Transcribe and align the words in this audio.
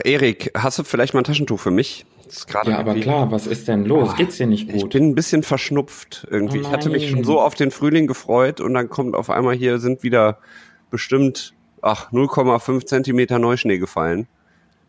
Ach, 0.00 0.06
Erik, 0.08 0.50
hast 0.56 0.78
du 0.78 0.84
vielleicht 0.84 1.14
mal 1.14 1.20
ein 1.20 1.24
Taschentuch 1.24 1.60
für 1.60 1.70
mich? 1.70 2.06
ja, 2.64 2.78
aber 2.78 2.94
klar, 2.94 3.30
was 3.32 3.46
ist 3.46 3.66
denn 3.68 3.84
los? 3.84 4.10
Oh, 4.12 4.16
Geht's 4.16 4.36
dir 4.36 4.46
nicht 4.46 4.68
gut? 4.68 4.76
Ich 4.76 4.88
bin 4.88 5.10
ein 5.10 5.14
bisschen 5.14 5.42
verschnupft 5.42 6.26
irgendwie. 6.30 6.58
Oh 6.58 6.62
ich 6.62 6.68
hatte 6.68 6.88
mich 6.88 7.10
schon 7.10 7.24
so 7.24 7.40
auf 7.40 7.54
den 7.54 7.70
Frühling 7.70 8.06
gefreut 8.06 8.60
und 8.60 8.72
dann 8.74 8.88
kommt 8.88 9.14
auf 9.14 9.30
einmal 9.30 9.54
hier 9.56 9.78
sind 9.78 10.02
wieder 10.02 10.38
bestimmt, 10.90 11.54
ach, 11.82 12.12
0,5 12.12 12.86
Zentimeter 12.86 13.38
Neuschnee 13.38 13.78
gefallen. 13.78 14.28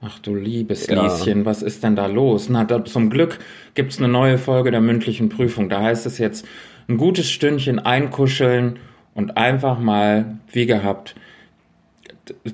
Ach 0.02 0.20
du 0.20 0.36
liebes 0.36 0.87
ja. 0.87 1.01
Lieschen, 1.01 1.46
was 1.46 1.62
ist 1.62 1.83
denn 1.83 1.96
da 1.96 2.05
los? 2.05 2.47
Na, 2.49 2.63
da, 2.63 2.85
zum 2.85 3.09
Glück 3.09 3.39
gibt's 3.73 3.97
eine 3.97 4.07
neue 4.07 4.37
Folge 4.37 4.71
der 4.71 4.81
mündlichen 4.81 5.29
Prüfung. 5.29 5.67
Da 5.67 5.81
heißt 5.81 6.05
es 6.05 6.19
jetzt 6.19 6.46
ein 6.87 6.97
gutes 6.97 7.29
Stündchen 7.29 7.79
einkuscheln 7.79 8.79
und 9.13 9.37
einfach 9.37 9.79
mal, 9.79 10.37
wie 10.51 10.67
gehabt, 10.67 11.15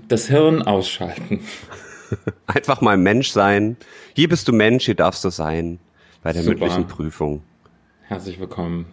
das 0.08 0.28
Hirn 0.28 0.62
ausschalten. 0.62 1.42
Einfach 2.48 2.82
mal 2.82 2.98
Mensch 2.98 3.32
sein. 3.32 3.78
Hier 4.16 4.30
bist 4.30 4.48
du 4.48 4.54
Mensch, 4.54 4.86
hier 4.86 4.96
darfst 4.96 5.24
du 5.24 5.30
sein. 5.30 5.80
Bei 6.24 6.34
der 6.34 6.44
Super. 6.44 6.58
mündlichen 6.58 6.88
Prüfung. 6.88 7.44
Herzlich 8.04 8.40
willkommen. 8.40 8.86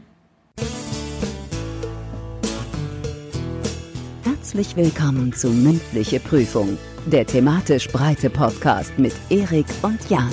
Herzlich 4.22 4.76
willkommen 4.76 5.32
zu 5.32 5.48
Mündliche 5.48 6.20
Prüfung, 6.20 6.78
der 7.06 7.26
thematisch 7.26 7.88
breite 7.88 8.30
Podcast 8.30 8.98
mit 8.98 9.14
Erik 9.30 9.66
und 9.82 10.08
Jan. 10.08 10.30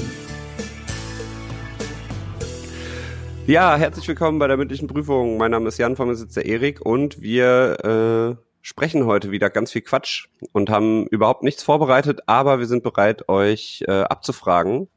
Ja, 3.47 3.75
herzlich 3.75 4.07
willkommen 4.07 4.37
bei 4.37 4.47
der 4.47 4.57
mündlichen 4.57 4.87
Prüfung. 4.87 5.37
Mein 5.37 5.51
Name 5.51 5.67
ist 5.67 5.77
Jan, 5.79 5.95
vor 5.95 6.05
mir 6.05 6.15
sitzt 6.15 6.37
der 6.37 6.45
Erik 6.45 6.81
und 6.85 7.21
wir 7.21 8.37
äh, 8.37 8.50
sprechen 8.61 9.05
heute 9.05 9.31
wieder 9.31 9.49
ganz 9.49 9.71
viel 9.71 9.81
Quatsch 9.81 10.27
und 10.51 10.69
haben 10.69 11.07
überhaupt 11.07 11.43
nichts 11.43 11.63
vorbereitet, 11.63 12.21
aber 12.27 12.59
wir 12.59 12.67
sind 12.67 12.83
bereit, 12.83 13.27
euch 13.29 13.83
äh, 13.87 14.01
abzufragen. 14.03 14.87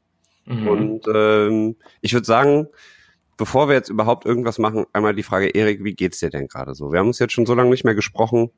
Mhm. 0.45 0.67
Und 0.67 1.07
ähm, 1.13 1.75
ich 2.01 2.13
würde 2.13 2.25
sagen, 2.25 2.67
bevor 3.37 3.67
wir 3.67 3.75
jetzt 3.75 3.89
überhaupt 3.89 4.25
irgendwas 4.25 4.59
machen, 4.59 4.85
einmal 4.93 5.15
die 5.15 5.23
Frage, 5.23 5.47
Erik, 5.47 5.83
wie 5.83 5.93
geht's 5.93 6.19
dir 6.19 6.29
denn 6.29 6.47
gerade 6.47 6.75
so? 6.75 6.91
Wir 6.91 6.99
haben 6.99 7.07
uns 7.07 7.19
jetzt 7.19 7.33
schon 7.33 7.45
so 7.45 7.55
lange 7.55 7.69
nicht 7.69 7.83
mehr 7.83 7.95
gesprochen. 7.95 8.51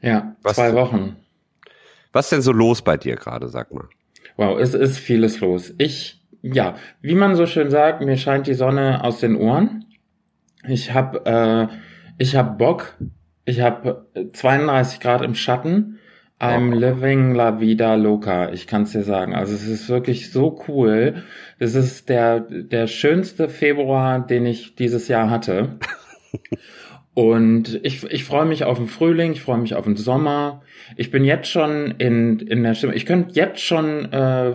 Ja, 0.00 0.36
was, 0.42 0.56
zwei 0.56 0.74
Wochen. 0.74 1.16
Was 2.12 2.26
ist 2.26 2.32
denn 2.32 2.42
so 2.42 2.52
los 2.52 2.82
bei 2.82 2.96
dir 2.96 3.16
gerade, 3.16 3.48
sag 3.48 3.72
mal? 3.72 3.88
Wow, 4.36 4.58
es 4.58 4.74
ist 4.74 4.98
vieles 4.98 5.40
los. 5.40 5.74
Ich, 5.78 6.22
ja, 6.42 6.76
wie 7.00 7.14
man 7.14 7.36
so 7.36 7.46
schön 7.46 7.70
sagt, 7.70 8.00
mir 8.02 8.16
scheint 8.16 8.46
die 8.46 8.54
Sonne 8.54 9.04
aus 9.04 9.20
den 9.20 9.36
Ohren. 9.36 9.84
Ich 10.66 10.92
habe 10.92 11.24
äh, 11.26 11.76
ich 12.18 12.36
hab 12.36 12.58
Bock, 12.58 12.96
ich 13.44 13.60
habe 13.60 14.06
32 14.32 15.00
Grad 15.00 15.22
im 15.22 15.34
Schatten. 15.34 15.98
I'm 16.40 16.74
living 16.74 17.34
la 17.34 17.60
vida 17.60 17.94
loca. 17.94 18.50
Ich 18.50 18.66
kann 18.66 18.82
es 18.82 18.92
dir 18.92 19.04
sagen. 19.04 19.32
Also 19.32 19.54
es 19.54 19.68
ist 19.68 19.88
wirklich 19.88 20.32
so 20.32 20.60
cool. 20.66 21.22
Es 21.60 21.76
ist 21.76 22.08
der, 22.08 22.40
der 22.40 22.88
schönste 22.88 23.48
Februar, 23.48 24.26
den 24.26 24.46
ich 24.46 24.74
dieses 24.74 25.06
Jahr 25.06 25.30
hatte. 25.30 25.78
Und 27.14 27.80
ich, 27.82 28.04
ich 28.04 28.24
freue 28.24 28.46
mich 28.46 28.64
auf 28.64 28.78
den 28.78 28.88
Frühling, 28.88 29.32
ich 29.32 29.42
freue 29.42 29.58
mich 29.58 29.74
auf 29.74 29.84
den 29.84 29.96
Sommer. 29.96 30.62
Ich 30.96 31.10
bin 31.10 31.24
jetzt 31.24 31.48
schon 31.48 31.90
in, 31.98 32.38
in 32.38 32.62
der 32.62 32.74
Stimme. 32.74 32.94
Ich 32.94 33.04
könnte 33.04 33.34
jetzt 33.34 33.60
schon 33.60 34.10
äh, 34.10 34.54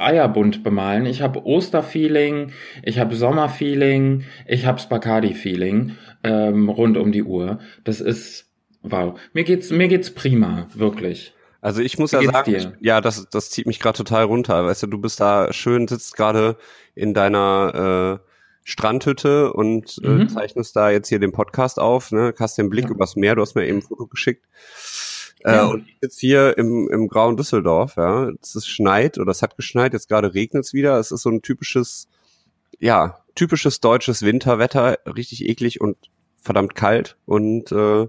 Eierbunt 0.00 0.64
bemalen. 0.64 1.06
Ich 1.06 1.22
habe 1.22 1.46
Osterfeeling, 1.46 2.50
ich 2.82 2.98
habe 2.98 3.14
Sommerfeeling, 3.14 4.24
ich 4.48 4.66
habe 4.66 4.80
Spaccardi-Feeling 4.80 5.92
ähm, 6.24 6.68
rund 6.68 6.96
um 6.96 7.12
die 7.12 7.22
Uhr. 7.22 7.60
Das 7.84 8.00
ist 8.00 8.50
wow. 8.82 9.18
Mir 9.32 9.44
geht's 9.44 9.70
mir 9.70 9.86
geht's 9.86 10.10
prima, 10.10 10.66
wirklich. 10.74 11.34
Also 11.60 11.82
ich 11.82 11.98
muss 11.98 12.12
Wie 12.12 12.24
ja 12.24 12.32
sagen, 12.32 12.50
dir? 12.50 12.72
ja, 12.80 13.00
das 13.00 13.28
das 13.30 13.50
zieht 13.50 13.66
mich 13.66 13.78
gerade 13.78 13.96
total 13.96 14.24
runter. 14.24 14.66
Weißt 14.66 14.82
du, 14.82 14.88
du 14.88 14.98
bist 14.98 15.20
da 15.20 15.52
schön, 15.52 15.86
sitzt 15.86 16.16
gerade 16.16 16.56
in 16.96 17.14
deiner 17.14 18.20
äh, 18.22 18.35
Strandhütte 18.68 19.52
und 19.52 20.00
äh, 20.02 20.08
mhm. 20.08 20.28
zeichnest 20.28 20.74
da 20.74 20.90
jetzt 20.90 21.08
hier 21.08 21.20
den 21.20 21.30
Podcast 21.30 21.78
auf, 21.78 22.10
ne? 22.10 22.34
Hast 22.36 22.58
den 22.58 22.68
Blick 22.68 22.86
ja. 22.86 22.90
übers 22.90 23.14
Meer, 23.14 23.36
du 23.36 23.42
hast 23.42 23.54
mir 23.54 23.64
eben 23.64 23.78
ein 23.78 23.82
Foto 23.82 24.08
geschickt. 24.08 24.44
Äh, 25.44 25.54
ja. 25.54 25.66
und 25.66 25.86
ich 25.86 25.96
sitze 26.00 26.18
hier 26.18 26.58
im, 26.58 26.88
im 26.90 27.06
grauen 27.06 27.36
Düsseldorf, 27.36 27.94
ja. 27.96 28.28
Es 28.42 28.56
ist 28.56 28.66
schneit 28.66 29.18
oder 29.18 29.30
es 29.30 29.40
hat 29.40 29.56
geschneit, 29.56 29.92
jetzt 29.92 30.08
gerade 30.08 30.34
regnet 30.34 30.64
es 30.64 30.74
wieder. 30.74 30.98
Es 30.98 31.12
ist 31.12 31.22
so 31.22 31.30
ein 31.30 31.42
typisches, 31.42 32.08
ja, 32.80 33.20
typisches 33.36 33.78
deutsches 33.78 34.22
Winterwetter, 34.22 34.98
richtig 35.06 35.48
eklig 35.48 35.80
und 35.80 35.96
verdammt 36.42 36.74
kalt. 36.74 37.16
Und 37.24 37.70
äh, 37.70 38.08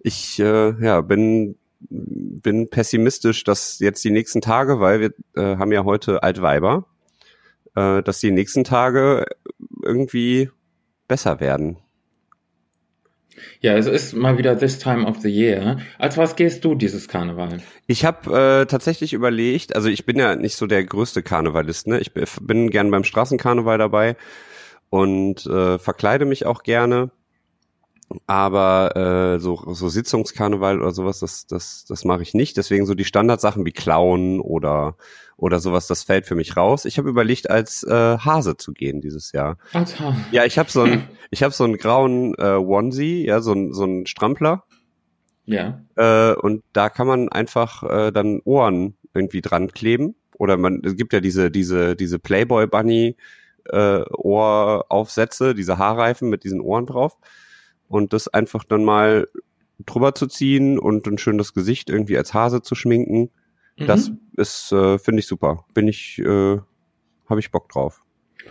ich 0.00 0.40
äh, 0.40 0.70
ja, 0.82 1.02
bin 1.02 1.56
bin 1.90 2.70
pessimistisch, 2.70 3.44
dass 3.44 3.78
jetzt 3.78 4.02
die 4.04 4.10
nächsten 4.10 4.40
Tage, 4.40 4.80
weil 4.80 5.00
wir 5.00 5.12
äh, 5.34 5.58
haben 5.58 5.72
ja 5.72 5.84
heute 5.84 6.22
Altweiber, 6.22 6.86
äh, 7.74 8.02
dass 8.02 8.20
die 8.20 8.30
nächsten 8.30 8.64
Tage 8.64 9.26
irgendwie 9.82 10.50
besser 11.08 11.40
werden. 11.40 11.78
Ja, 13.60 13.76
es 13.76 13.86
ist 13.86 14.14
mal 14.14 14.38
wieder 14.38 14.58
this 14.58 14.78
time 14.78 15.06
of 15.06 15.20
the 15.20 15.28
year. 15.28 15.78
Als 15.98 16.16
was 16.16 16.36
gehst 16.36 16.64
du 16.64 16.74
dieses 16.74 17.08
Karneval? 17.08 17.58
Ich 17.86 18.04
habe 18.04 18.62
äh, 18.62 18.66
tatsächlich 18.66 19.12
überlegt, 19.12 19.74
also 19.74 19.88
ich 19.88 20.04
bin 20.04 20.18
ja 20.18 20.36
nicht 20.36 20.56
so 20.56 20.66
der 20.66 20.84
größte 20.84 21.22
Karnevalist, 21.22 21.86
ne? 21.86 21.98
Ich 22.00 22.12
bin 22.12 22.70
gern 22.70 22.90
beim 22.90 23.04
Straßenkarneval 23.04 23.78
dabei 23.78 24.16
und 24.90 25.46
äh, 25.46 25.78
verkleide 25.78 26.24
mich 26.24 26.44
auch 26.46 26.62
gerne. 26.62 27.10
Aber 28.26 28.96
äh, 28.96 29.40
so, 29.40 29.56
so 29.72 29.88
Sitzungskarneval 29.88 30.80
oder 30.80 30.92
sowas, 30.92 31.20
das, 31.20 31.46
das, 31.46 31.86
das 31.86 32.04
mache 32.04 32.22
ich 32.22 32.34
nicht. 32.34 32.58
Deswegen 32.58 32.84
so 32.84 32.94
die 32.94 33.06
Standardsachen 33.06 33.64
wie 33.64 33.72
Klauen 33.72 34.40
oder 34.40 34.96
oder 35.42 35.58
sowas, 35.58 35.88
das 35.88 36.04
fällt 36.04 36.24
für 36.26 36.36
mich 36.36 36.56
raus. 36.56 36.84
Ich 36.84 36.98
habe 36.98 37.08
überlegt, 37.08 37.50
als 37.50 37.82
äh, 37.82 37.90
Hase 37.90 38.56
zu 38.56 38.72
gehen 38.72 39.00
dieses 39.00 39.32
Jahr. 39.32 39.58
Als 39.72 39.98
Hase. 39.98 40.16
Ja, 40.30 40.44
ich 40.44 40.56
habe 40.56 40.70
so 40.70 40.82
ein, 40.82 41.08
ich 41.32 41.42
habe 41.42 41.52
so 41.52 41.64
einen 41.64 41.78
grauen 41.78 42.36
äh, 42.38 42.54
Onesie, 42.54 43.26
ja, 43.26 43.40
so 43.40 43.52
ein 43.52 43.72
so 43.72 43.84
ein 43.84 44.06
Strampler. 44.06 44.62
Ja. 45.44 45.82
Äh, 45.96 46.34
und 46.34 46.62
da 46.72 46.88
kann 46.90 47.08
man 47.08 47.28
einfach 47.28 47.82
äh, 47.82 48.12
dann 48.12 48.40
Ohren 48.44 48.94
irgendwie 49.14 49.40
dran 49.40 49.72
kleben. 49.72 50.14
Oder 50.38 50.56
man, 50.56 50.80
es 50.84 50.94
gibt 50.94 51.12
ja 51.12 51.18
diese 51.18 51.50
diese 51.50 51.96
diese 51.96 52.20
Playboy 52.20 52.68
Bunny 52.68 53.16
äh, 53.64 54.02
Ohraufsätze, 54.12 55.56
diese 55.56 55.76
Haarreifen 55.76 56.30
mit 56.30 56.44
diesen 56.44 56.60
Ohren 56.60 56.86
drauf. 56.86 57.16
Und 57.88 58.12
das 58.12 58.28
einfach 58.28 58.62
dann 58.62 58.84
mal 58.84 59.26
drüber 59.84 60.14
zu 60.14 60.28
ziehen 60.28 60.78
und 60.78 61.08
ein 61.08 61.18
schönes 61.18 61.52
Gesicht 61.52 61.90
irgendwie 61.90 62.16
als 62.16 62.32
Hase 62.32 62.62
zu 62.62 62.76
schminken 62.76 63.32
Mhm. 63.78 63.86
Das 63.86 64.12
ist, 64.36 64.72
äh, 64.72 64.98
finde 64.98 65.20
ich 65.20 65.26
super. 65.26 65.64
Bin 65.74 65.88
ich, 65.88 66.18
äh, 66.18 66.58
habe 67.28 67.40
ich 67.40 67.50
Bock 67.50 67.68
drauf. 67.68 68.02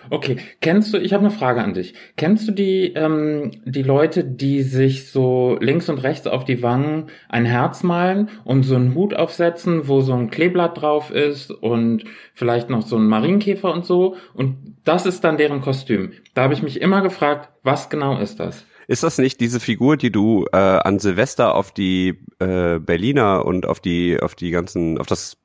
Okay, 0.10 0.38
kennst 0.62 0.94
du, 0.94 0.98
ich 0.98 1.14
habe 1.14 1.26
eine 1.26 1.34
Frage 1.34 1.62
an 1.62 1.74
dich. 1.74 1.94
Kennst 2.16 2.48
du 2.48 2.52
die, 2.52 2.94
ähm, 2.94 3.52
die 3.66 3.84
Leute, 3.84 4.24
die 4.24 4.62
sich 4.62 5.12
so 5.12 5.58
links 5.60 5.90
und 5.90 6.00
rechts 6.00 6.28
auf 6.28 6.46
die 6.46 6.64
Wangen 6.64 7.08
ein 7.30 7.46
Herz 7.46 7.84
malen 7.84 8.30
und 8.44 8.64
so 8.64 8.76
einen 8.76 8.96
Hut 8.96 9.14
aufsetzen, 9.14 9.88
wo 9.88 10.02
so 10.02 10.14
ein 10.14 10.30
Kleeblatt 10.30 10.82
drauf 10.82 11.12
ist 11.12 11.52
und 11.52 12.06
vielleicht 12.34 12.70
noch 12.70 12.82
so 12.82 12.98
ein 12.98 13.08
Marienkäfer 13.08 13.72
und 13.72 13.86
so? 13.86 14.16
Und 14.34 14.78
das 14.84 15.06
ist 15.06 15.24
dann 15.24 15.38
deren 15.38 15.62
Kostüm. 15.62 16.14
Da 16.34 16.44
habe 16.44 16.54
ich 16.54 16.64
mich 16.64 16.82
immer 16.82 17.02
gefragt, 17.02 17.50
was 17.64 17.90
genau 17.90 18.18
ist 18.18 18.40
das? 18.40 18.66
Ist 18.92 19.04
das 19.04 19.20
nicht 19.20 19.40
diese 19.40 19.62
Figur, 19.62 19.96
die 19.96 20.12
du 20.12 20.48
äh, 20.52 20.58
an 20.58 21.00
Silvester 21.00 21.56
auf 21.56 21.72
die 21.72 22.20
äh, 22.40 22.78
Berliner 22.78 23.46
und 23.46 23.66
auf 23.66 23.80
die, 23.80 24.20
auf 24.20 24.36
die 24.36 24.52
ganzen, 24.52 24.98
auf 24.98 25.08
das 25.08 25.38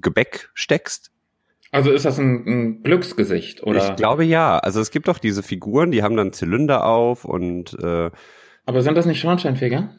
Gebäck 0.00 0.48
steckst? 0.54 1.10
Also 1.72 1.90
ist 1.90 2.04
das 2.04 2.20
ein, 2.20 2.46
ein 2.46 2.82
Glücksgesicht, 2.84 3.64
oder? 3.64 3.90
Ich 3.90 3.96
glaube 3.96 4.24
ja. 4.24 4.58
Also 4.58 4.80
es 4.80 4.92
gibt 4.92 5.08
doch 5.08 5.18
diese 5.18 5.42
Figuren, 5.42 5.90
die 5.90 6.04
haben 6.04 6.16
dann 6.16 6.32
Zylinder 6.32 6.86
auf 6.86 7.24
und 7.24 7.76
äh, 7.82 8.12
Aber 8.64 8.80
sind 8.80 8.94
das 8.94 9.06
nicht 9.06 9.18
Schornsteinfeger? 9.18 9.90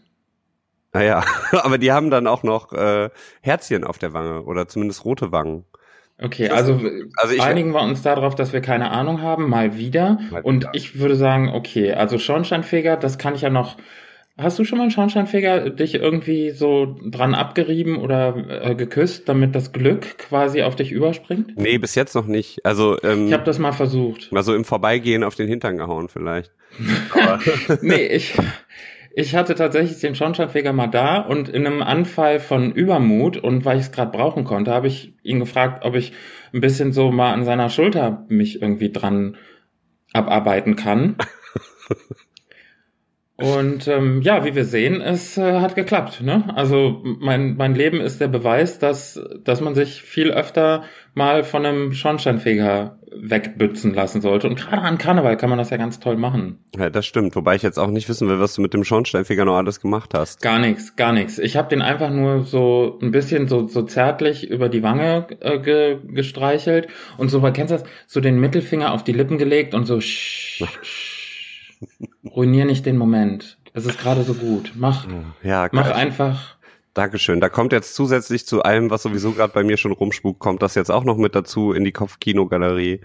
Naja, 0.93 1.25
aber 1.51 1.77
die 1.77 1.91
haben 1.91 2.09
dann 2.09 2.27
auch 2.27 2.43
noch 2.43 2.71
äh, 2.71 3.09
Herzchen 3.41 3.83
auf 3.83 3.97
der 3.97 4.13
Wange 4.13 4.43
oder 4.43 4.69
zumindest 4.69 5.03
rote 5.03 5.33
Wangen. 5.33 5.65
Okay, 6.21 6.47
also, 6.49 6.79
also 7.17 7.41
einigen 7.41 7.71
wir 7.71 7.81
uns 7.81 8.01
darauf, 8.01 8.35
dass 8.35 8.53
wir 8.53 8.61
keine 8.61 8.91
Ahnung 8.91 9.21
haben, 9.21 9.49
mal 9.49 9.77
wieder. 9.77 10.17
Mal 10.31 10.41
und 10.41 10.63
wieder. 10.63 10.71
ich 10.73 10.97
würde 10.97 11.15
sagen, 11.15 11.49
okay, 11.49 11.91
also 11.91 12.17
Schornsteinfeger, 12.17 12.95
das 12.95 13.17
kann 13.17 13.35
ich 13.35 13.41
ja 13.41 13.49
noch. 13.49 13.77
Hast 14.37 14.59
du 14.59 14.65
schon 14.65 14.77
mal 14.77 14.83
einen 14.83 14.91
Schornsteinfeger 14.91 15.69
dich 15.69 15.95
irgendwie 15.95 16.51
so 16.51 16.97
dran 17.05 17.35
abgerieben 17.35 17.97
oder 17.97 18.65
äh, 18.65 18.75
geküsst, 18.75 19.29
damit 19.29 19.55
das 19.55 19.71
Glück 19.71 20.17
quasi 20.17 20.61
auf 20.63 20.75
dich 20.75 20.91
überspringt? 20.91 21.57
Nee, 21.57 21.77
bis 21.77 21.95
jetzt 21.95 22.15
noch 22.15 22.27
nicht. 22.27 22.65
Also 22.65 22.97
ähm, 23.01 23.27
ich 23.27 23.33
habe 23.33 23.45
das 23.45 23.59
mal 23.59 23.71
versucht. 23.71 24.33
Mal 24.33 24.43
so 24.43 24.53
im 24.53 24.65
Vorbeigehen 24.65 25.23
auf 25.23 25.35
den 25.35 25.47
Hintern 25.47 25.77
gehauen 25.77 26.09
vielleicht. 26.09 26.51
nee, 27.81 28.07
ich 28.07 28.35
ich 29.17 29.33
hatte 29.33 29.55
tatsächlich 29.55 29.99
den 30.01 30.13
Schornsteinfeger 30.13 30.73
mal 30.73 30.87
da 30.87 31.19
und 31.19 31.47
in 31.47 31.65
einem 31.65 31.81
Anfall 31.81 32.41
von 32.41 32.73
Übermut 32.73 33.37
und 33.37 33.63
weil 33.63 33.77
ich 33.77 33.85
es 33.85 33.91
gerade 33.93 34.11
brauchen 34.11 34.43
konnte, 34.43 34.71
habe 34.71 34.87
ich 34.87 35.13
ihn 35.23 35.39
gefragt, 35.39 35.85
ob 35.85 35.95
ich 35.95 36.11
ein 36.53 36.59
bisschen 36.59 36.91
so 36.91 37.11
mal 37.11 37.31
an 37.31 37.45
seiner 37.45 37.69
Schulter 37.69 38.25
mich 38.27 38.61
irgendwie 38.61 38.91
dran 38.91 39.37
abarbeiten 40.11 40.75
kann. 40.75 41.15
Und 43.37 43.89
ähm, 43.89 44.21
ja, 44.21 44.45
wie 44.45 44.55
wir 44.55 44.63
sehen, 44.63 45.01
es 45.01 45.37
äh, 45.37 45.59
hat 45.59 45.75
geklappt. 45.75 46.21
Ne? 46.21 46.53
Also 46.55 47.01
mein, 47.03 47.57
mein 47.57 47.75
Leben 47.75 47.99
ist 47.99 48.21
der 48.21 48.29
Beweis, 48.29 48.79
dass, 48.79 49.19
dass 49.43 49.59
man 49.59 49.75
sich 49.75 50.01
viel 50.01 50.31
öfter 50.31 50.85
mal 51.15 51.43
von 51.43 51.65
einem 51.65 51.93
Schornsteinfeger 51.93 52.99
wegbützen 53.17 53.93
lassen 53.93 54.21
sollte. 54.21 54.47
Und 54.47 54.55
gerade 54.55 54.81
an 54.81 54.97
Karneval 54.97 55.37
kann 55.37 55.49
man 55.49 55.57
das 55.57 55.69
ja 55.69 55.77
ganz 55.77 55.99
toll 55.99 56.17
machen. 56.17 56.59
Ja, 56.77 56.89
das 56.89 57.05
stimmt. 57.05 57.35
Wobei 57.35 57.55
ich 57.55 57.61
jetzt 57.61 57.79
auch 57.79 57.89
nicht 57.89 58.09
wissen 58.09 58.27
will, 58.27 58.39
was 58.39 58.55
du 58.55 58.61
mit 58.61 58.73
dem 58.73 58.83
Schornsteinfeger 58.83 59.45
noch 59.45 59.55
alles 59.55 59.79
gemacht 59.79 60.13
hast. 60.13 60.41
Gar 60.41 60.59
nichts, 60.59 60.95
gar 60.95 61.13
nichts. 61.13 61.39
Ich 61.39 61.57
habe 61.57 61.69
den 61.69 61.81
einfach 61.81 62.09
nur 62.09 62.43
so 62.43 62.99
ein 63.01 63.11
bisschen 63.11 63.47
so, 63.47 63.67
so 63.67 63.83
zärtlich 63.83 64.49
über 64.49 64.69
die 64.69 64.83
Wange 64.83 65.27
äh, 65.39 65.59
ge, 65.59 65.97
gestreichelt 66.07 66.87
und 67.17 67.29
so, 67.29 67.41
kennst 67.41 67.71
du 67.71 67.77
das? 67.77 67.85
So 68.07 68.19
den 68.19 68.39
Mittelfinger 68.39 68.93
auf 68.93 69.03
die 69.03 69.13
Lippen 69.13 69.37
gelegt 69.37 69.73
und 69.73 69.85
so. 69.85 70.01
Sch, 70.05 70.63
sch, 70.81 71.77
Ruinier 72.25 72.65
nicht 72.65 72.85
den 72.85 72.97
Moment. 72.97 73.57
Es 73.73 73.85
ist 73.85 73.99
gerade 73.99 74.23
so 74.23 74.33
gut. 74.33 74.71
Mach, 74.75 75.05
ja, 75.43 75.67
mach 75.71 75.91
einfach. 75.91 76.54
Dankeschön. 76.95 77.41
Da 77.41 77.49
kommt 77.49 77.73
jetzt 77.73 77.93
zusätzlich 77.93 78.47
zu 78.47 78.63
allem, 78.63 78.89
was 78.89 79.03
sowieso 79.03 79.33
gerade 79.33 79.51
bei 79.53 79.63
mir 79.63 79.75
schon 79.75 79.91
rumspukt, 79.91 80.39
kommt 80.39 80.61
das 80.61 80.75
jetzt 80.75 80.89
auch 80.89 81.03
noch 81.03 81.17
mit 81.17 81.35
dazu 81.35 81.73
in 81.73 81.83
die 81.83 81.91
Kopfkinogalerie. 81.91 83.01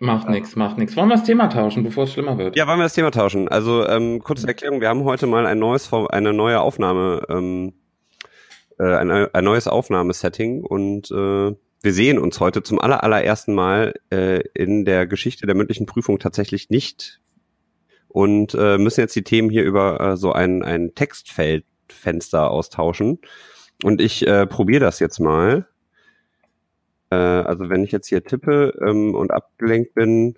Macht 0.00 0.24
ja. 0.24 0.32
nix, 0.32 0.56
macht 0.56 0.78
nix. 0.78 0.96
Wollen 0.96 1.08
wir 1.08 1.14
das 1.14 1.24
Thema 1.24 1.46
tauschen, 1.48 1.84
bevor 1.84 2.04
es 2.04 2.12
schlimmer 2.12 2.36
wird? 2.38 2.56
Ja, 2.56 2.66
wollen 2.66 2.80
wir 2.80 2.84
das 2.84 2.94
Thema 2.94 3.12
tauschen. 3.12 3.46
Also 3.46 3.86
ähm, 3.86 4.18
kurze 4.24 4.48
Erklärung, 4.48 4.80
wir 4.80 4.88
haben 4.88 5.04
heute 5.04 5.28
mal 5.28 5.46
ein 5.46 5.60
neues, 5.60 5.92
eine 5.92 6.32
neue 6.32 6.60
Aufnahme, 6.60 7.22
ähm, 7.28 7.74
äh, 8.80 8.96
ein, 8.96 9.10
ein 9.10 9.44
neues 9.44 9.68
Aufnahmesetting 9.68 10.64
und 10.64 11.10
äh, 11.12 11.54
wir 11.82 11.92
sehen 11.92 12.18
uns 12.18 12.40
heute 12.40 12.64
zum 12.64 12.80
aller, 12.80 13.04
allerersten 13.04 13.54
Mal 13.54 13.94
äh, 14.10 14.40
in 14.54 14.84
der 14.84 15.06
Geschichte 15.06 15.46
der 15.46 15.54
mündlichen 15.54 15.86
Prüfung 15.86 16.18
tatsächlich 16.18 16.68
nicht 16.68 17.20
und 18.08 18.54
äh, 18.54 18.76
müssen 18.76 19.00
jetzt 19.00 19.14
die 19.14 19.22
Themen 19.22 19.50
hier 19.50 19.62
über 19.62 20.00
äh, 20.00 20.16
so 20.16 20.32
ein, 20.32 20.64
ein 20.64 20.94
Textfeldfenster 21.90 22.50
austauschen. 22.50 23.18
Und 23.82 24.00
ich 24.00 24.26
äh, 24.26 24.46
probiere 24.46 24.80
das 24.80 25.00
jetzt 25.00 25.18
mal. 25.18 25.66
Äh, 27.10 27.16
also 27.16 27.68
wenn 27.68 27.84
ich 27.84 27.92
jetzt 27.92 28.08
hier 28.08 28.22
tippe 28.22 28.74
ähm, 28.86 29.14
und 29.14 29.30
abgelenkt 29.30 29.94
bin, 29.94 30.36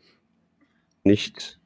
nicht, 1.04 1.60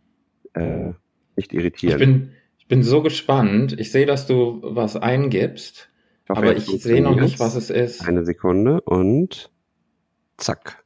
äh, 0.55 0.93
nicht 1.37 1.53
irritieren. 1.53 2.01
Ich 2.01 2.07
bin, 2.07 2.33
ich 2.59 2.69
bin 2.69 2.83
so 2.83 3.03
gespannt. 3.03 3.79
Ich 3.79 3.93
sehe, 3.93 4.07
dass 4.07 4.27
du 4.27 4.61
was 4.63 4.97
eingibst, 4.97 5.91
ich 6.25 6.31
hoffe, 6.31 6.41
aber 6.41 6.57
ich 6.57 6.65
sehe 6.65 7.03
noch 7.03 7.15
nicht, 7.15 7.39
was 7.39 7.55
es 7.55 7.71
ist. 7.71 8.07
Eine 8.07 8.25
Sekunde 8.25 8.81
und 8.81 9.51
zack. 10.39 10.85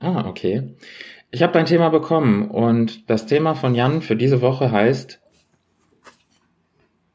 Ah, 0.00 0.26
okay. 0.28 0.74
Ich 1.30 1.42
habe 1.42 1.52
dein 1.52 1.66
Thema 1.66 1.90
bekommen 1.90 2.50
und 2.50 3.08
das 3.08 3.26
Thema 3.26 3.54
von 3.54 3.74
Jan 3.74 4.02
für 4.02 4.16
diese 4.16 4.40
Woche 4.40 4.72
heißt 4.72 5.20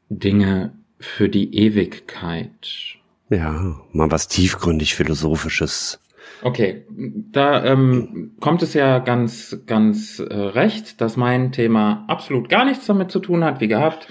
Dinge 0.08 0.77
für 0.98 1.28
die 1.28 1.54
Ewigkeit. 1.56 2.98
Ja, 3.30 3.76
mal 3.92 4.10
was 4.10 4.28
tiefgründig 4.28 4.94
philosophisches. 4.94 6.00
Okay, 6.42 6.84
da 6.88 7.64
ähm, 7.64 8.32
kommt 8.40 8.62
es 8.62 8.74
ja 8.74 9.00
ganz, 9.00 9.58
ganz 9.66 10.18
äh, 10.20 10.34
recht, 10.34 11.00
dass 11.00 11.16
mein 11.16 11.52
Thema 11.52 12.04
absolut 12.08 12.48
gar 12.48 12.64
nichts 12.64 12.86
damit 12.86 13.10
zu 13.10 13.18
tun 13.18 13.44
hat, 13.44 13.60
wie 13.60 13.68
gehabt. 13.68 14.06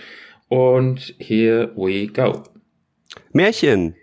Und 0.49 1.15
here 1.19 1.71
we 1.75 2.07
go. 2.07 2.43
Märchen. 3.31 3.95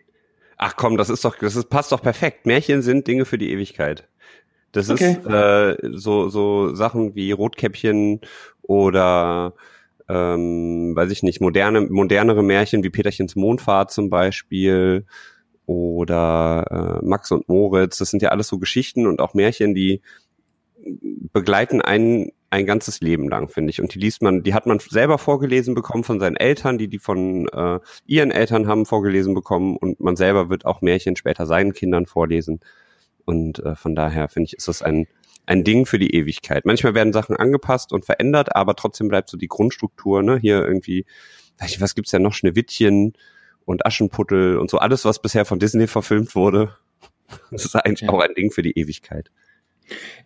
Ach 0.57 0.77
komm, 0.77 0.97
das 0.97 1.11
ist 1.11 1.25
doch, 1.25 1.37
das 1.37 1.57
ist, 1.57 1.69
passt 1.69 1.93
doch 1.93 2.03
perfekt. 2.03 2.47
Märchen 2.47 2.83
sind 2.83 3.07
Dinge 3.07 3.25
für 3.25 3.39
die 3.39 3.51
Ewigkeit. 3.51 4.09
Das 4.73 4.91
okay. 4.91 5.13
ist 5.13 5.27
äh, 5.27 5.77
so, 5.93 6.29
so 6.29 6.75
Sachen 6.75 7.15
wie 7.15 7.33
Rotkäppchen 7.33 8.21
oder 8.63 9.55
ähm, 10.09 10.95
weiß 10.95 11.11
ich 11.11 11.23
nicht, 11.23 11.41
moderne, 11.41 11.83
modernere 11.83 12.43
Märchen 12.43 12.85
wie 12.85 12.91
Peterchens 12.91 13.37
Mondfahrt 13.37 13.91
zum 13.91 14.11
Beispiel 14.11 15.06
oder 15.67 17.01
äh, 17.03 17.05
Max 17.06 17.31
und 17.31 17.49
Moritz. 17.49 17.99
Das 17.99 18.11
sind 18.11 18.23
ja 18.23 18.31
alles 18.31 18.49
so 18.49 18.59
Geschichten 18.59 19.06
und 19.06 19.21
auch 19.21 19.35
Märchen, 19.35 19.75
die 19.75 20.03
begleiten 21.33 21.81
einen 21.81 22.33
ein 22.55 22.67
ganzes 22.67 23.01
Leben 23.01 23.29
lang, 23.29 23.49
finde 23.49 23.71
ich. 23.71 23.81
Und 23.81 23.95
die 23.95 23.99
liest 23.99 24.23
man, 24.23 24.45
die 24.45 24.55
hat 24.55 24.67
man 24.67 24.79
selber 24.79 25.19
vorgelesen 25.19 25.75
bekommen 25.75 26.05
von 26.05 26.21
seinen 26.21 26.37
Eltern, 26.37 26.79
die 26.79 26.87
die 26.87 27.00
von 27.00 27.49
äh, 27.49 27.81
ihren 28.07 28.31
Eltern 28.31 28.69
haben 28.69 28.87
vorgelesen 28.87 29.35
bekommen 29.35 29.77
und 29.77 29.99
man 29.99 30.15
selber 30.15 30.50
wird 30.50 30.65
auch 30.65 30.81
Märchen 30.81 31.17
später 31.17 31.47
seinen 31.47 31.73
Kindern 31.73 32.07
vorlesen. 32.07 32.61
Und 33.25 33.59
äh, 33.59 33.75
von 33.75 33.97
daher 33.97 34.29
finde 34.29 34.47
ich, 34.47 34.55
ist 34.55 34.69
das 34.69 34.83
ein, 34.83 35.09
ein 35.46 35.64
Ding 35.64 35.87
für 35.87 35.99
die 35.99 36.14
Ewigkeit. 36.14 36.64
Manchmal 36.64 36.94
werden 36.94 37.12
Sachen 37.12 37.37
angepasst 37.37 37.93
und 37.93 38.05
verändert, 38.05 38.55
aber 38.56 38.75
trotzdem 38.76 39.08
bleibt 39.08 39.29
so 39.29 39.37
die 39.37 39.49
Grundstruktur, 39.49 40.23
ne? 40.23 40.38
Hier 40.41 40.64
irgendwie, 40.64 41.05
was 41.79 41.94
gibt's 41.94 42.11
denn 42.11 42.23
noch? 42.23 42.32
Schneewittchen 42.32 43.14
und 43.64 43.87
Aschenputtel 43.87 44.58
und 44.58 44.70
so 44.70 44.79
alles, 44.79 45.05
was 45.05 45.20
bisher 45.20 45.44
von 45.44 45.58
Disney 45.58 45.87
verfilmt 45.87 46.35
wurde. 46.35 46.76
Das 47.50 47.64
ist 47.64 47.75
eigentlich 47.75 48.02
ja. 48.02 48.11
auch 48.11 48.20
ein 48.20 48.35
Ding 48.35 48.52
für 48.52 48.62
die 48.62 48.79
Ewigkeit. 48.79 49.31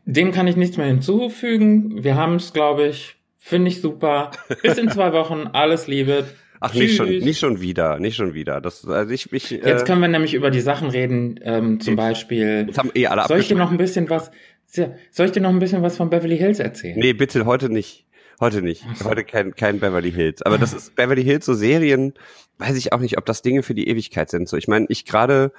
Dem 0.04 0.32
kann 0.32 0.48
ich 0.48 0.56
nichts 0.56 0.76
mehr 0.76 0.88
hinzufügen. 0.88 2.02
Wir 2.02 2.16
haben 2.16 2.34
es, 2.34 2.52
glaube 2.52 2.88
ich, 2.88 3.16
finde 3.38 3.68
ich 3.68 3.80
super. 3.80 4.32
Bis 4.62 4.78
in 4.78 4.90
zwei 4.90 5.12
Wochen. 5.12 5.46
Alles 5.52 5.86
Liebe. 5.86 6.26
Ach, 6.60 6.74
nicht 6.74 6.96
schon, 6.96 7.08
nicht 7.08 7.38
schon 7.38 7.60
wieder, 7.60 8.00
nicht 8.00 8.16
schon 8.16 8.34
wieder. 8.34 8.60
Das, 8.60 8.84
also 8.84 9.12
ich, 9.12 9.32
ich, 9.32 9.50
Jetzt 9.50 9.82
äh, 9.82 9.84
können 9.84 10.00
wir 10.00 10.08
nämlich 10.08 10.34
über 10.34 10.50
die 10.50 10.60
Sachen 10.60 10.90
reden, 10.90 11.38
ähm, 11.42 11.80
zum 11.80 11.94
Beispiel. 11.94 12.64
Jetzt 12.66 12.78
haben 12.78 12.90
eh 12.94 13.06
alle 13.06 13.24
soll 13.28 13.38
ich 13.38 13.48
dir 13.48 13.56
noch 13.56 13.70
ein 13.70 13.76
bisschen 13.76 14.10
was, 14.10 14.32
soll 14.68 15.26
ich 15.26 15.32
dir 15.32 15.40
noch 15.40 15.50
ein 15.50 15.58
bisschen 15.58 15.82
was 15.82 15.96
von 15.96 16.10
Beverly 16.10 16.36
Hills 16.36 16.58
erzählen? 16.58 16.98
Nee, 16.98 17.12
bitte, 17.12 17.46
heute 17.46 17.70
nicht. 17.70 18.06
Heute 18.40 18.62
nicht. 18.62 18.84
Heute 19.02 19.24
kein, 19.24 19.54
kein 19.56 19.80
Beverly 19.80 20.12
Hills. 20.12 20.42
Aber 20.42 20.58
das 20.58 20.72
ist 20.72 20.94
Beverly 20.94 21.24
Hills, 21.24 21.44
so 21.44 21.54
Serien, 21.54 22.14
weiß 22.58 22.76
ich 22.76 22.92
auch 22.92 23.00
nicht, 23.00 23.18
ob 23.18 23.26
das 23.26 23.42
Dinge 23.42 23.64
für 23.64 23.74
die 23.74 23.88
Ewigkeit 23.88 24.30
sind. 24.30 24.48
So, 24.48 24.56
ich 24.56 24.68
meine, 24.68 24.86
ich 24.90 25.04
gerade 25.04 25.52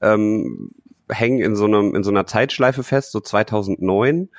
ähm, 0.00 0.70
hänge 1.08 1.44
in 1.44 1.54
so 1.54 1.66
einem, 1.66 1.94
in 1.94 2.02
so 2.02 2.10
einer 2.10 2.26
Zeitschleife 2.26 2.82
fest, 2.82 3.12
so 3.12 3.20
2009 3.20 4.30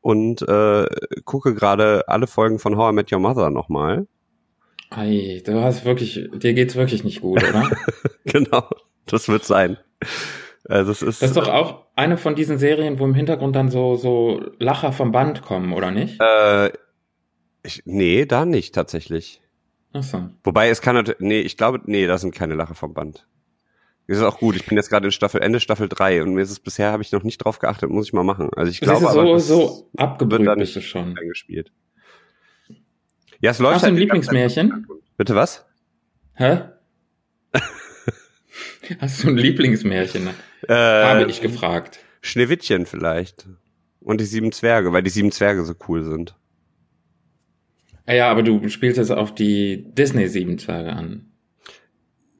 und 0.00 0.42
äh, 0.42 0.86
gucke 1.24 1.54
gerade 1.54 2.08
alle 2.08 2.26
Folgen 2.26 2.58
von 2.58 2.76
How 2.76 2.92
I 2.92 2.94
Met 2.94 3.12
Your 3.12 3.20
Mother 3.20 3.50
nochmal. 3.50 4.06
Ei, 4.90 5.42
du 5.44 5.62
hast 5.62 5.84
wirklich, 5.84 6.28
dir 6.34 6.54
geht's 6.54 6.74
wirklich 6.74 7.04
nicht 7.04 7.20
gut, 7.20 7.42
oder? 7.42 7.70
genau, 8.24 8.68
das 9.06 9.28
wird 9.28 9.44
sein. 9.44 9.76
Also 10.68 10.92
es 10.92 11.02
ist, 11.02 11.22
das 11.22 11.30
ist 11.30 11.36
doch 11.36 11.48
auch 11.48 11.86
eine 11.94 12.16
von 12.16 12.34
diesen 12.34 12.58
Serien, 12.58 12.98
wo 12.98 13.04
im 13.04 13.14
Hintergrund 13.14 13.54
dann 13.54 13.70
so, 13.70 13.96
so 13.96 14.40
Lacher 14.58 14.92
vom 14.92 15.12
Band 15.12 15.42
kommen, 15.42 15.72
oder 15.72 15.90
nicht? 15.90 16.20
Äh, 16.20 16.70
ich, 17.62 17.82
nee, 17.84 18.24
da 18.24 18.44
nicht 18.46 18.74
tatsächlich. 18.74 19.42
Ach 19.92 20.02
so. 20.02 20.28
Wobei 20.42 20.68
es 20.70 20.80
kann 20.80 20.94
natürlich, 20.96 21.20
nee, 21.20 21.40
ich 21.40 21.56
glaube, 21.56 21.80
nee, 21.84 22.06
da 22.06 22.18
sind 22.18 22.34
keine 22.34 22.54
Lacher 22.54 22.74
vom 22.74 22.94
Band. 22.94 23.26
Das 24.06 24.18
ist 24.18 24.22
auch 24.22 24.38
gut. 24.38 24.56
Ich 24.56 24.66
bin 24.66 24.76
jetzt 24.76 24.90
gerade 24.90 25.06
in 25.06 25.12
Staffel 25.12 25.40
Ende 25.40 25.60
Staffel 25.60 25.88
3 25.88 26.22
und 26.22 26.34
mir 26.34 26.42
ist 26.42 26.50
es 26.50 26.60
bisher 26.60 26.92
habe 26.92 27.02
ich 27.02 27.12
noch 27.12 27.22
nicht 27.22 27.38
drauf 27.38 27.58
geachtet, 27.58 27.90
muss 27.90 28.06
ich 28.06 28.12
mal 28.12 28.24
machen. 28.24 28.50
Also 28.54 28.70
ich 28.70 28.80
glaube, 28.80 29.00
so, 29.00 29.08
aber 29.08 29.40
so 29.40 29.90
abgebrüht 29.96 30.58
bist 30.58 30.76
du 30.76 30.82
schon 30.82 31.16
eingespielt. 31.16 31.72
Ja, 33.40 33.50
es 33.50 33.58
läuft 33.58 33.76
Hast 33.76 33.82
du 33.82 33.86
ein 33.88 33.92
halt 33.92 34.00
Lieblingsmärchen? 34.00 34.86
Bitte 35.16 35.34
was? 35.34 35.66
Hä? 36.34 36.62
Hast 39.00 39.24
du 39.24 39.28
ein 39.28 39.36
Lieblingsmärchen? 39.36 40.28
Äh, 40.68 40.74
Habe 40.74 41.30
ich 41.30 41.40
gefragt. 41.40 42.00
Schneewittchen 42.20 42.86
vielleicht. 42.86 43.46
Und 44.00 44.20
die 44.20 44.24
sieben 44.24 44.52
Zwerge, 44.52 44.92
weil 44.92 45.02
die 45.02 45.10
sieben 45.10 45.32
Zwerge 45.32 45.64
so 45.64 45.74
cool 45.88 46.04
sind. 46.04 46.36
Ah 48.06 48.12
ja, 48.12 48.30
aber 48.30 48.42
du 48.42 48.68
spielst 48.68 48.98
jetzt 48.98 49.10
auf 49.10 49.34
die 49.34 49.86
Disney 49.94 50.28
sieben 50.28 50.58
Zwerge 50.58 50.92
an. 50.92 51.32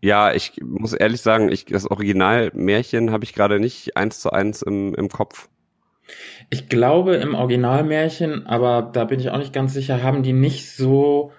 Ja, 0.00 0.34
ich 0.34 0.52
muss 0.62 0.92
ehrlich 0.92 1.22
sagen, 1.22 1.50
ich, 1.50 1.64
das 1.64 1.90
Original-Märchen 1.90 3.10
habe 3.10 3.24
ich 3.24 3.32
gerade 3.32 3.58
nicht 3.58 3.96
eins 3.96 4.20
zu 4.20 4.30
eins 4.30 4.60
im, 4.60 4.94
im 4.94 5.08
Kopf. 5.08 5.48
Ich 6.50 6.68
glaube 6.68 7.16
im 7.16 7.34
Originalmärchen, 7.34 8.46
aber 8.46 8.90
da 8.92 9.04
bin 9.06 9.18
ich 9.18 9.30
auch 9.30 9.38
nicht 9.38 9.54
ganz 9.54 9.72
sicher, 9.72 10.02
haben 10.02 10.22
die 10.22 10.34
nicht 10.34 10.70
so 10.70 11.32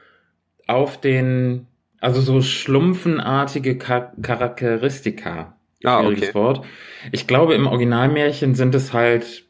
auf 0.65 0.99
den, 0.99 1.67
also 2.05 2.21
so 2.21 2.39
schlumpfenartige 2.39 3.79
Char 3.79 4.13
Charakteristika. 4.21 5.57
Ah, 5.83 6.05
okay. 6.05 6.33
Wort. 6.35 6.63
Ich 7.11 7.25
glaube 7.25 7.55
im 7.55 7.65
Originalmärchen 7.65 8.53
sind 8.53 8.75
es 8.75 8.93
halt 8.93 9.45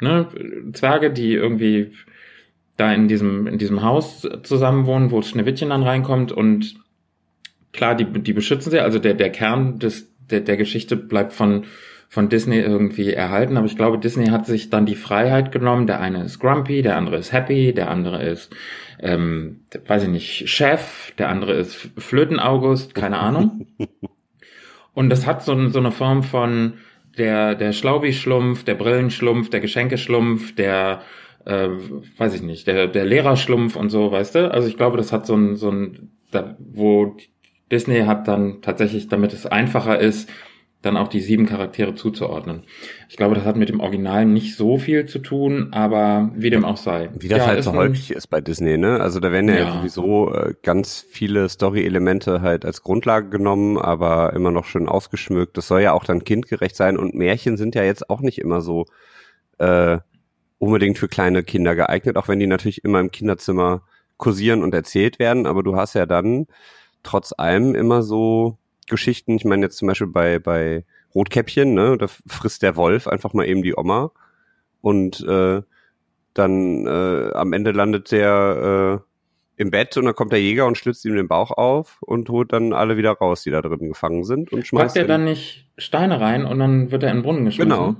ne, 0.00 0.26
Zwerge, 0.72 1.12
die 1.12 1.32
irgendwie 1.32 1.92
da 2.76 2.92
in 2.92 3.06
diesem, 3.06 3.46
in 3.46 3.58
diesem 3.58 3.82
Haus 3.82 4.28
zusammenwohnen, 4.42 5.12
wo 5.12 5.22
Schneewittchen 5.22 5.70
dann 5.70 5.84
reinkommt 5.84 6.32
und 6.32 6.74
klar, 7.72 7.94
die, 7.94 8.04
die 8.04 8.32
beschützen 8.32 8.72
sie, 8.72 8.80
also 8.80 8.98
der, 8.98 9.14
der 9.14 9.30
Kern 9.30 9.78
des, 9.78 10.12
der, 10.18 10.40
der 10.40 10.56
Geschichte 10.56 10.96
bleibt 10.96 11.32
von 11.32 11.66
von 12.12 12.28
Disney 12.28 12.58
irgendwie 12.58 13.10
erhalten, 13.10 13.56
aber 13.56 13.64
ich 13.64 13.74
glaube, 13.74 13.98
Disney 13.98 14.26
hat 14.26 14.44
sich 14.44 14.68
dann 14.68 14.84
die 14.84 14.96
Freiheit 14.96 15.50
genommen. 15.50 15.86
Der 15.86 15.98
eine 15.98 16.24
ist 16.24 16.40
Grumpy, 16.40 16.82
der 16.82 16.98
andere 16.98 17.16
ist 17.16 17.32
Happy, 17.32 17.72
der 17.72 17.90
andere 17.90 18.22
ist, 18.22 18.54
ähm, 19.02 19.64
weiß 19.86 20.04
ich 20.04 20.08
nicht, 20.08 20.48
Chef, 20.48 21.12
der 21.18 21.28
andere 21.28 21.54
ist 21.54 21.90
Flöten-August, 21.98 22.94
keine 22.94 23.18
Ahnung. 23.20 23.66
Und 24.94 25.10
das 25.10 25.26
hat 25.26 25.44
so, 25.44 25.68
so 25.68 25.78
eine 25.78 25.92
Form 25.92 26.22
von 26.22 26.74
der, 27.18 27.54
der 27.54 27.72
Schlaubi-Schlumpf, 27.72 28.64
der 28.64 28.74
Brillenschlumpf, 28.74 29.50
der 29.50 29.60
Geschenkeschlumpf, 29.60 30.54
der 30.54 31.02
äh, 31.44 31.68
weiß 32.18 32.34
ich 32.34 32.42
nicht, 32.42 32.66
der, 32.66 32.86
der 32.86 33.04
Lehrerschlumpf 33.04 33.76
und 33.76 33.90
so, 33.90 34.12
weißt 34.12 34.36
du? 34.36 34.50
Also 34.50 34.68
ich 34.68 34.76
glaube, 34.76 34.96
das 34.96 35.12
hat 35.12 35.26
so 35.26 35.34
ein, 35.34 35.56
so 35.56 35.70
ein, 35.70 36.12
da, 36.30 36.56
wo 36.58 37.16
Disney 37.70 38.00
hat 38.00 38.28
dann 38.28 38.62
tatsächlich, 38.62 39.08
damit 39.08 39.32
es 39.32 39.46
einfacher 39.46 39.98
ist, 39.98 40.30
dann 40.82 40.96
auch 40.96 41.08
die 41.08 41.20
sieben 41.20 41.46
Charaktere 41.46 41.94
zuzuordnen. 41.94 42.64
Ich 43.12 43.18
glaube, 43.18 43.34
das 43.34 43.44
hat 43.44 43.56
mit 43.56 43.68
dem 43.68 43.80
Original 43.80 44.24
nicht 44.24 44.56
so 44.56 44.78
viel 44.78 45.04
zu 45.04 45.18
tun, 45.18 45.68
aber 45.72 46.30
wie 46.34 46.48
dem 46.48 46.64
auch 46.64 46.78
sei. 46.78 47.10
Wie 47.12 47.28
das 47.28 47.40
ja, 47.40 47.46
halt 47.46 47.62
so 47.62 47.74
häufig 47.74 48.10
ist 48.10 48.28
bei 48.28 48.40
Disney, 48.40 48.78
ne? 48.78 49.00
Also 49.00 49.20
da 49.20 49.30
werden 49.30 49.50
ja, 49.50 49.56
ja. 49.56 49.72
sowieso 49.74 50.32
äh, 50.32 50.54
ganz 50.62 51.04
viele 51.10 51.50
Story-Elemente 51.50 52.40
halt 52.40 52.64
als 52.64 52.82
Grundlage 52.82 53.28
genommen, 53.28 53.76
aber 53.76 54.32
immer 54.32 54.50
noch 54.50 54.64
schön 54.64 54.88
ausgeschmückt. 54.88 55.58
Das 55.58 55.68
soll 55.68 55.82
ja 55.82 55.92
auch 55.92 56.04
dann 56.04 56.24
kindgerecht 56.24 56.74
sein 56.74 56.96
und 56.96 57.14
Märchen 57.14 57.58
sind 57.58 57.74
ja 57.74 57.82
jetzt 57.82 58.08
auch 58.08 58.22
nicht 58.22 58.38
immer 58.38 58.62
so 58.62 58.86
äh, 59.58 59.98
unbedingt 60.56 60.96
für 60.96 61.08
kleine 61.08 61.42
Kinder 61.42 61.74
geeignet, 61.74 62.16
auch 62.16 62.28
wenn 62.28 62.40
die 62.40 62.46
natürlich 62.46 62.82
immer 62.82 63.00
im 63.00 63.10
Kinderzimmer 63.10 63.82
kursieren 64.16 64.62
und 64.62 64.72
erzählt 64.72 65.18
werden, 65.18 65.44
aber 65.44 65.62
du 65.62 65.76
hast 65.76 65.92
ja 65.92 66.06
dann 66.06 66.46
trotz 67.02 67.34
allem 67.36 67.74
immer 67.74 68.02
so 68.02 68.56
Geschichten. 68.88 69.36
Ich 69.36 69.44
meine 69.44 69.66
jetzt 69.66 69.76
zum 69.76 69.88
Beispiel 69.88 70.06
bei, 70.06 70.38
bei 70.38 70.86
Rotkäppchen, 71.14 71.74
ne, 71.74 71.96
da 71.98 72.06
frisst 72.26 72.62
der 72.62 72.76
Wolf 72.76 73.06
einfach 73.06 73.32
mal 73.32 73.46
eben 73.46 73.62
die 73.62 73.76
Oma 73.76 74.10
und 74.80 75.20
äh, 75.26 75.62
dann 76.34 76.86
äh, 76.86 77.32
am 77.34 77.52
Ende 77.52 77.72
landet 77.72 78.10
der 78.10 79.02
äh, 79.02 79.60
im 79.60 79.70
Bett 79.70 79.96
und 79.96 80.06
dann 80.06 80.14
kommt 80.14 80.32
der 80.32 80.40
Jäger 80.40 80.66
und 80.66 80.78
schlitzt 80.78 81.04
ihm 81.04 81.14
den 81.14 81.28
Bauch 81.28 81.50
auf 81.50 81.98
und 82.00 82.28
holt 82.30 82.52
dann 82.52 82.72
alle 82.72 82.96
wieder 82.96 83.12
raus, 83.12 83.42
die 83.42 83.50
da 83.50 83.60
drin 83.60 83.88
gefangen 83.88 84.24
sind 84.24 84.52
und 84.52 84.66
schmeißt. 84.66 84.94
Packt 84.94 84.96
er 84.96 85.06
dann 85.06 85.24
nicht 85.24 85.68
Steine 85.76 86.20
rein 86.20 86.44
und 86.44 86.58
dann 86.58 86.90
wird 86.90 87.02
er 87.02 87.10
in 87.10 87.18
den 87.18 87.22
Brunnen 87.22 87.44
geschmissen? 87.44 87.70
Genau. 87.70 87.94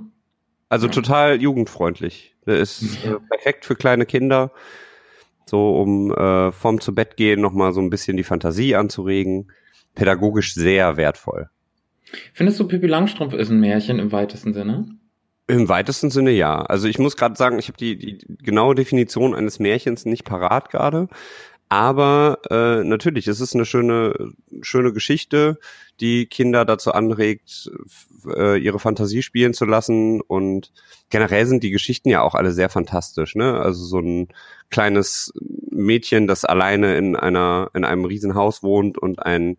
Also 0.69 0.87
ja. 0.87 0.93
total 0.93 1.41
jugendfreundlich. 1.41 2.35
Der 2.45 2.57
ist 2.57 2.81
äh, 3.05 3.15
perfekt 3.29 3.65
für 3.65 3.75
kleine 3.75 4.05
Kinder, 4.05 4.51
so 5.45 5.79
um 5.79 6.11
äh, 6.11 6.51
vorm 6.51 6.81
zu 6.81 6.95
Bett 6.95 7.17
gehen 7.17 7.39
nochmal 7.39 7.73
so 7.73 7.81
ein 7.81 7.91
bisschen 7.91 8.17
die 8.17 8.23
Fantasie 8.23 8.75
anzuregen 8.75 9.51
pädagogisch 9.95 10.53
sehr 10.53 10.97
wertvoll. 10.97 11.49
Findest 12.33 12.59
du 12.59 12.67
Pippi 12.67 12.87
Langstrumpf 12.87 13.33
ist 13.33 13.49
ein 13.49 13.59
Märchen 13.59 13.99
im 13.99 14.11
weitesten 14.11 14.53
Sinne? 14.53 14.85
Im 15.47 15.67
weitesten 15.67 16.09
Sinne 16.09 16.31
ja. 16.31 16.61
Also 16.61 16.87
ich 16.87 16.99
muss 16.99 17.17
gerade 17.17 17.35
sagen, 17.35 17.59
ich 17.59 17.67
habe 17.67 17.77
die, 17.77 17.97
die 17.97 18.17
genaue 18.41 18.75
Definition 18.75 19.35
eines 19.35 19.59
Märchens 19.59 20.05
nicht 20.05 20.23
parat 20.23 20.69
gerade. 20.69 21.09
Aber 21.73 22.37
äh, 22.51 22.83
natürlich, 22.83 23.27
es 23.27 23.41
ist 23.41 23.55
eine 23.55 23.65
schöne, 23.65 24.33
schöne 24.61 24.93
Geschichte, 24.93 25.57
die 25.99 26.27
Kinder 26.27 26.65
dazu 26.65 26.91
anregt, 26.91 27.71
äh, 28.27 28.59
ihre 28.59 28.79
Fantasie 28.79 29.23
spielen 29.23 29.55
zu 29.55 29.65
lassen. 29.65 30.21
Und 30.21 30.71
generell 31.09 31.47
sind 31.47 31.63
die 31.63 31.71
Geschichten 31.71 32.09
ja 32.09 32.21
auch 32.21 32.35
alle 32.35 32.51
sehr 32.51 32.69
fantastisch. 32.69 33.35
Ne? 33.35 33.59
Also 33.59 33.85
so 33.85 33.99
ein 33.99 34.27
kleines 34.69 35.33
Mädchen, 35.71 36.27
das 36.27 36.45
alleine 36.45 36.95
in 36.95 37.15
einer 37.15 37.71
in 37.73 37.85
einem 37.85 38.05
Riesenhaus 38.05 38.61
wohnt 38.61 38.99
und 38.99 39.25
ein 39.25 39.57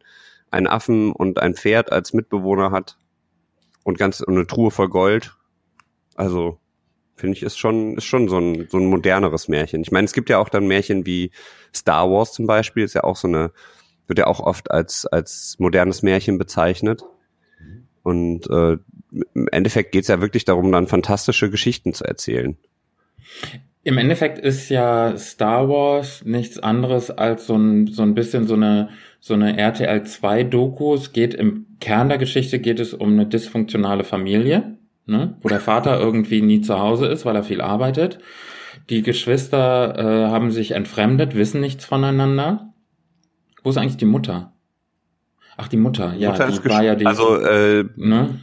einen 0.55 0.67
Affen 0.67 1.13
und 1.13 1.41
ein 1.41 1.55
Pferd 1.55 1.93
als 1.93 2.13
Mitbewohner 2.13 2.71
hat 2.71 2.97
und 3.83 3.99
ganz 3.99 4.21
und 4.21 4.35
eine 4.35 4.47
Truhe 4.47 4.71
voll 4.71 4.89
Gold. 4.89 5.37
Also 6.15 6.59
finde 7.17 7.37
ich 7.37 7.43
ist 7.43 7.59
schon 7.59 7.97
ist 7.97 8.05
schon 8.05 8.29
so 8.29 8.39
ein 8.39 8.69
so 8.71 8.79
ein 8.79 8.87
moderneres 8.87 9.49
Märchen. 9.49 9.83
Ich 9.83 9.93
meine, 9.93 10.07
es 10.07 10.13
gibt 10.13 10.31
ja 10.31 10.39
auch 10.39 10.49
dann 10.49 10.67
Märchen 10.67 11.07
wie 11.07 11.31
Star 11.75 12.11
Wars 12.11 12.33
zum 12.33 12.47
Beispiel, 12.47 12.85
ist 12.85 12.95
ja 12.95 13.05
auch 13.05 13.17
so 13.17 13.29
eine 13.29 13.53
wird 14.07 14.19
ja 14.19 14.27
auch 14.27 14.41
oft 14.41 14.71
als 14.71 15.07
als 15.07 15.57
modernes 15.59 16.03
Märchen 16.03 16.39
bezeichnet. 16.39 17.03
Und 18.03 18.49
äh, 18.51 18.77
im 19.35 19.49
Endeffekt 19.51 19.93
geht 19.93 20.03
es 20.03 20.09
ja 20.09 20.21
wirklich 20.21 20.45
darum, 20.45 20.71
dann 20.71 20.89
fantastische 20.89 21.51
Geschichten 21.51 21.95
zu 21.95 22.05
erzählen. 22.05 22.59
Im 23.87 23.99
Endeffekt 23.99 24.39
ist 24.39 24.71
ja 24.71 25.17
Star 25.19 25.69
Wars 25.69 26.25
nichts 26.25 26.59
anderes 26.59 27.11
als 27.11 27.47
so 27.47 27.55
ein, 27.55 27.87
so 27.87 28.03
ein 28.03 28.15
bisschen 28.15 28.47
so 28.47 28.55
eine, 28.55 28.89
so 29.21 29.35
eine 29.35 29.59
RTL 29.59 30.05
2 30.05 30.45
Doku. 30.45 30.95
Es 30.95 31.13
geht 31.13 31.35
im 31.35 31.67
Kern 31.81 32.09
der 32.09 32.17
Geschichte 32.17 32.59
geht 32.59 32.81
es 32.81 32.95
um 32.95 33.13
eine 33.13 33.27
dysfunktionale 33.27 34.05
Familie, 34.05 34.79
ne? 35.05 35.37
wo 35.43 35.49
der 35.49 35.61
Vater 35.61 36.01
irgendwie 36.01 36.41
nie 36.41 36.63
zu 36.63 36.79
Hause 36.79 37.07
ist, 37.07 37.27
weil 37.27 37.37
er 37.37 37.45
viel 37.45 37.61
arbeitet. 37.61 38.19
Die 38.89 39.03
Geschwister 39.03 39.99
äh, 39.99 40.31
haben 40.31 40.51
sich 40.51 40.71
entfremdet, 40.71 41.35
wissen 41.35 41.61
nichts 41.61 41.85
voneinander. 41.85 42.73
Wo 43.63 43.69
ist 43.69 43.77
eigentlich 43.77 43.99
die 43.99 44.07
Mutter? 44.07 44.55
Ach, 45.57 45.69
die 45.69 45.77
Mutter, 45.77 46.15
ja, 46.15 46.33
Mutter 46.33 46.51
die 46.51 46.69
war 46.69 46.83
ja 46.83 46.95
die. 46.95 47.07
Also 47.07 47.37
äh, 47.37 47.85
ne? 47.97 48.41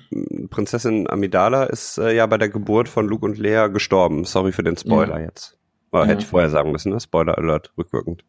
Prinzessin 0.50 1.10
Amidala 1.10 1.66
ist 1.66 1.98
äh, 1.98 2.16
ja 2.16 2.26
bei 2.26 2.38
der 2.38 2.50
Geburt 2.50 2.90
von 2.90 3.08
Luke 3.08 3.26
und 3.26 3.38
Lea 3.38 3.68
gestorben. 3.72 4.26
Sorry 4.26 4.52
für 4.52 4.64
den 4.64 4.78
Spoiler 4.78 5.20
ja. 5.20 5.26
jetzt. 5.26 5.58
Oder 5.92 6.04
ja. 6.04 6.10
hätte 6.10 6.22
ich 6.22 6.28
vorher 6.28 6.50
sagen 6.50 6.72
müssen, 6.72 6.92
ne? 6.92 7.00
Spoiler 7.00 7.38
Alert, 7.38 7.72
rückwirkend. 7.78 8.24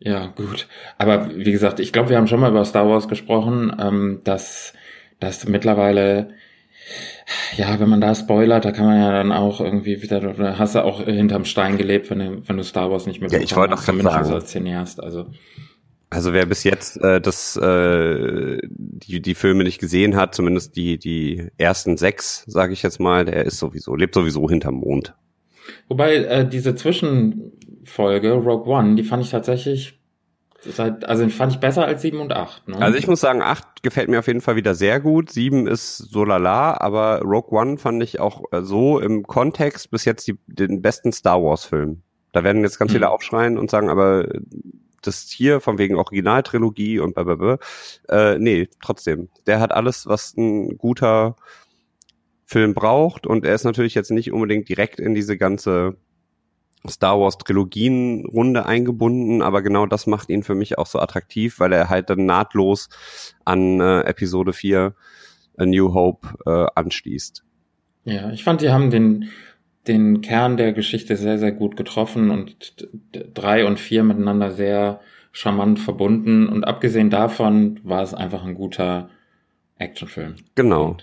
Ja, 0.00 0.26
gut. 0.26 0.68
Aber 0.96 1.34
wie 1.34 1.50
gesagt, 1.52 1.80
ich 1.80 1.92
glaube, 1.92 2.10
wir 2.10 2.16
haben 2.16 2.28
schon 2.28 2.40
mal 2.40 2.50
über 2.50 2.64
Star 2.64 2.88
Wars 2.88 3.08
gesprochen, 3.08 3.74
ähm, 3.80 4.20
dass, 4.24 4.72
dass 5.18 5.48
mittlerweile, 5.48 6.30
ja, 7.56 7.80
wenn 7.80 7.88
man 7.88 8.00
da 8.00 8.14
spoilert, 8.14 8.64
da 8.64 8.72
kann 8.72 8.86
man 8.86 9.00
ja 9.00 9.10
dann 9.10 9.32
auch 9.32 9.60
irgendwie 9.60 10.02
wieder, 10.02 10.18
oder 10.18 10.58
hast 10.58 10.76
du 10.76 10.84
auch 10.84 11.02
hinterm 11.02 11.44
Stein 11.44 11.78
gelebt, 11.78 12.10
wenn 12.10 12.18
du, 12.20 12.48
wenn 12.48 12.56
du 12.56 12.62
Star 12.62 12.90
Wars 12.90 13.06
nicht 13.06 13.20
mehr 13.20 13.30
Ja, 13.30 13.40
ich 13.40 13.56
wollte 13.56 13.74
auch 13.74 13.78
sagen. 13.78 14.06
als 14.06 14.50
Cineast, 14.52 15.02
also. 15.02 15.26
Also 16.10 16.32
wer 16.32 16.46
bis 16.46 16.64
jetzt 16.64 16.96
äh, 17.02 17.20
das, 17.20 17.56
äh, 17.56 18.58
die, 18.70 19.20
die 19.20 19.34
Filme 19.34 19.64
nicht 19.64 19.78
gesehen 19.78 20.16
hat, 20.16 20.34
zumindest 20.34 20.74
die, 20.76 20.98
die 20.98 21.48
ersten 21.58 21.98
sechs, 21.98 22.44
sage 22.46 22.72
ich 22.72 22.82
jetzt 22.82 22.98
mal, 22.98 23.26
der 23.26 23.44
ist 23.44 23.58
sowieso, 23.58 23.94
lebt 23.94 24.14
sowieso 24.14 24.48
hinterm 24.48 24.76
Mond. 24.76 25.14
Wobei 25.88 26.16
äh, 26.16 26.48
diese 26.48 26.74
Zwischenfolge, 26.74 28.32
Rogue 28.32 28.72
One, 28.72 28.94
die 28.94 29.04
fand 29.04 29.22
ich 29.22 29.30
tatsächlich, 29.30 30.00
also 30.78 31.28
fand 31.28 31.52
ich 31.52 31.60
besser 31.60 31.84
als 31.84 32.00
sieben 32.00 32.20
und 32.20 32.32
acht. 32.32 32.66
Ne? 32.68 32.78
Also 32.78 32.96
ich 32.96 33.06
muss 33.06 33.20
sagen, 33.20 33.42
acht 33.42 33.82
gefällt 33.82 34.08
mir 34.08 34.18
auf 34.18 34.26
jeden 34.26 34.40
Fall 34.40 34.56
wieder 34.56 34.74
sehr 34.74 35.00
gut. 35.00 35.30
Sieben 35.30 35.66
ist 35.66 35.98
so 35.98 36.24
lala, 36.24 36.80
aber 36.80 37.20
Rogue 37.20 37.56
One 37.56 37.76
fand 37.76 38.02
ich 38.02 38.18
auch 38.18 38.44
äh, 38.50 38.62
so 38.62 38.98
im 38.98 39.24
Kontext 39.24 39.90
bis 39.90 40.06
jetzt 40.06 40.26
die, 40.26 40.38
den 40.46 40.80
besten 40.80 41.12
Star 41.12 41.42
Wars 41.42 41.66
Film. 41.66 42.02
Da 42.32 42.44
werden 42.44 42.62
jetzt 42.62 42.78
ganz 42.78 42.92
viele 42.92 43.10
aufschreien 43.10 43.58
und 43.58 43.70
sagen, 43.70 43.90
aber 43.90 44.26
das 45.02 45.28
hier 45.30 45.60
von 45.60 45.78
wegen 45.78 45.96
Originaltrilogie 45.96 46.98
und 46.98 47.14
blablabla. 47.14 47.58
Äh, 48.08 48.38
nee, 48.38 48.68
trotzdem. 48.82 49.28
Der 49.46 49.60
hat 49.60 49.72
alles, 49.72 50.06
was 50.06 50.36
ein 50.36 50.78
guter 50.78 51.36
Film 52.44 52.74
braucht 52.74 53.26
und 53.26 53.44
er 53.44 53.54
ist 53.54 53.64
natürlich 53.64 53.94
jetzt 53.94 54.10
nicht 54.10 54.32
unbedingt 54.32 54.68
direkt 54.68 55.00
in 55.00 55.14
diese 55.14 55.36
ganze 55.36 55.96
Star 56.88 57.20
Wars 57.20 57.36
Trilogien 57.38 58.24
Runde 58.26 58.64
eingebunden, 58.64 59.42
aber 59.42 59.62
genau 59.62 59.86
das 59.86 60.06
macht 60.06 60.30
ihn 60.30 60.42
für 60.42 60.54
mich 60.54 60.78
auch 60.78 60.86
so 60.86 60.98
attraktiv, 60.98 61.60
weil 61.60 61.72
er 61.72 61.88
halt 61.88 62.08
dann 62.08 62.24
nahtlos 62.24 62.88
an 63.44 63.80
äh, 63.80 64.00
Episode 64.02 64.52
4 64.52 64.94
A 65.58 65.66
New 65.66 65.92
Hope 65.92 66.28
äh, 66.46 66.66
anschließt. 66.74 67.44
Ja, 68.04 68.30
ich 68.30 68.44
fand, 68.44 68.62
die 68.62 68.70
haben 68.70 68.90
den 68.90 69.28
den 69.88 70.20
Kern 70.20 70.56
der 70.56 70.72
Geschichte 70.72 71.16
sehr, 71.16 71.38
sehr 71.38 71.52
gut 71.52 71.76
getroffen 71.76 72.30
und 72.30 72.88
drei 73.34 73.64
und 73.64 73.80
vier 73.80 74.04
miteinander 74.04 74.50
sehr 74.50 75.00
charmant 75.32 75.80
verbunden. 75.80 76.48
Und 76.48 76.64
abgesehen 76.64 77.10
davon 77.10 77.80
war 77.82 78.02
es 78.02 78.14
einfach 78.14 78.44
ein 78.44 78.54
guter 78.54 79.10
Actionfilm. 79.78 80.36
Genau. 80.54 80.96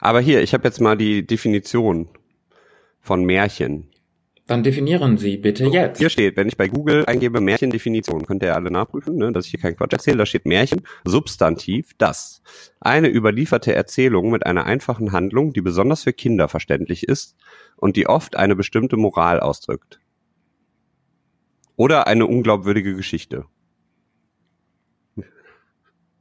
Aber 0.00 0.20
hier, 0.20 0.42
ich 0.42 0.54
habe 0.54 0.64
jetzt 0.64 0.80
mal 0.80 0.96
die 0.96 1.26
Definition 1.26 2.08
von 3.00 3.24
Märchen. 3.24 3.88
Dann 4.46 4.62
definieren 4.62 5.18
Sie 5.18 5.38
bitte 5.38 5.66
jetzt. 5.66 5.98
Hier 5.98 6.08
steht, 6.08 6.36
wenn 6.36 6.46
ich 6.46 6.56
bei 6.56 6.68
Google 6.68 7.04
eingebe 7.06 7.40
Märchendefinition, 7.40 8.26
könnt 8.26 8.44
ihr 8.44 8.54
alle 8.54 8.70
nachprüfen, 8.70 9.16
ne, 9.16 9.32
dass 9.32 9.46
ich 9.46 9.50
hier 9.50 9.60
keinen 9.60 9.76
Quatsch 9.76 9.92
erzähle. 9.92 10.18
Da 10.18 10.26
steht 10.26 10.46
Märchen, 10.46 10.82
Substantiv, 11.04 11.94
das. 11.98 12.42
Eine 12.78 13.08
überlieferte 13.08 13.74
Erzählung 13.74 14.30
mit 14.30 14.46
einer 14.46 14.64
einfachen 14.64 15.10
Handlung, 15.10 15.52
die 15.52 15.62
besonders 15.62 16.04
für 16.04 16.12
Kinder 16.12 16.46
verständlich 16.46 17.08
ist 17.08 17.36
und 17.76 17.96
die 17.96 18.06
oft 18.06 18.36
eine 18.36 18.54
bestimmte 18.54 18.96
Moral 18.96 19.40
ausdrückt. 19.40 19.98
Oder 21.74 22.06
eine 22.06 22.26
unglaubwürdige 22.26 22.94
Geschichte. 22.94 23.46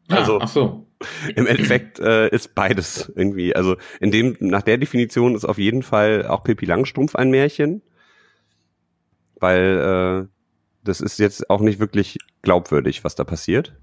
Ah, 0.08 0.16
also, 0.16 0.40
ach 0.42 0.48
so. 0.48 0.88
Im 1.36 1.46
Endeffekt 1.46 2.00
äh, 2.00 2.30
ist 2.30 2.56
beides 2.56 3.12
irgendwie. 3.16 3.56
Also 3.56 3.76
in 4.00 4.10
dem, 4.10 4.36
nach 4.40 4.64
der 4.64 4.80
Definition 4.80 5.36
ist 5.36 5.46
auf 5.46 5.60
jeden 5.60 5.84
Fall 5.84 6.26
auch 6.28 6.44
Pippi 6.44 6.66
Langstrumpf 6.66 7.16
ein 7.16 7.30
Märchen 7.30 7.84
weil 9.40 10.28
äh, 10.28 10.36
das 10.84 11.02
ist 11.02 11.20
jetzt 11.20 11.50
auch 11.50 11.62
nicht 11.62 11.80
wirklich 11.80 12.18
glaubwürdig, 12.42 13.04
was 13.04 13.16
da 13.16 13.24
passiert. 13.24 13.76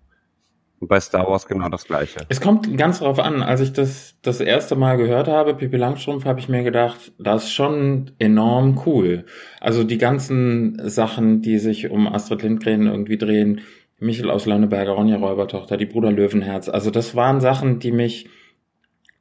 Und 0.79 0.89
bei 0.89 0.99
Star 0.99 1.29
Wars 1.29 1.47
genau 1.47 1.69
das 1.69 1.85
Gleiche. 1.85 2.27
Es 2.29 2.41
kommt 2.41 2.77
ganz 2.77 2.99
drauf 2.99 3.21
an. 3.21 3.43
Als 3.43 3.61
ich 3.61 3.73
das 3.73 4.17
das 4.23 4.41
erste 4.41 4.75
Mal 4.75 4.97
gehört 4.97 5.29
habe, 5.29 5.55
Pippi 5.55 5.77
Langstrumpf, 5.77 6.25
habe 6.25 6.41
ich 6.41 6.49
mir 6.49 6.65
gedacht, 6.65 7.13
das 7.21 7.45
ist 7.45 7.53
schon 7.53 8.11
enorm 8.19 8.83
cool. 8.85 9.25
Also 9.61 9.85
die 9.85 9.99
ganzen 9.99 10.81
Sachen, 10.89 11.41
die 11.41 11.59
sich 11.61 11.89
um 11.91 12.09
Astrid 12.09 12.43
Lindgren 12.43 12.89
irgendwie 12.89 13.17
drehen, 13.17 13.61
Michel 14.01 14.29
aus 14.29 14.47
Lönneberger, 14.47 14.91
Ronja 14.91 15.19
Räubertochter, 15.19 15.77
die 15.77 15.87
Bruder 15.87 16.11
Löwenherz. 16.11 16.69
Also 16.69 16.91
das 16.91 17.15
waren 17.15 17.41
Sachen, 17.41 17.79
die 17.79 17.93
mich 17.93 18.29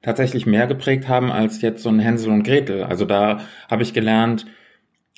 tatsächlich 0.02 0.48
mehr 0.48 0.66
geprägt 0.66 1.08
haben 1.08 1.32
als 1.32 1.62
jetzt 1.62 1.84
so 1.84 1.90
ein 1.90 2.00
Hänsel 2.00 2.32
und 2.32 2.42
Gretel. 2.42 2.84
Also 2.84 3.06
da 3.06 3.42
habe 3.70 3.84
ich 3.84 3.94
gelernt, 3.94 4.48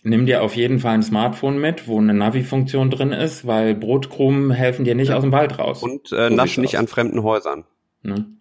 nimm 0.04 0.26
dir 0.26 0.44
auf 0.44 0.56
jeden 0.56 0.80
Fall 0.80 0.94
ein 0.94 1.04
Smartphone 1.04 1.60
mit, 1.60 1.88
wo 1.88 1.98
eine 1.98 2.14
Navi-Funktion 2.14 2.90
drin 2.90 3.12
ist, 3.12 3.48
weil 3.48 3.74
Brotkrumen 3.74 4.52
helfen 4.52 4.86
dir 4.86 4.96
nicht 4.96 5.10
ja. 5.10 5.16
aus 5.16 5.24
dem 5.24 5.32
Wald 5.32 5.58
raus. 5.58 5.82
Und 5.82 6.12
äh, 6.12 6.30
so 6.30 6.36
nasch 6.36 6.58
nicht 6.58 6.76
aus. 6.76 6.82
an 6.82 6.88
fremden 6.88 7.24
Häusern. 7.24 7.66
Ne? 8.04 8.26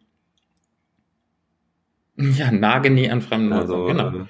Ja, 2.17 2.53
nage 2.53 2.91
nie 2.91 3.11
an 3.11 3.23
fremden 3.23 3.55
also, 3.55 3.89
Häusern, 3.89 4.29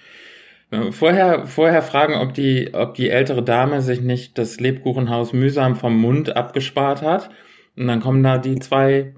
genau. 0.71 0.87
Äh, 0.87 0.93
vorher, 0.93 1.47
vorher 1.47 1.83
fragen, 1.83 2.15
ob 2.15 2.33
die, 2.33 2.71
ob 2.73 2.95
die 2.95 3.11
ältere 3.11 3.43
Dame 3.43 3.83
sich 3.83 4.01
nicht 4.01 4.39
das 4.39 4.61
Lebkuchenhaus 4.61 5.33
mühsam 5.33 5.77
vom 5.77 6.01
Mund 6.01 6.35
abgespart 6.35 7.03
hat. 7.03 7.31
Und 7.77 7.89
dann 7.89 8.01
kommen 8.01 8.23
da 8.23 8.39
die 8.39 8.59
zwei 8.61 9.15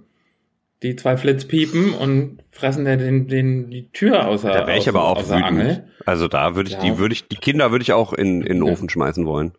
die 0.85 0.97
zwei 0.97 1.17
Flitzpiepen 1.17 1.95
und 1.95 2.45
fressen 2.53 2.85
der 2.85 2.99
den, 2.99 3.27
den, 3.27 3.71
die 3.71 3.91
Tür 3.91 4.27
außer, 4.27 4.49
da 4.49 4.67
wäre 4.67 4.79
ich 4.79 4.89
aber 4.89 5.05
auch 5.05 5.23
wütend. 5.23 5.43
Angel. 5.43 5.89
Also 6.05 6.29
da 6.29 6.55
würde 6.55 6.69
ich, 6.69 6.77
ja. 6.77 6.83
die 6.83 6.99
würde 6.99 7.15
ich, 7.15 7.27
die 7.27 7.37
Kinder 7.37 7.71
würde 7.71 7.83
ich 7.83 7.95
auch 7.95 8.13
in, 8.13 8.43
in 8.43 8.59
den 8.59 8.63
Ofen 8.63 8.91
schmeißen 8.91 9.25
wollen. 9.25 9.53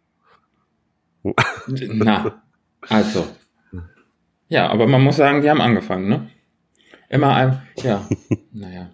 Na, 1.68 2.44
also. 2.88 3.26
Ja, 4.48 4.70
aber 4.70 4.86
man 4.86 5.04
muss 5.04 5.16
sagen, 5.16 5.42
die 5.42 5.50
haben 5.50 5.62
angefangen, 5.62 6.08
ne? 6.08 6.30
Immer 7.10 7.36
ein, 7.36 7.62
ja, 7.84 8.08
naja. 8.54 8.92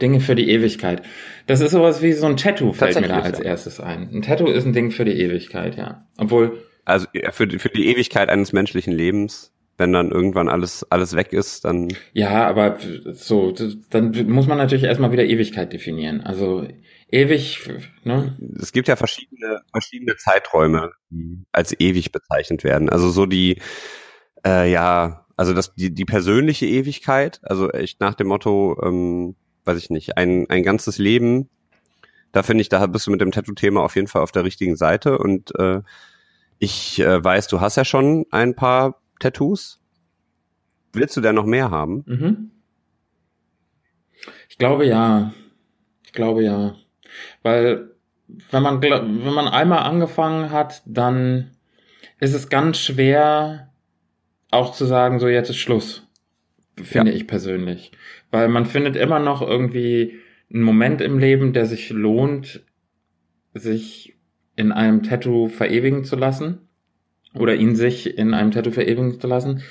Dinge 0.00 0.20
für 0.20 0.36
die 0.36 0.48
Ewigkeit. 0.50 1.02
Das 1.48 1.60
ist 1.60 1.72
sowas 1.72 2.00
wie 2.00 2.12
so 2.12 2.26
ein 2.26 2.36
Tattoo, 2.36 2.72
fällt 2.72 3.00
mir 3.00 3.08
da 3.08 3.20
als 3.20 3.38
ja. 3.38 3.46
erstes 3.46 3.80
ein. 3.80 4.08
Ein 4.12 4.22
Tattoo 4.22 4.46
ist 4.46 4.64
ein 4.64 4.72
Ding 4.72 4.92
für 4.92 5.04
die 5.04 5.20
Ewigkeit, 5.20 5.76
ja. 5.76 6.06
Obwohl. 6.16 6.62
Also 6.84 7.08
für, 7.32 7.50
für 7.58 7.68
die 7.68 7.88
Ewigkeit 7.88 8.28
eines 8.28 8.52
menschlichen 8.52 8.92
Lebens 8.92 9.52
wenn 9.80 9.92
dann 9.92 10.12
irgendwann 10.12 10.48
alles, 10.48 10.86
alles 10.90 11.16
weg 11.16 11.32
ist, 11.32 11.64
dann. 11.64 11.88
Ja, 12.12 12.46
aber 12.46 12.76
so, 13.12 13.52
dann 13.88 14.12
muss 14.28 14.46
man 14.46 14.58
natürlich 14.58 14.84
erstmal 14.84 15.10
wieder 15.10 15.24
Ewigkeit 15.24 15.72
definieren. 15.72 16.20
Also 16.20 16.68
ewig, 17.10 17.66
ne? 18.04 18.36
Es 18.60 18.72
gibt 18.72 18.88
ja 18.88 18.96
verschiedene, 18.96 19.62
verschiedene 19.72 20.16
Zeiträume, 20.16 20.92
die 21.08 21.42
als 21.50 21.74
ewig 21.80 22.12
bezeichnet 22.12 22.62
werden. 22.62 22.90
Also 22.90 23.08
so 23.08 23.24
die, 23.24 23.60
äh, 24.46 24.70
ja, 24.70 25.24
also 25.34 25.54
das, 25.54 25.74
die, 25.74 25.94
die 25.94 26.04
persönliche 26.04 26.66
Ewigkeit, 26.66 27.40
also 27.42 27.70
echt 27.70 28.00
nach 28.00 28.14
dem 28.14 28.28
Motto, 28.28 28.78
ähm, 28.84 29.34
weiß 29.64 29.78
ich 29.78 29.88
nicht, 29.88 30.18
ein, 30.18 30.44
ein 30.50 30.62
ganzes 30.62 30.98
Leben, 30.98 31.48
da 32.32 32.42
finde 32.42 32.60
ich, 32.60 32.68
da 32.68 32.86
bist 32.86 33.06
du 33.06 33.10
mit 33.10 33.22
dem 33.22 33.32
Tattoo-Thema 33.32 33.82
auf 33.82 33.96
jeden 33.96 34.08
Fall 34.08 34.22
auf 34.22 34.30
der 34.30 34.44
richtigen 34.44 34.76
Seite 34.76 35.16
und 35.16 35.58
äh, 35.58 35.80
ich 36.58 37.00
äh, 37.00 37.24
weiß, 37.24 37.48
du 37.48 37.62
hast 37.62 37.76
ja 37.76 37.86
schon 37.86 38.26
ein 38.30 38.54
paar 38.54 39.00
Tattoos? 39.20 39.80
Willst 40.92 41.16
du 41.16 41.20
da 41.20 41.32
noch 41.32 41.46
mehr 41.46 41.70
haben? 41.70 42.02
Mhm. 42.06 42.50
Ich 44.48 44.58
glaube 44.58 44.86
ja. 44.86 45.32
Ich 46.04 46.12
glaube 46.12 46.42
ja. 46.42 46.74
Weil 47.42 47.92
wenn 48.50 48.62
man, 48.62 48.82
wenn 48.82 49.34
man 49.34 49.48
einmal 49.48 49.80
angefangen 49.80 50.50
hat, 50.50 50.82
dann 50.86 51.52
ist 52.18 52.34
es 52.34 52.48
ganz 52.48 52.78
schwer, 52.78 53.72
auch 54.50 54.72
zu 54.72 54.84
sagen, 54.84 55.20
so 55.20 55.28
jetzt 55.28 55.50
ist 55.50 55.56
Schluss. 55.56 56.08
Finde 56.76 57.12
ja. 57.12 57.16
ich 57.16 57.26
persönlich. 57.26 57.92
Weil 58.30 58.48
man 58.48 58.66
findet 58.66 58.96
immer 58.96 59.18
noch 59.18 59.42
irgendwie 59.42 60.18
einen 60.52 60.62
Moment 60.62 61.00
im 61.00 61.18
Leben, 61.18 61.52
der 61.52 61.66
sich 61.66 61.90
lohnt, 61.90 62.64
sich 63.54 64.16
in 64.56 64.72
einem 64.72 65.02
Tattoo 65.02 65.48
verewigen 65.48 66.04
zu 66.04 66.16
lassen 66.16 66.69
oder 67.34 67.54
ihn 67.54 67.76
sich 67.76 68.18
in 68.18 68.34
einem 68.34 68.50
Tattoo 68.50 68.70
verewigen 68.70 69.20
zu 69.20 69.26
lassen. 69.26 69.62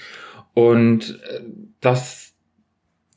Und 0.54 1.20
äh, 1.30 1.42
das, 1.82 2.34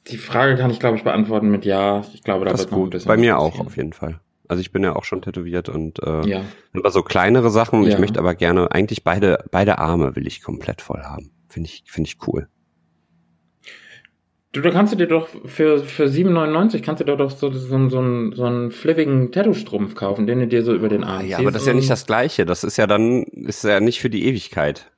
die 0.09 0.19
Frage 0.19 0.57
kann 0.57 0.71
ich, 0.71 0.81
glaube 0.81 0.97
ich, 0.97 1.05
beantworten 1.05 1.51
mit 1.51 1.65
Ja. 1.65 2.05
Ich 2.15 2.23
glaube, 2.23 2.45
da 2.45 2.53
das 2.53 2.63
wird 2.63 2.71
noch 2.73 2.79
gut. 2.79 2.87
ein 2.89 2.91
bisschen. 2.91 3.09
Bei 3.09 3.17
mir 3.17 3.39
auch, 3.39 3.61
auf 3.61 3.77
jeden 3.77 3.93
Fall. 3.93 4.21
Also 4.49 4.61
ich 4.61 4.73
bin 4.73 4.83
ja 4.83 4.95
auch 4.95 5.05
schon 5.05 5.23
tätowiert 5.23 5.69
und 5.69 6.03
äh, 6.03 6.27
ja. 6.29 6.43
aber 6.75 6.91
so 6.91 7.03
kleinere 7.03 7.51
Sachen. 7.51 7.85
Ja. 7.85 7.91
Ich 7.91 7.99
möchte 7.99 8.19
aber 8.19 8.35
gerne 8.35 8.71
eigentlich 8.71 9.03
beide 9.03 9.45
beide 9.51 9.79
Arme 9.79 10.15
will 10.15 10.27
ich 10.27 10.43
komplett 10.43 10.83
voll 10.83 11.03
haben. 11.03 11.31
Finde 11.49 11.69
ich 11.69 11.85
finde 11.87 12.09
ich 12.09 12.27
cool. 12.27 12.49
Du, 14.52 14.61
da 14.61 14.71
kannst 14.71 14.92
du 14.92 14.99
dir 14.99 15.06
doch 15.06 15.28
für, 15.47 15.78
für 15.78 16.04
7,99 16.04 16.82
kannst 16.82 17.00
du 17.00 17.04
dir 17.04 17.16
doch 17.16 17.30
so, 17.30 17.50
so, 17.50 17.59
so, 17.59 17.88
so 17.88 17.99
einen, 17.99 18.32
so 18.32 18.44
einen 18.44 18.71
flippigen 18.71 19.32
Tattoo-Strumpf 19.32 19.94
kaufen, 19.94 20.26
den 20.26 20.40
du 20.40 20.47
dir 20.47 20.62
so 20.62 20.75
über 20.75 20.90
den 20.90 21.04
Arm 21.04 21.23
ah, 21.23 21.25
Ja, 21.25 21.38
aber 21.38 21.50
das 21.50 21.62
ist 21.62 21.69
ja 21.69 21.75
nicht 21.75 21.88
das 21.88 22.04
Gleiche. 22.04 22.45
Das 22.45 22.62
ist 22.62 22.76
ja 22.76 22.86
dann, 22.86 23.23
ist 23.23 23.65
ja 23.65 23.80
nicht 23.80 24.00
für 24.00 24.10
die 24.10 24.26
Ewigkeit. 24.26 24.91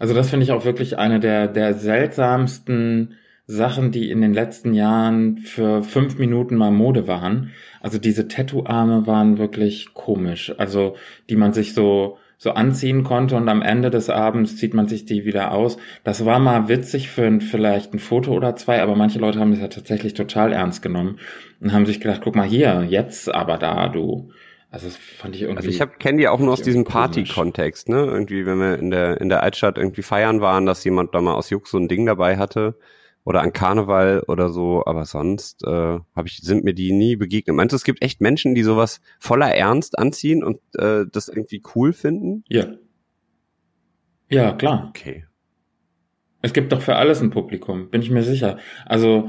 Also 0.00 0.14
das 0.14 0.30
finde 0.30 0.44
ich 0.44 0.52
auch 0.52 0.64
wirklich 0.64 0.98
eine 0.98 1.20
der, 1.20 1.46
der 1.46 1.74
seltsamsten 1.74 3.14
Sachen, 3.46 3.92
die 3.92 4.10
in 4.10 4.20
den 4.20 4.34
letzten 4.34 4.74
Jahren 4.74 5.38
für 5.38 5.84
fünf 5.84 6.18
Minuten 6.18 6.56
mal 6.56 6.72
Mode 6.72 7.06
waren. 7.06 7.52
Also 7.80 7.98
diese 7.98 8.26
Tattoo-Arme 8.26 9.06
waren 9.06 9.38
wirklich 9.38 9.94
komisch. 9.94 10.52
Also 10.58 10.96
die 11.30 11.36
man 11.36 11.52
sich 11.52 11.72
so 11.72 12.18
so 12.40 12.52
anziehen 12.52 13.02
konnte 13.02 13.36
und 13.36 13.48
am 13.48 13.62
Ende 13.62 13.90
des 13.90 14.08
Abends 14.08 14.56
zieht 14.56 14.72
man 14.72 14.86
sich 14.86 15.04
die 15.04 15.24
wieder 15.24 15.52
aus. 15.52 15.76
Das 16.04 16.24
war 16.24 16.38
mal 16.38 16.68
witzig 16.68 17.10
für 17.10 17.26
ein, 17.26 17.40
vielleicht 17.40 17.92
ein 17.92 17.98
Foto 17.98 18.32
oder 18.32 18.54
zwei, 18.54 18.80
aber 18.80 18.94
manche 18.94 19.18
Leute 19.18 19.40
haben 19.40 19.50
das 19.50 19.60
ja 19.60 19.68
tatsächlich 19.68 20.14
total 20.14 20.52
ernst 20.52 20.80
genommen 20.80 21.18
und 21.60 21.72
haben 21.72 21.84
sich 21.84 22.00
gedacht, 22.00 22.20
guck 22.22 22.36
mal 22.36 22.46
hier, 22.46 22.86
jetzt 22.88 23.34
aber 23.34 23.58
da, 23.58 23.88
du. 23.88 24.30
Also 24.70 24.86
das 24.86 24.96
fand 24.96 25.34
ich 25.34 25.42
irgendwie. 25.42 25.66
Also 25.66 25.84
ich 25.84 25.98
kenne 25.98 26.18
die 26.18 26.28
auch 26.28 26.38
nur 26.38 26.52
aus 26.52 26.62
diesem 26.62 26.84
Party-Kontext, 26.84 27.88
ne? 27.88 28.04
Irgendwie, 28.04 28.46
wenn 28.46 28.58
wir 28.58 28.78
in 28.78 28.90
der 28.90 29.20
in 29.20 29.30
der 29.30 29.42
Altstadt 29.42 29.78
irgendwie 29.78 30.02
feiern 30.02 30.40
waren, 30.40 30.66
dass 30.66 30.84
jemand 30.84 31.14
da 31.14 31.22
mal 31.22 31.34
aus 31.34 31.50
Jux 31.50 31.70
so 31.70 31.78
ein 31.78 31.88
Ding 31.88 32.06
dabei 32.06 32.36
hatte 32.36 32.76
oder 33.28 33.42
an 33.42 33.52
Karneval 33.52 34.24
oder 34.26 34.48
so, 34.48 34.82
aber 34.86 35.04
sonst 35.04 35.62
äh, 35.66 35.98
hab 36.16 36.24
ich, 36.24 36.38
sind 36.38 36.64
mir 36.64 36.72
die 36.72 36.92
nie 36.92 37.14
begegnet. 37.14 37.54
Meinst 37.54 37.74
du, 37.74 37.76
es 37.76 37.84
gibt 37.84 38.00
echt 38.02 38.22
Menschen, 38.22 38.54
die 38.54 38.62
sowas 38.62 39.02
voller 39.18 39.54
Ernst 39.54 39.98
anziehen 39.98 40.42
und 40.42 40.60
äh, 40.78 41.04
das 41.12 41.28
irgendwie 41.28 41.62
cool 41.74 41.92
finden? 41.92 42.42
Ja. 42.48 42.68
Ja, 44.30 44.52
klar. 44.52 44.86
Okay. 44.88 45.26
Es 46.40 46.54
gibt 46.54 46.72
doch 46.72 46.80
für 46.80 46.96
alles 46.96 47.20
ein 47.20 47.28
Publikum, 47.28 47.90
bin 47.90 48.00
ich 48.00 48.08
mir 48.08 48.22
sicher. 48.22 48.56
Also 48.86 49.28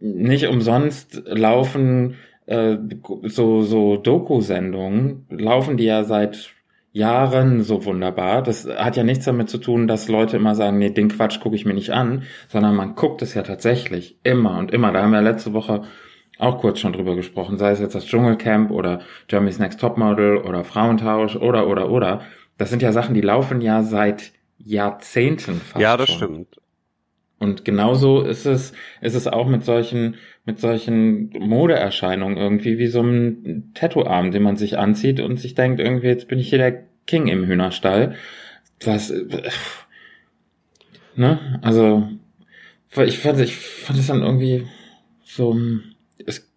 nicht 0.00 0.48
umsonst 0.48 1.22
laufen 1.26 2.16
äh, 2.46 2.78
so, 3.22 3.62
so 3.62 3.96
Doku-Sendungen, 3.96 5.24
laufen 5.30 5.76
die 5.76 5.84
ja 5.84 6.02
seit 6.02 6.55
Jahren 6.96 7.62
so 7.62 7.84
wunderbar. 7.84 8.42
Das 8.42 8.66
hat 8.66 8.96
ja 8.96 9.04
nichts 9.04 9.26
damit 9.26 9.50
zu 9.50 9.58
tun, 9.58 9.86
dass 9.86 10.08
Leute 10.08 10.38
immer 10.38 10.54
sagen, 10.54 10.78
nee, 10.78 10.88
den 10.88 11.08
Quatsch 11.08 11.40
gucke 11.40 11.54
ich 11.54 11.66
mir 11.66 11.74
nicht 11.74 11.90
an, 11.90 12.22
sondern 12.48 12.74
man 12.74 12.94
guckt 12.94 13.20
es 13.20 13.34
ja 13.34 13.42
tatsächlich 13.42 14.18
immer 14.22 14.58
und 14.58 14.70
immer. 14.70 14.92
Da 14.92 15.02
haben 15.02 15.12
wir 15.12 15.20
letzte 15.20 15.52
Woche 15.52 15.82
auch 16.38 16.58
kurz 16.58 16.80
schon 16.80 16.94
drüber 16.94 17.14
gesprochen, 17.14 17.58
sei 17.58 17.70
es 17.72 17.80
jetzt 17.80 17.94
das 17.94 18.06
Dschungelcamp 18.06 18.70
oder 18.70 19.00
Germany's 19.28 19.58
Next 19.58 19.78
Topmodel 19.78 20.38
oder 20.38 20.64
Frauentausch 20.64 21.36
oder 21.36 21.68
oder 21.68 21.90
oder. 21.90 22.22
Das 22.56 22.70
sind 22.70 22.80
ja 22.80 22.92
Sachen, 22.92 23.14
die 23.14 23.20
laufen 23.20 23.60
ja 23.60 23.82
seit 23.82 24.32
Jahrzehnten 24.56 25.60
fast. 25.60 25.82
Ja, 25.82 25.98
das 25.98 26.08
schon. 26.08 26.16
stimmt. 26.16 26.56
Und 27.38 27.64
genauso 27.64 28.22
ist 28.22 28.46
es, 28.46 28.72
ist 29.02 29.14
es 29.14 29.26
auch 29.26 29.46
mit 29.46 29.64
solchen, 29.64 30.16
mit 30.46 30.58
solchen 30.58 31.30
Modeerscheinungen 31.38 32.38
irgendwie 32.38 32.78
wie 32.78 32.86
so 32.86 33.02
ein 33.02 33.72
Tattooarm, 33.74 34.30
den 34.30 34.42
man 34.42 34.56
sich 34.56 34.78
anzieht 34.78 35.20
und 35.20 35.38
sich 35.38 35.54
denkt, 35.54 35.78
irgendwie, 35.80 36.06
jetzt 36.06 36.28
bin 36.28 36.38
ich 36.38 36.48
hier 36.48 36.58
der 36.58 36.84
King 37.06 37.26
im 37.26 37.44
Hühnerstall. 37.44 38.14
Was, 38.84 39.12
ne, 41.14 41.60
also, 41.62 42.08
ich 43.04 43.18
fand, 43.18 43.40
ich 43.40 43.56
fand 43.56 43.98
es 43.98 44.06
dann 44.06 44.22
irgendwie 44.22 44.66
so, 45.22 45.58
es, 46.24 46.50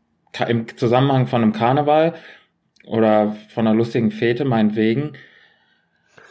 im 0.47 0.65
Zusammenhang 0.77 1.27
von 1.27 1.41
einem 1.41 1.53
Karneval 1.53 2.13
oder 2.85 3.35
von 3.49 3.67
einer 3.67 3.75
lustigen 3.75 4.11
Fete, 4.11 4.45
meinetwegen. 4.45 5.11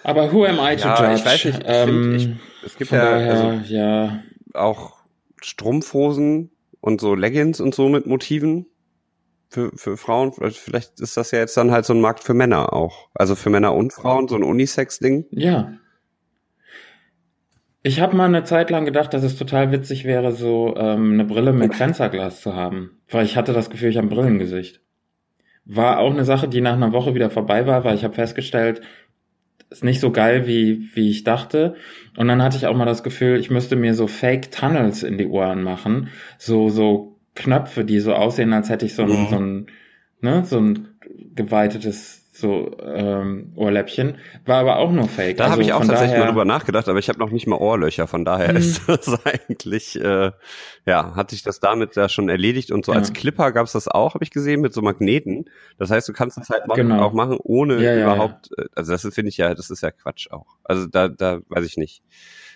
Aber 0.04 0.32
who 0.32 0.46
am 0.46 0.58
I 0.58 0.76
to 0.76 0.88
ja, 0.88 1.02
judge? 1.02 1.14
Ich 1.16 1.24
weiß 1.26 1.44
nicht, 1.44 1.62
ähm, 1.66 2.14
ich, 2.14 2.28
es 2.64 2.78
gibt 2.78 2.90
ja, 2.92 2.98
daher, 2.98 3.34
also, 3.34 3.74
ja 3.74 4.22
auch 4.58 4.96
Strumpfhosen 5.42 6.50
und 6.80 7.00
so 7.00 7.14
Leggings 7.14 7.60
und 7.60 7.74
so 7.74 7.88
mit 7.88 8.06
Motiven 8.06 8.66
für, 9.48 9.70
für 9.74 9.96
Frauen. 9.96 10.32
Vielleicht 10.32 11.00
ist 11.00 11.16
das 11.16 11.30
ja 11.30 11.38
jetzt 11.38 11.56
dann 11.56 11.70
halt 11.70 11.84
so 11.84 11.94
ein 11.94 12.00
Markt 12.00 12.22
für 12.22 12.34
Männer 12.34 12.72
auch. 12.72 13.08
Also 13.14 13.34
für 13.34 13.50
Männer 13.50 13.74
und 13.74 13.92
Frauen, 13.92 14.28
so 14.28 14.36
ein 14.36 14.42
Unisex-Ding. 14.42 15.26
Ja. 15.30 15.72
Ich 17.82 18.00
habe 18.00 18.16
mal 18.16 18.26
eine 18.26 18.44
Zeit 18.44 18.70
lang 18.70 18.84
gedacht, 18.84 19.14
dass 19.14 19.22
es 19.22 19.36
total 19.36 19.72
witzig 19.72 20.04
wäre, 20.04 20.32
so 20.32 20.74
ähm, 20.76 21.14
eine 21.14 21.24
Brille 21.24 21.52
mit 21.52 21.74
Fensterglas 21.74 22.42
zu 22.42 22.54
haben. 22.54 23.00
Weil 23.08 23.24
ich 23.24 23.36
hatte 23.36 23.52
das 23.52 23.70
Gefühl, 23.70 23.90
ich 23.90 23.96
habe 23.96 24.08
ein 24.08 24.10
Brillengesicht. 24.10 24.82
War 25.64 25.98
auch 25.98 26.10
eine 26.10 26.24
Sache, 26.24 26.48
die 26.48 26.60
nach 26.60 26.74
einer 26.74 26.92
Woche 26.92 27.14
wieder 27.14 27.30
vorbei 27.30 27.66
war, 27.66 27.84
weil 27.84 27.94
ich 27.94 28.04
habe 28.04 28.14
festgestellt, 28.14 28.80
ist 29.70 29.84
nicht 29.84 30.00
so 30.00 30.10
geil, 30.10 30.46
wie, 30.46 30.88
wie 30.94 31.10
ich 31.10 31.24
dachte. 31.24 31.74
Und 32.16 32.28
dann 32.28 32.42
hatte 32.42 32.56
ich 32.56 32.66
auch 32.66 32.76
mal 32.76 32.84
das 32.86 33.02
Gefühl, 33.02 33.38
ich 33.38 33.50
müsste 33.50 33.76
mir 33.76 33.94
so 33.94 34.06
Fake 34.06 34.50
Tunnels 34.50 35.02
in 35.02 35.18
die 35.18 35.26
Ohren 35.26 35.62
machen. 35.62 36.08
So, 36.38 36.70
so 36.70 37.18
Knöpfe, 37.34 37.84
die 37.84 38.00
so 38.00 38.14
aussehen, 38.14 38.52
als 38.52 38.70
hätte 38.70 38.86
ich 38.86 38.94
so 38.94 39.02
ein, 39.02 39.10
mhm. 39.10 39.28
so 39.28 39.36
ein, 39.36 39.66
ne, 40.20 40.44
so 40.44 40.58
ein 40.58 40.88
geweitetes 41.34 42.17
so 42.38 42.76
ähm, 42.82 43.52
Ohrläppchen, 43.56 44.18
war 44.44 44.58
aber 44.58 44.76
auch 44.76 44.90
nur 44.90 45.08
Fake. 45.08 45.36
Da 45.36 45.44
also 45.44 45.52
habe 45.52 45.62
ich 45.62 45.72
auch 45.72 45.80
tatsächlich 45.80 46.10
daher, 46.10 46.24
mal 46.24 46.30
drüber 46.30 46.44
nachgedacht, 46.44 46.88
aber 46.88 46.98
ich 46.98 47.08
habe 47.08 47.18
noch 47.18 47.30
nicht 47.30 47.46
mal 47.46 47.56
Ohrlöcher, 47.56 48.06
von 48.06 48.24
daher 48.24 48.52
mhm. 48.52 48.58
ist 48.58 48.82
das 48.88 49.26
eigentlich, 49.26 50.00
äh, 50.00 50.32
ja, 50.86 51.14
hat 51.14 51.30
sich 51.30 51.42
das 51.42 51.60
damit 51.60 51.96
da 51.96 52.08
schon 52.08 52.28
erledigt 52.28 52.70
und 52.70 52.84
so 52.84 52.92
ja. 52.92 52.98
als 52.98 53.12
Clipper 53.12 53.52
gab's 53.52 53.72
das 53.72 53.88
auch, 53.88 54.14
habe 54.14 54.24
ich 54.24 54.30
gesehen, 54.30 54.60
mit 54.60 54.72
so 54.72 54.82
Magneten. 54.82 55.50
Das 55.78 55.90
heißt, 55.90 56.08
du 56.08 56.12
kannst 56.12 56.36
das 56.36 56.48
halt 56.48 56.66
machen, 56.66 56.88
genau. 56.88 57.02
auch 57.02 57.12
machen, 57.12 57.38
ohne 57.42 57.82
ja, 57.82 58.00
überhaupt, 58.00 58.50
ja, 58.56 58.64
also 58.74 58.92
das 58.92 59.02
finde 59.14 59.30
ich 59.30 59.36
ja, 59.36 59.54
das 59.54 59.70
ist 59.70 59.82
ja 59.82 59.90
Quatsch 59.90 60.30
auch. 60.30 60.56
Also 60.64 60.86
da, 60.86 61.08
da 61.08 61.40
weiß 61.48 61.64
ich 61.64 61.76
nicht. 61.76 62.02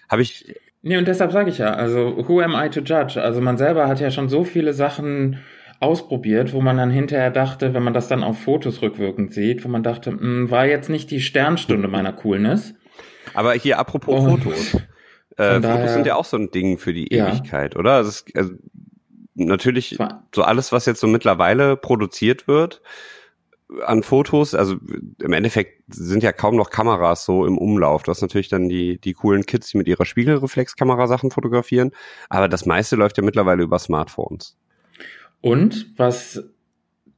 Habe 0.09 0.23
ich. 0.23 0.55
Nee, 0.83 0.97
und 0.97 1.07
deshalb 1.07 1.33
sage 1.33 1.51
ich 1.51 1.59
ja, 1.59 1.73
also 1.73 2.29
who 2.29 2.41
am 2.41 2.55
I 2.55 2.69
to 2.69 2.81
judge? 2.81 3.21
Also 3.23 3.41
man 3.41 3.57
selber 3.57 3.89
hat 3.89 4.01
ja 4.01 4.11
schon 4.11 4.29
so 4.29 4.45
viele 4.45 4.75
Sachen 4.75 5.39
ausprobiert, 5.83 6.53
wo 6.53 6.61
man 6.61 6.77
dann 6.77 6.91
hinterher 6.91 7.31
dachte, 7.31 7.75
wenn 7.75 7.83
man 7.83 7.95
das 7.95 8.09
dann 8.09 8.23
auf 8.23 8.39
Fotos 8.39 8.83
rückwirkend 8.83 9.33
sieht, 9.33 9.65
wo 9.65 9.69
man 9.69 9.83
dachte, 9.83 10.13
mh, 10.13 10.21
hm, 10.21 10.51
war 10.51 10.67
jetzt 10.67 10.89
nicht 10.89 11.11
die 11.11 11.21
Sternstunde 11.21 11.89
meiner 11.89 12.13
Coolness. 12.13 12.75
Aber 13.35 13.53
hier 13.55 13.79
apropos 13.79 14.25
Und 14.25 14.43
Fotos. 14.43 14.77
Äh, 15.39 15.63
daher, 15.63 15.79
Fotos 15.79 15.95
sind 15.95 16.07
ja 16.07 16.17
auch 16.17 16.27
so 16.27 16.37
ein 16.37 16.51
Ding 16.51 16.77
für 16.77 16.93
die 16.93 17.11
Ewigkeit, 17.11 17.73
ja. 17.73 17.81
oder? 17.81 18.01
Es, 18.01 18.23
also 18.35 18.53
natürlich 19.33 19.97
so 20.35 20.43
alles, 20.43 20.73
was 20.73 20.85
jetzt 20.85 21.01
so 21.01 21.07
mittlerweile 21.07 21.75
produziert 21.79 22.47
wird 22.47 22.83
an 23.87 24.03
Fotos, 24.03 24.55
also 24.55 24.77
im 25.21 25.33
Endeffekt 25.33 25.83
sind 25.89 26.23
ja 26.23 26.33
kaum 26.33 26.57
noch 26.57 26.71
Kameras 26.71 27.25
so 27.25 27.47
im 27.47 27.59
Umlauf. 27.59 28.03
Du 28.03 28.11
hast 28.11 28.21
natürlich 28.21 28.49
dann 28.49 28.69
die, 28.69 28.99
die 28.99 29.15
coolen 29.15 29.47
Kids, 29.47 29.71
die 29.71 29.79
mit 29.79 29.89
ihrer 29.89 30.05
Spiegelreflexkamera 30.05 31.07
Sachen 31.07 31.31
fotografieren, 31.31 31.93
aber 32.29 32.49
das 32.49 32.67
meiste 32.67 32.97
läuft 32.97 33.17
ja 33.17 33.25
mittlerweile 33.25 33.63
über 33.63 33.79
Smartphones. 33.79 34.57
Und 35.43 35.87
was 35.99 36.43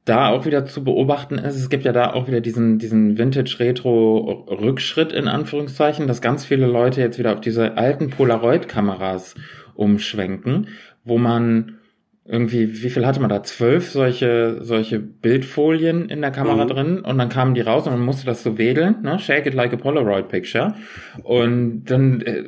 da 0.03 0.27
auch 0.29 0.45
wieder 0.45 0.65
zu 0.65 0.83
beobachten 0.83 1.37
ist, 1.37 1.55
es 1.55 1.69
gibt 1.69 1.85
ja 1.85 1.93
da 1.93 2.11
auch 2.13 2.27
wieder 2.27 2.41
diesen, 2.41 2.77
diesen 2.77 3.17
Vintage-Retro-Rückschritt 3.17 5.13
in 5.13 5.27
Anführungszeichen, 5.27 6.07
dass 6.07 6.21
ganz 6.21 6.45
viele 6.45 6.67
Leute 6.67 6.99
jetzt 7.01 7.17
wieder 7.17 7.33
auf 7.33 7.41
diese 7.41 7.77
alten 7.77 8.09
Polaroid-Kameras 8.09 9.35
umschwenken, 9.73 10.67
wo 11.03 11.17
man 11.17 11.79
irgendwie, 12.27 12.81
wie 12.83 12.89
viel 12.89 13.05
hatte 13.05 13.19
man 13.19 13.29
da? 13.29 13.43
Zwölf 13.43 13.91
solche, 13.91 14.57
solche 14.61 14.99
Bildfolien 14.99 16.09
in 16.09 16.21
der 16.21 16.31
Kamera 16.31 16.65
mhm. 16.65 16.69
drin 16.69 16.99
und 16.99 17.19
dann 17.19 17.29
kamen 17.29 17.53
die 17.53 17.61
raus 17.61 17.85
und 17.85 17.93
man 17.93 18.01
musste 18.01 18.25
das 18.25 18.41
so 18.41 18.57
wedeln, 18.57 19.03
ne? 19.03 19.19
Shake 19.19 19.45
it 19.45 19.53
like 19.53 19.73
a 19.73 19.77
Polaroid 19.77 20.27
picture. 20.27 20.73
Und 21.21 21.85
dann, 21.85 22.21
äh, 22.21 22.45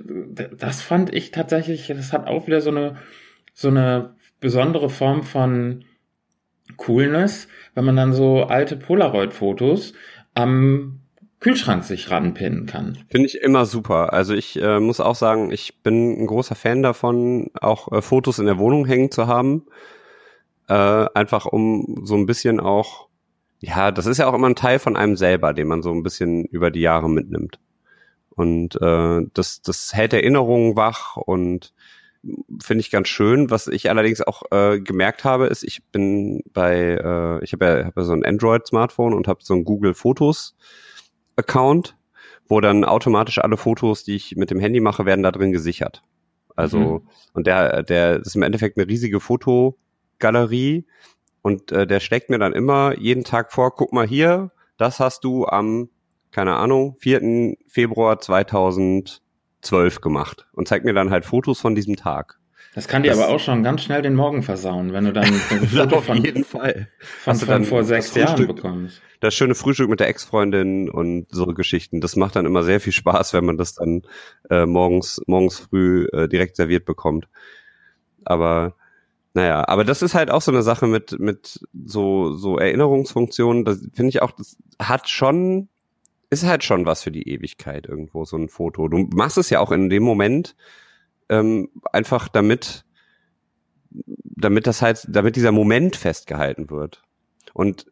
das 0.58 0.82
fand 0.82 1.14
ich 1.14 1.30
tatsächlich, 1.30 1.88
das 1.88 2.12
hat 2.12 2.26
auch 2.26 2.48
wieder 2.48 2.62
so 2.62 2.72
eine, 2.72 2.96
so 3.54 3.68
eine 3.68 4.16
besondere 4.40 4.90
Form 4.90 5.24
von 5.24 5.86
Coolness, 6.76 7.48
wenn 7.76 7.86
man 7.86 7.96
dann 7.96 8.14
so 8.14 8.44
alte 8.44 8.76
Polaroid-Fotos 8.76 9.94
am 10.34 11.00
Kühlschrank 11.40 11.84
sich 11.84 12.10
ranpinnen 12.10 12.66
kann. 12.66 12.98
Finde 13.10 13.28
ich 13.28 13.42
immer 13.42 13.66
super. 13.66 14.12
Also 14.14 14.34
ich 14.34 14.60
äh, 14.62 14.80
muss 14.80 15.00
auch 15.00 15.16
sagen, 15.16 15.52
ich 15.52 15.82
bin 15.82 16.22
ein 16.22 16.28
großer 16.28 16.56
Fan 16.56 16.82
davon, 16.82 17.52
auch 17.62 17.92
äh, 17.92 18.02
Fotos 18.02 18.40
in 18.40 18.48
der 18.48 18.58
Wohnung 18.58 18.86
hängen 18.86 19.12
zu 19.12 19.28
haben. 19.28 19.66
Äh, 20.68 20.74
einfach 20.74 21.46
um 21.46 22.02
so 22.04 22.16
ein 22.16 22.26
bisschen 22.26 22.60
auch, 22.60 23.08
ja, 23.60 23.92
das 23.92 24.08
ist 24.08 24.18
ja 24.18 24.28
auch 24.28 24.34
immer 24.34 24.50
ein 24.50 24.56
Teil 24.56 24.80
von 24.80 24.98
einem 24.98 25.16
selber, 25.16 25.54
den 25.54 25.68
man 25.68 25.84
so 25.84 25.92
ein 25.92 26.04
bisschen 26.04 26.46
über 26.46 26.72
die 26.72 26.82
Jahre 26.82 27.10
mitnimmt. 27.10 27.60
Und 28.32 28.80
äh, 28.82 29.22
das, 29.34 29.62
das 29.62 29.94
hält 29.94 30.14
Erinnerungen 30.14 30.76
wach 30.76 31.18
und 31.18 31.74
finde 32.62 32.82
ich 32.82 32.92
ganz 32.92 33.08
schön. 33.08 33.50
Was 33.50 33.68
ich 33.68 33.90
allerdings 33.90 34.22
auch 34.22 34.44
äh, 34.52 34.80
gemerkt 34.80 35.24
habe, 35.24 35.48
ist, 35.48 35.64
ich 35.64 35.84
bin 35.86 36.44
bei, 36.54 36.76
äh, 36.76 37.44
ich 37.44 37.54
habe 37.54 37.66
ja, 37.66 37.86
hab 37.86 37.98
ja 37.98 38.04
so 38.04 38.14
ein 38.14 38.26
Android-Smartphone 38.26 39.14
und 39.14 39.28
habe 39.28 39.40
so 39.44 39.54
ein 39.54 39.64
Google 39.64 39.94
Fotos-Account, 39.94 41.96
wo 42.48 42.62
dann 42.62 42.86
automatisch 42.86 43.40
alle 43.40 43.58
Fotos, 43.58 44.04
die 44.04 44.16
ich 44.16 44.36
mit 44.36 44.52
dem 44.52 44.60
Handy 44.60 44.80
mache, 44.80 45.06
werden 45.06 45.24
da 45.24 45.32
drin 45.32 45.52
gesichert. 45.52 46.04
Also, 46.56 46.80
mhm. 46.80 47.08
und 47.34 47.48
der, 47.48 47.84
der 47.84 48.18
ist 48.18 48.36
im 48.36 48.42
Endeffekt 48.42 48.78
eine 48.78 48.88
riesige 48.88 49.20
Fotogalerie 49.20 50.86
und 51.44 51.72
äh, 51.72 51.86
der 51.86 52.00
schlägt 52.00 52.30
mir 52.30 52.40
dann 52.40 52.54
immer 52.54 52.98
jeden 52.98 53.24
Tag 53.24 53.54
vor, 53.54 53.76
guck 53.76 53.94
mal 53.94 54.08
hier, 54.08 54.52
das 54.78 55.00
hast 55.00 55.24
du 55.24 55.46
am, 55.46 55.90
keine 56.32 56.56
Ahnung, 56.56 56.96
4. 57.00 57.56
Februar 57.68 58.20
2000 58.20 59.22
zwölf 59.62 60.02
gemacht 60.02 60.48
und 60.54 60.68
zeigt 60.68 60.86
mir 60.86 60.94
dann 60.94 61.10
halt 61.10 61.26
Fotos 61.26 61.60
von 61.60 61.76
diesem 61.76 61.96
Tag. 61.96 62.40
Das 62.76 62.88
kann 62.88 63.02
dir 63.02 63.10
das, 63.10 63.20
aber 63.20 63.30
auch 63.34 63.40
schon 63.40 63.64
ganz 63.64 63.82
schnell 63.82 64.04
den 64.04 64.14
Morgen 64.14 64.44
versauen, 64.44 64.94
wenn 64.94 65.06
du 65.06 65.12
dann 65.12 65.26
ein 65.50 65.68
Foto 65.68 66.00
von, 66.02 66.24
jeden 66.24 66.44
Fall. 66.44 66.88
von, 67.00 67.40
du 67.40 67.46
dann 67.48 67.64
vor 67.64 67.84
sechs 67.84 68.14
Jahren 68.14 68.46
bekommst. 68.46 69.02
Das 69.20 69.34
schöne 69.34 69.56
Frühstück 69.56 69.90
mit 69.90 70.00
der 70.00 70.08
Ex-Freundin 70.10 70.88
und 70.88 71.26
so 71.32 71.48
Geschichten. 71.48 72.02
Das 72.02 72.16
macht 72.16 72.36
dann 72.36 72.46
immer 72.46 72.62
sehr 72.62 72.80
viel 72.80 72.94
Spaß, 72.94 73.34
wenn 73.34 73.46
man 73.46 73.58
das 73.58 73.74
dann 73.74 74.04
äh, 74.52 74.68
morgens, 74.68 75.20
morgens 75.26 75.58
früh 75.58 76.06
äh, 76.14 76.28
direkt 76.28 76.56
serviert 76.56 76.86
bekommt. 76.86 77.28
Aber 78.26 78.76
naja, 79.34 79.68
aber 79.68 79.84
das 79.84 80.04
ist 80.04 80.14
halt 80.14 80.30
auch 80.30 80.42
so 80.42 80.52
eine 80.52 80.62
Sache 80.62 80.86
mit, 80.86 81.20
mit 81.20 81.60
so, 81.86 82.34
so 82.34 82.60
Erinnerungsfunktionen. 82.60 83.66
Das 83.66 83.80
finde 83.94 84.10
ich 84.10 84.22
auch, 84.22 84.32
das 84.32 84.58
hat 84.80 85.10
schon 85.10 85.70
ist 86.30 86.46
halt 86.46 86.64
schon 86.64 86.86
was 86.86 87.04
für 87.04 87.12
die 87.12 87.30
Ewigkeit 87.30 87.86
irgendwo, 87.88 88.26
so 88.26 88.38
ein 88.38 88.50
Foto. 88.50 88.88
Du 88.88 89.08
machst 89.14 89.38
es 89.38 89.50
ja 89.50 89.60
auch 89.60 89.72
in 89.72 89.90
dem 89.90 90.04
Moment 90.04 90.56
ähm, 91.30 91.70
einfach 91.92 92.28
damit, 92.28 92.86
damit 93.90 94.68
das 94.68 94.82
halt, 94.82 95.06
damit 95.10 95.36
dieser 95.36 95.52
Moment 95.52 95.96
festgehalten 95.96 96.70
wird. 96.70 97.04
Und 97.54 97.88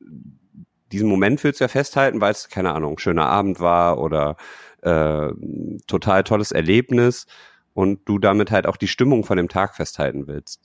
diesen 0.92 1.10
Moment 1.10 1.44
willst 1.44 1.60
du 1.60 1.64
ja 1.64 1.70
festhalten, 1.70 2.22
weil 2.22 2.32
es, 2.32 2.50
keine 2.50 2.74
Ahnung, 2.74 3.00
schöner 3.00 3.26
Abend 3.28 3.60
war 3.60 4.00
oder 4.00 4.38
äh, 4.82 5.30
total 5.88 6.24
tolles 6.24 6.52
Erlebnis 6.52 7.28
und 7.74 8.08
du 8.08 8.20
damit 8.20 8.52
halt 8.52 8.68
auch 8.68 8.78
die 8.78 8.88
Stimmung 8.88 9.24
von 9.24 9.38
dem 9.38 9.50
Tag 9.50 9.76
festhalten 9.76 10.28
willst. 10.28 10.62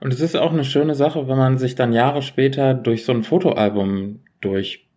Und 0.00 0.12
es 0.12 0.20
ist 0.20 0.36
auch 0.36 0.52
eine 0.52 0.64
schöne 0.64 0.94
Sache, 0.94 1.28
wenn 1.28 1.38
man 1.38 1.58
sich 1.58 1.74
dann 1.74 1.92
Jahre 1.92 2.22
später 2.22 2.74
durch 2.74 3.04
so 3.04 3.12
ein 3.12 3.22
Fotoalbum 3.22 4.20
durch 4.40 4.87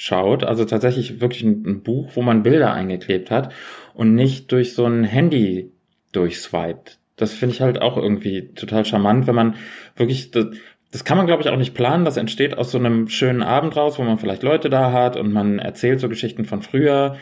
schaut, 0.00 0.44
also 0.44 0.64
tatsächlich 0.64 1.20
wirklich 1.20 1.42
ein, 1.42 1.64
ein, 1.66 1.82
Buch, 1.82 2.12
wo 2.14 2.22
man 2.22 2.44
Bilder 2.44 2.72
eingeklebt 2.72 3.32
hat 3.32 3.52
und 3.94 4.14
nicht 4.14 4.52
durch 4.52 4.72
so 4.72 4.86
ein 4.86 5.02
Handy 5.02 5.72
durchswiped. 6.12 7.00
Das 7.16 7.32
finde 7.32 7.56
ich 7.56 7.60
halt 7.60 7.82
auch 7.82 7.96
irgendwie 7.96 8.54
total 8.54 8.84
charmant, 8.84 9.26
wenn 9.26 9.34
man 9.34 9.56
wirklich, 9.96 10.30
das, 10.30 10.46
das 10.92 11.04
kann 11.04 11.16
man 11.18 11.26
glaube 11.26 11.42
ich 11.42 11.48
auch 11.48 11.56
nicht 11.56 11.74
planen, 11.74 12.04
das 12.04 12.16
entsteht 12.16 12.56
aus 12.56 12.70
so 12.70 12.78
einem 12.78 13.08
schönen 13.08 13.42
Abend 13.42 13.74
raus, 13.74 13.98
wo 13.98 14.04
man 14.04 14.18
vielleicht 14.18 14.44
Leute 14.44 14.70
da 14.70 14.92
hat 14.92 15.16
und 15.16 15.32
man 15.32 15.58
erzählt 15.58 15.98
so 15.98 16.08
Geschichten 16.08 16.44
von 16.44 16.62
früher 16.62 17.16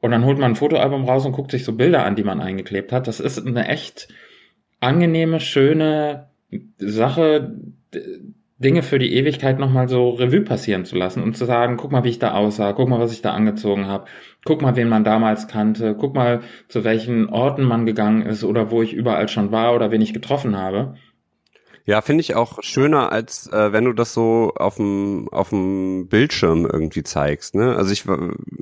und 0.00 0.10
dann 0.10 0.24
holt 0.24 0.38
man 0.38 0.50
ein 0.50 0.56
Fotoalbum 0.56 1.04
raus 1.04 1.24
und 1.24 1.30
guckt 1.32 1.52
sich 1.52 1.64
so 1.64 1.76
Bilder 1.76 2.04
an, 2.04 2.16
die 2.16 2.24
man 2.24 2.40
eingeklebt 2.40 2.90
hat. 2.90 3.06
Das 3.06 3.20
ist 3.20 3.46
eine 3.46 3.68
echt 3.68 4.08
angenehme, 4.80 5.38
schöne 5.38 6.26
Sache, 6.78 7.54
Dinge 8.60 8.82
für 8.82 8.98
die 8.98 9.14
Ewigkeit 9.14 9.58
nochmal 9.58 9.88
so 9.88 10.10
Revue 10.10 10.42
passieren 10.42 10.84
zu 10.84 10.94
lassen 10.94 11.22
und 11.22 11.34
zu 11.34 11.46
sagen, 11.46 11.78
guck 11.78 11.92
mal, 11.92 12.04
wie 12.04 12.10
ich 12.10 12.18
da 12.18 12.34
aussah, 12.34 12.72
guck 12.72 12.90
mal, 12.90 13.00
was 13.00 13.12
ich 13.12 13.22
da 13.22 13.32
angezogen 13.32 13.86
habe, 13.86 14.04
guck 14.44 14.60
mal, 14.60 14.76
wen 14.76 14.88
man 14.88 15.02
damals 15.02 15.48
kannte, 15.48 15.96
guck 15.98 16.14
mal, 16.14 16.42
zu 16.68 16.84
welchen 16.84 17.30
Orten 17.30 17.64
man 17.64 17.86
gegangen 17.86 18.20
ist 18.20 18.44
oder 18.44 18.70
wo 18.70 18.82
ich 18.82 18.92
überall 18.92 19.28
schon 19.28 19.50
war 19.50 19.74
oder 19.74 19.90
wen 19.90 20.02
ich 20.02 20.12
getroffen 20.12 20.58
habe. 20.58 20.94
Ja, 21.86 22.02
finde 22.02 22.20
ich 22.20 22.34
auch 22.34 22.62
schöner, 22.62 23.10
als 23.10 23.50
äh, 23.50 23.72
wenn 23.72 23.86
du 23.86 23.94
das 23.94 24.12
so 24.12 24.52
auf 24.54 24.76
dem 24.76 26.06
Bildschirm 26.10 26.68
irgendwie 26.70 27.02
zeigst. 27.02 27.54
Ne? 27.54 27.74
Also 27.74 27.92
ich 27.92 28.04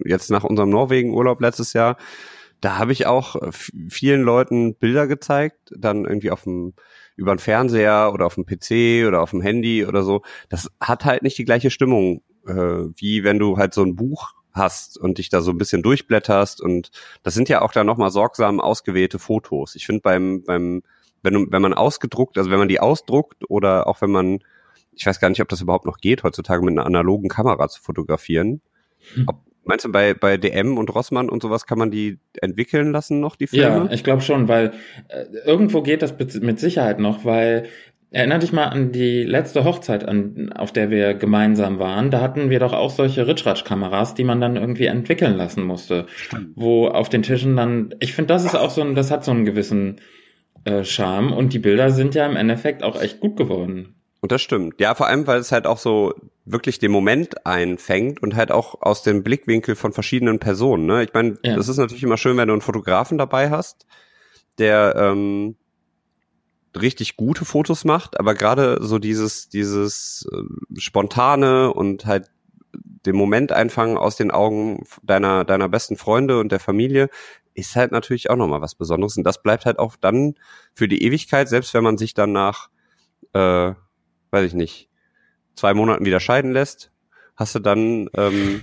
jetzt 0.04 0.30
nach 0.30 0.44
unserem 0.44 0.70
Norwegen-Urlaub 0.70 1.40
letztes 1.40 1.72
Jahr, 1.72 1.96
da 2.60 2.78
habe 2.78 2.92
ich 2.92 3.06
auch 3.06 3.36
vielen 3.88 4.22
Leuten 4.22 4.76
Bilder 4.76 5.08
gezeigt, 5.08 5.72
dann 5.76 6.04
irgendwie 6.04 6.30
auf 6.30 6.44
dem 6.44 6.74
über 7.18 7.32
einen 7.32 7.40
Fernseher 7.40 8.12
oder 8.14 8.26
auf 8.26 8.36
dem 8.36 8.46
PC 8.46 9.06
oder 9.06 9.20
auf 9.20 9.32
dem 9.32 9.40
Handy 9.40 9.84
oder 9.84 10.02
so, 10.02 10.22
das 10.48 10.70
hat 10.80 11.04
halt 11.04 11.22
nicht 11.22 11.36
die 11.36 11.44
gleiche 11.44 11.70
Stimmung, 11.70 12.22
äh, 12.46 12.52
wie 12.52 13.24
wenn 13.24 13.40
du 13.40 13.58
halt 13.58 13.74
so 13.74 13.82
ein 13.82 13.96
Buch 13.96 14.34
hast 14.52 14.96
und 14.96 15.18
dich 15.18 15.28
da 15.28 15.40
so 15.40 15.50
ein 15.50 15.58
bisschen 15.58 15.82
durchblätterst 15.82 16.60
und 16.60 16.90
das 17.24 17.34
sind 17.34 17.48
ja 17.48 17.60
auch 17.60 17.72
da 17.72 17.82
nochmal 17.82 18.10
sorgsam 18.10 18.60
ausgewählte 18.60 19.18
Fotos. 19.18 19.74
Ich 19.74 19.84
finde 19.84 20.02
beim, 20.02 20.44
beim, 20.44 20.82
wenn, 21.22 21.50
wenn 21.50 21.62
man 21.62 21.74
ausgedruckt, 21.74 22.38
also 22.38 22.50
wenn 22.50 22.58
man 22.58 22.68
die 22.68 22.80
ausdruckt 22.80 23.50
oder 23.50 23.88
auch 23.88 24.00
wenn 24.00 24.12
man, 24.12 24.38
ich 24.92 25.04
weiß 25.04 25.18
gar 25.18 25.28
nicht, 25.28 25.42
ob 25.42 25.48
das 25.48 25.60
überhaupt 25.60 25.86
noch 25.86 25.98
geht, 25.98 26.22
heutzutage 26.22 26.64
mit 26.64 26.72
einer 26.72 26.86
analogen 26.86 27.28
Kamera 27.28 27.68
zu 27.68 27.82
fotografieren, 27.82 28.60
hm. 29.14 29.24
ob 29.26 29.47
Meinst 29.68 29.84
du, 29.84 29.92
bei, 29.92 30.14
bei 30.14 30.38
DM 30.38 30.78
und 30.78 30.92
Rossmann 30.94 31.28
und 31.28 31.42
sowas 31.42 31.66
kann 31.66 31.78
man 31.78 31.90
die 31.90 32.18
entwickeln 32.40 32.90
lassen 32.90 33.20
noch, 33.20 33.36
die 33.36 33.46
Filme? 33.46 33.86
Ja, 33.86 33.88
ich 33.92 34.02
glaube 34.02 34.22
schon, 34.22 34.48
weil 34.48 34.72
äh, 35.08 35.24
irgendwo 35.44 35.82
geht 35.82 36.02
das 36.02 36.14
mit 36.40 36.58
Sicherheit 36.58 36.98
noch, 36.98 37.24
weil 37.24 37.68
Erinner 38.10 38.38
dich 38.38 38.52
mal 38.52 38.64
an 38.64 38.90
die 38.90 39.22
letzte 39.22 39.64
Hochzeit, 39.64 40.02
an, 40.08 40.50
auf 40.54 40.72
der 40.72 40.88
wir 40.88 41.12
gemeinsam 41.12 41.78
waren. 41.78 42.10
Da 42.10 42.22
hatten 42.22 42.48
wir 42.48 42.58
doch 42.58 42.72
auch 42.72 42.88
solche 42.88 43.26
Ritschratsch-Kameras, 43.26 44.14
die 44.14 44.24
man 44.24 44.40
dann 44.40 44.56
irgendwie 44.56 44.86
entwickeln 44.86 45.36
lassen 45.36 45.62
musste. 45.62 46.06
Wo 46.54 46.88
auf 46.88 47.10
den 47.10 47.22
Tischen 47.22 47.54
dann, 47.54 47.94
ich 48.00 48.14
finde, 48.14 48.32
das 48.32 48.46
ist 48.46 48.54
auch 48.54 48.70
so 48.70 48.80
ein, 48.80 48.94
das 48.94 49.10
hat 49.10 49.26
so 49.26 49.30
einen 49.30 49.44
gewissen 49.44 49.96
äh, 50.64 50.84
Charme 50.84 51.34
und 51.34 51.52
die 51.52 51.58
Bilder 51.58 51.90
sind 51.90 52.14
ja 52.14 52.24
im 52.24 52.36
Endeffekt 52.36 52.82
auch 52.82 52.98
echt 52.98 53.20
gut 53.20 53.36
geworden. 53.36 53.97
Und 54.20 54.32
das 54.32 54.42
stimmt. 54.42 54.80
Ja, 54.80 54.94
vor 54.94 55.06
allem, 55.06 55.26
weil 55.26 55.38
es 55.38 55.52
halt 55.52 55.66
auch 55.66 55.78
so 55.78 56.14
wirklich 56.44 56.78
den 56.78 56.90
Moment 56.90 57.46
einfängt 57.46 58.20
und 58.22 58.34
halt 58.34 58.50
auch 58.50 58.82
aus 58.82 59.02
dem 59.02 59.22
Blickwinkel 59.22 59.76
von 59.76 59.92
verschiedenen 59.92 60.40
Personen. 60.40 60.86
Ne? 60.86 61.04
Ich 61.04 61.12
meine, 61.14 61.38
ja. 61.44 61.54
das 61.54 61.68
ist 61.68 61.76
natürlich 61.76 62.02
immer 62.02 62.16
schön, 62.16 62.36
wenn 62.36 62.48
du 62.48 62.54
einen 62.54 62.62
Fotografen 62.62 63.16
dabei 63.16 63.50
hast, 63.50 63.86
der 64.58 64.96
ähm, 64.96 65.56
richtig 66.74 67.16
gute 67.16 67.44
Fotos 67.44 67.84
macht, 67.84 68.18
aber 68.18 68.34
gerade 68.34 68.78
so 68.80 68.98
dieses, 68.98 69.48
dieses 69.48 70.28
äh, 70.32 70.80
spontane 70.80 71.72
und 71.72 72.06
halt 72.06 72.30
den 72.72 73.16
Moment 73.16 73.52
einfangen 73.52 73.96
aus 73.96 74.16
den 74.16 74.30
Augen 74.30 74.84
deiner, 75.02 75.44
deiner 75.44 75.68
besten 75.68 75.96
Freunde 75.96 76.40
und 76.40 76.50
der 76.50 76.60
Familie, 76.60 77.08
ist 77.54 77.76
halt 77.76 77.92
natürlich 77.92 78.30
auch 78.30 78.36
nochmal 78.36 78.60
was 78.60 78.74
Besonderes. 78.74 79.16
Und 79.16 79.24
das 79.24 79.42
bleibt 79.42 79.66
halt 79.66 79.78
auch 79.78 79.96
dann 79.96 80.34
für 80.74 80.88
die 80.88 81.02
Ewigkeit, 81.02 81.48
selbst 81.48 81.74
wenn 81.74 81.82
man 81.82 81.98
sich 81.98 82.14
dann 82.14 82.32
nach, 82.32 82.68
äh, 83.32 83.72
weiß 84.30 84.46
ich 84.46 84.54
nicht, 84.54 84.88
zwei 85.54 85.74
Monaten 85.74 86.04
wieder 86.04 86.20
scheiden 86.20 86.52
lässt, 86.52 86.90
hast 87.36 87.54
du 87.54 87.58
dann 87.58 88.08
ähm, 88.14 88.62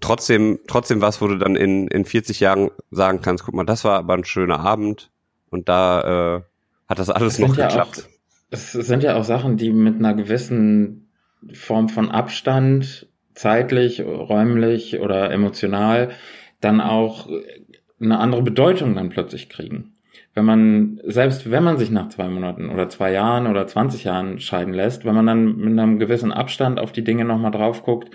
trotzdem, 0.00 0.60
trotzdem 0.66 1.00
was, 1.00 1.20
wo 1.20 1.28
du 1.28 1.36
dann 1.36 1.56
in, 1.56 1.88
in 1.88 2.04
40 2.04 2.40
Jahren 2.40 2.70
sagen 2.90 3.20
kannst, 3.22 3.44
guck 3.44 3.54
mal, 3.54 3.64
das 3.64 3.84
war 3.84 3.98
aber 3.98 4.14
ein 4.14 4.24
schöner 4.24 4.60
Abend 4.60 5.10
und 5.50 5.68
da 5.68 6.36
äh, 6.36 6.42
hat 6.88 6.98
das 6.98 7.10
alles 7.10 7.36
das 7.36 7.40
noch 7.40 7.56
geklappt. 7.56 7.96
Ja 7.98 8.04
auch, 8.04 8.08
es 8.50 8.72
sind 8.72 9.02
ja 9.02 9.16
auch 9.16 9.24
Sachen, 9.24 9.56
die 9.56 9.72
mit 9.72 9.96
einer 9.96 10.14
gewissen 10.14 11.08
Form 11.52 11.88
von 11.88 12.10
Abstand, 12.10 13.06
zeitlich, 13.34 14.02
räumlich 14.02 15.00
oder 15.00 15.30
emotional, 15.30 16.10
dann 16.60 16.80
auch 16.80 17.28
eine 18.00 18.18
andere 18.18 18.42
Bedeutung 18.42 18.94
dann 18.94 19.08
plötzlich 19.08 19.48
kriegen. 19.48 19.94
Wenn 20.34 20.44
man, 20.44 21.00
selbst 21.04 21.50
wenn 21.50 21.64
man 21.64 21.76
sich 21.76 21.90
nach 21.90 22.08
zwei 22.08 22.28
Monaten 22.28 22.70
oder 22.70 22.88
zwei 22.88 23.12
Jahren 23.12 23.46
oder 23.46 23.66
20 23.66 24.04
Jahren 24.04 24.38
scheiden 24.38 24.72
lässt, 24.72 25.04
wenn 25.04 25.14
man 25.14 25.26
dann 25.26 25.56
mit 25.56 25.78
einem 25.78 25.98
gewissen 25.98 26.32
Abstand 26.32 26.78
auf 26.78 26.92
die 26.92 27.02
Dinge 27.02 27.24
nochmal 27.24 27.50
drauf 27.50 27.82
guckt, 27.82 28.10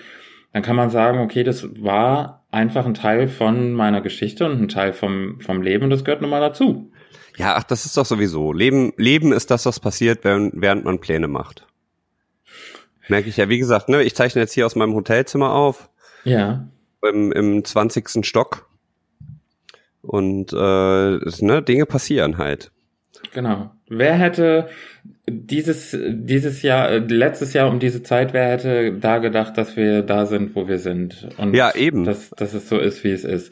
dann 0.54 0.63
kann 0.63 0.78
man 0.78 0.89
sagen, 0.89 1.19
okay, 1.19 1.43
das 1.43 1.67
war 1.84 2.45
einfach 2.51 2.86
ein 2.86 2.93
Teil 2.93 3.28
von 3.28 3.73
meiner 3.73 3.99
Geschichte 3.99 4.45
und 4.45 4.62
ein 4.62 4.67
Teil 4.69 4.93
vom, 4.93 5.41
vom 5.41 5.62
Leben 5.62 5.84
und 5.84 5.89
das 5.89 6.06
gehört 6.06 6.21
nun 6.21 6.30
mal 6.30 6.39
dazu. 6.39 6.91
Ja, 7.38 7.56
ach, 7.56 7.63
das 7.63 7.86
ist 7.86 7.97
doch 7.97 8.06
sowieso. 8.06 8.54
Leben, 8.54 8.93
Leben 8.95 9.34
ist 9.34 9.51
das, 9.51 9.65
was 9.65 9.82
passiert, 9.82 10.23
während, 10.23 10.54
während 10.56 10.86
man 10.86 10.99
Pläne 10.99 11.28
macht. 11.28 11.67
Merke 13.10 13.28
ich 13.30 13.38
ja, 13.38 13.49
wie 13.49 13.60
gesagt, 13.60 13.89
ne, 13.89 14.04
ich 14.04 14.15
zeichne 14.15 14.41
jetzt 14.41 14.54
hier 14.54 14.65
aus 14.65 14.75
meinem 14.75 14.95
Hotelzimmer 14.95 15.51
auf. 15.51 15.89
Ja. 16.23 16.67
Im, 17.04 17.32
im 17.34 17.63
20. 17.63 18.25
Stock. 18.25 18.67
Und 20.05 20.53
äh, 20.53 20.55
ne, 20.55 21.63
Dinge 21.65 21.85
passieren 21.85 22.37
halt. 22.37 22.71
Genau. 23.33 23.71
Wer 23.87 24.13
hätte 24.13 24.69
dieses, 25.27 25.97
dieses 25.99 26.61
Jahr, 26.61 26.89
äh, 26.89 26.97
letztes 26.99 27.53
Jahr 27.53 27.69
um 27.69 27.79
diese 27.79 28.03
Zeit, 28.03 28.33
wer 28.33 28.49
hätte 28.49 28.93
da 28.93 29.17
gedacht, 29.17 29.57
dass 29.57 29.75
wir 29.75 30.01
da 30.01 30.25
sind, 30.25 30.55
wo 30.55 30.67
wir 30.67 30.79
sind? 30.79 31.27
Und 31.37 31.53
ja, 31.53 31.73
eben. 31.75 32.03
Dass, 32.03 32.29
dass 32.31 32.53
es 32.53 32.69
so 32.69 32.77
ist, 32.77 33.03
wie 33.03 33.11
es 33.11 33.23
ist. 33.23 33.51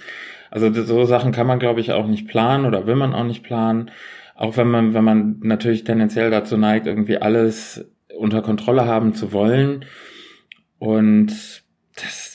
Also 0.51 0.71
so 0.83 1.05
Sachen 1.05 1.31
kann 1.31 1.47
man, 1.47 1.59
glaube 1.59 1.79
ich, 1.79 1.91
auch 1.91 2.07
nicht 2.07 2.27
planen 2.27 2.65
oder 2.65 2.85
will 2.85 2.95
man 2.95 3.13
auch 3.13 3.23
nicht 3.23 3.43
planen. 3.43 3.89
Auch 4.35 4.57
wenn 4.57 4.67
man, 4.67 4.93
wenn 4.93 5.03
man 5.03 5.39
natürlich 5.41 5.83
tendenziell 5.83 6.29
dazu 6.29 6.57
neigt, 6.57 6.85
irgendwie 6.85 7.17
alles 7.17 7.85
unter 8.15 8.41
Kontrolle 8.41 8.85
haben 8.85 9.13
zu 9.13 9.31
wollen. 9.31 9.85
Und 10.77 11.63
das 11.95 12.32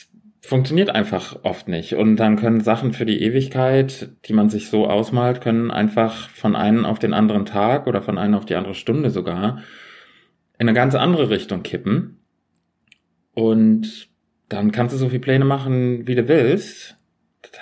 funktioniert 0.49 0.89
einfach 0.89 1.39
oft 1.43 1.67
nicht. 1.67 1.93
Und 1.93 2.17
dann 2.17 2.35
können 2.35 2.61
Sachen 2.61 2.93
für 2.93 3.05
die 3.05 3.21
Ewigkeit, 3.21 4.09
die 4.25 4.33
man 4.33 4.49
sich 4.49 4.69
so 4.69 4.87
ausmalt, 4.87 5.41
können 5.41 5.71
einfach 5.71 6.29
von 6.29 6.55
einem 6.55 6.85
auf 6.85 6.99
den 6.99 7.13
anderen 7.13 7.45
Tag 7.45 7.87
oder 7.87 8.01
von 8.01 8.17
einem 8.17 8.35
auf 8.35 8.45
die 8.45 8.55
andere 8.55 8.75
Stunde 8.75 9.11
sogar 9.11 9.59
in 10.57 10.67
eine 10.67 10.73
ganz 10.73 10.95
andere 10.95 11.29
Richtung 11.29 11.63
kippen. 11.63 12.19
Und 13.33 14.09
dann 14.49 14.71
kannst 14.71 14.93
du 14.93 14.97
so 14.97 15.07
viele 15.07 15.21
Pläne 15.21 15.45
machen, 15.45 16.07
wie 16.07 16.15
du 16.15 16.27
willst 16.27 16.99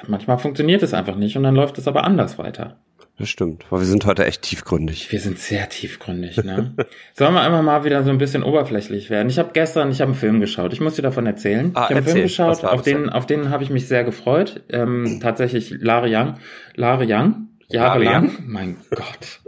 manchmal 0.08 0.38
funktioniert 0.38 0.84
es 0.84 0.94
einfach 0.94 1.16
nicht 1.16 1.38
und 1.38 1.44
dann 1.44 1.56
läuft 1.56 1.78
es 1.78 1.88
aber 1.88 2.04
anders 2.04 2.38
weiter. 2.38 2.80
Das 3.20 3.30
stimmt, 3.30 3.66
weil 3.72 3.80
wir 3.80 3.88
sind 3.88 4.06
heute 4.06 4.26
echt 4.26 4.44
tiefgründig. 4.44 5.12
Wir 5.12 5.20
sind 5.20 5.40
sehr 5.40 5.68
tiefgründig, 5.70 6.38
ne? 6.44 6.76
Sollen 7.14 7.34
wir 7.34 7.42
einmal 7.42 7.64
mal 7.64 7.84
wieder 7.84 8.04
so 8.04 8.12
ein 8.12 8.20
bisschen 8.20 8.44
oberflächlich 8.44 9.10
werden? 9.10 9.28
Ich 9.30 9.40
habe 9.40 9.50
gestern, 9.54 9.90
ich 9.90 10.02
habe 10.02 10.12
einen 10.12 10.20
Film 10.20 10.40
geschaut. 10.40 10.72
Ich 10.72 10.82
muss 10.82 10.96
dir 10.96 11.02
davon 11.02 11.26
erzählen. 11.26 11.72
Ah, 11.74 11.86
ich 11.86 11.96
habe 11.96 11.96
einen 11.96 12.06
Film 12.06 12.22
geschaut, 12.22 12.64
auf 12.64 12.84
den, 12.84 13.10
auf 13.10 13.26
den 13.26 13.50
habe 13.50 13.64
ich 13.64 13.72
mich 13.72 13.88
sehr 13.88 14.04
gefreut. 14.04 14.62
Ähm, 14.70 15.20
tatsächlich 15.22 15.72
Lare 15.80 16.08
Young, 16.12 16.38
Lare 16.76 17.06
Young, 17.08 17.48
jahrelang. 17.68 18.32
Mein 18.46 18.78
Gott. 18.92 19.42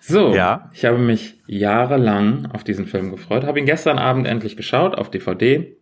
So, 0.00 0.34
ja. 0.34 0.70
ich 0.74 0.84
habe 0.84 0.98
mich 0.98 1.38
jahrelang 1.46 2.50
auf 2.52 2.62
diesen 2.62 2.86
Film 2.86 3.10
gefreut. 3.10 3.44
Habe 3.44 3.58
ihn 3.58 3.66
gestern 3.66 3.98
Abend 3.98 4.26
endlich 4.26 4.58
geschaut 4.58 4.96
auf 4.96 5.10
DVD. 5.10 5.78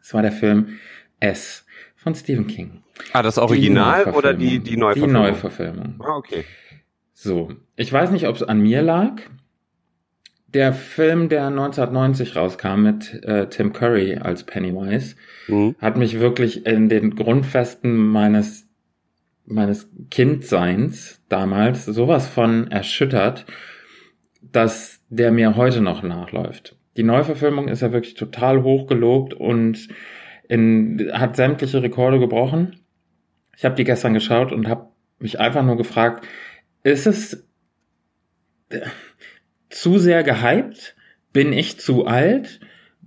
Es 0.00 0.14
war 0.14 0.22
der 0.22 0.30
Film 0.30 0.78
S 1.18 1.66
von 2.00 2.14
Stephen 2.14 2.46
King. 2.46 2.82
Ah, 3.12 3.22
das 3.22 3.36
Original 3.36 4.04
die 4.04 4.10
oder 4.10 4.32
die, 4.32 4.58
die 4.58 4.76
Neuverfilmung? 4.76 5.08
Die 5.08 5.12
Neuverfilmung. 5.12 5.94
Ah, 6.00 6.16
okay. 6.16 6.44
So, 7.12 7.52
ich 7.76 7.92
weiß 7.92 8.10
nicht, 8.10 8.26
ob 8.26 8.36
es 8.36 8.42
an 8.42 8.60
mir 8.60 8.80
lag. 8.80 9.20
Der 10.48 10.72
Film, 10.72 11.28
der 11.28 11.46
1990 11.48 12.34
rauskam 12.34 12.82
mit 12.82 13.22
äh, 13.22 13.48
Tim 13.48 13.72
Curry 13.72 14.16
als 14.16 14.44
Pennywise, 14.44 15.14
mhm. 15.46 15.76
hat 15.78 15.96
mich 15.96 16.18
wirklich 16.18 16.66
in 16.66 16.88
den 16.88 17.14
Grundfesten 17.14 17.94
meines 17.96 18.66
meines 19.46 19.90
Kindseins 20.10 21.20
damals 21.28 21.84
sowas 21.84 22.28
von 22.28 22.70
erschüttert, 22.70 23.46
dass 24.40 25.00
der 25.08 25.32
mir 25.32 25.56
heute 25.56 25.80
noch 25.80 26.02
nachläuft. 26.02 26.76
Die 26.96 27.02
Neuverfilmung 27.02 27.68
ist 27.68 27.82
ja 27.82 27.92
wirklich 27.92 28.14
total 28.14 28.62
hochgelobt 28.62 29.34
und 29.34 29.88
in, 30.50 31.10
hat 31.12 31.36
sämtliche 31.36 31.80
Rekorde 31.80 32.18
gebrochen. 32.18 32.80
Ich 33.56 33.64
habe 33.64 33.76
die 33.76 33.84
gestern 33.84 34.14
geschaut 34.14 34.50
und 34.50 34.66
habe 34.66 34.88
mich 35.20 35.38
einfach 35.38 35.62
nur 35.62 35.76
gefragt, 35.76 36.26
ist 36.82 37.06
es 37.06 37.46
äh, 38.70 38.80
zu 39.68 39.98
sehr 39.98 40.24
gehypt? 40.24 40.96
Bin 41.32 41.52
ich 41.52 41.78
zu 41.78 42.04
alt? 42.06 42.58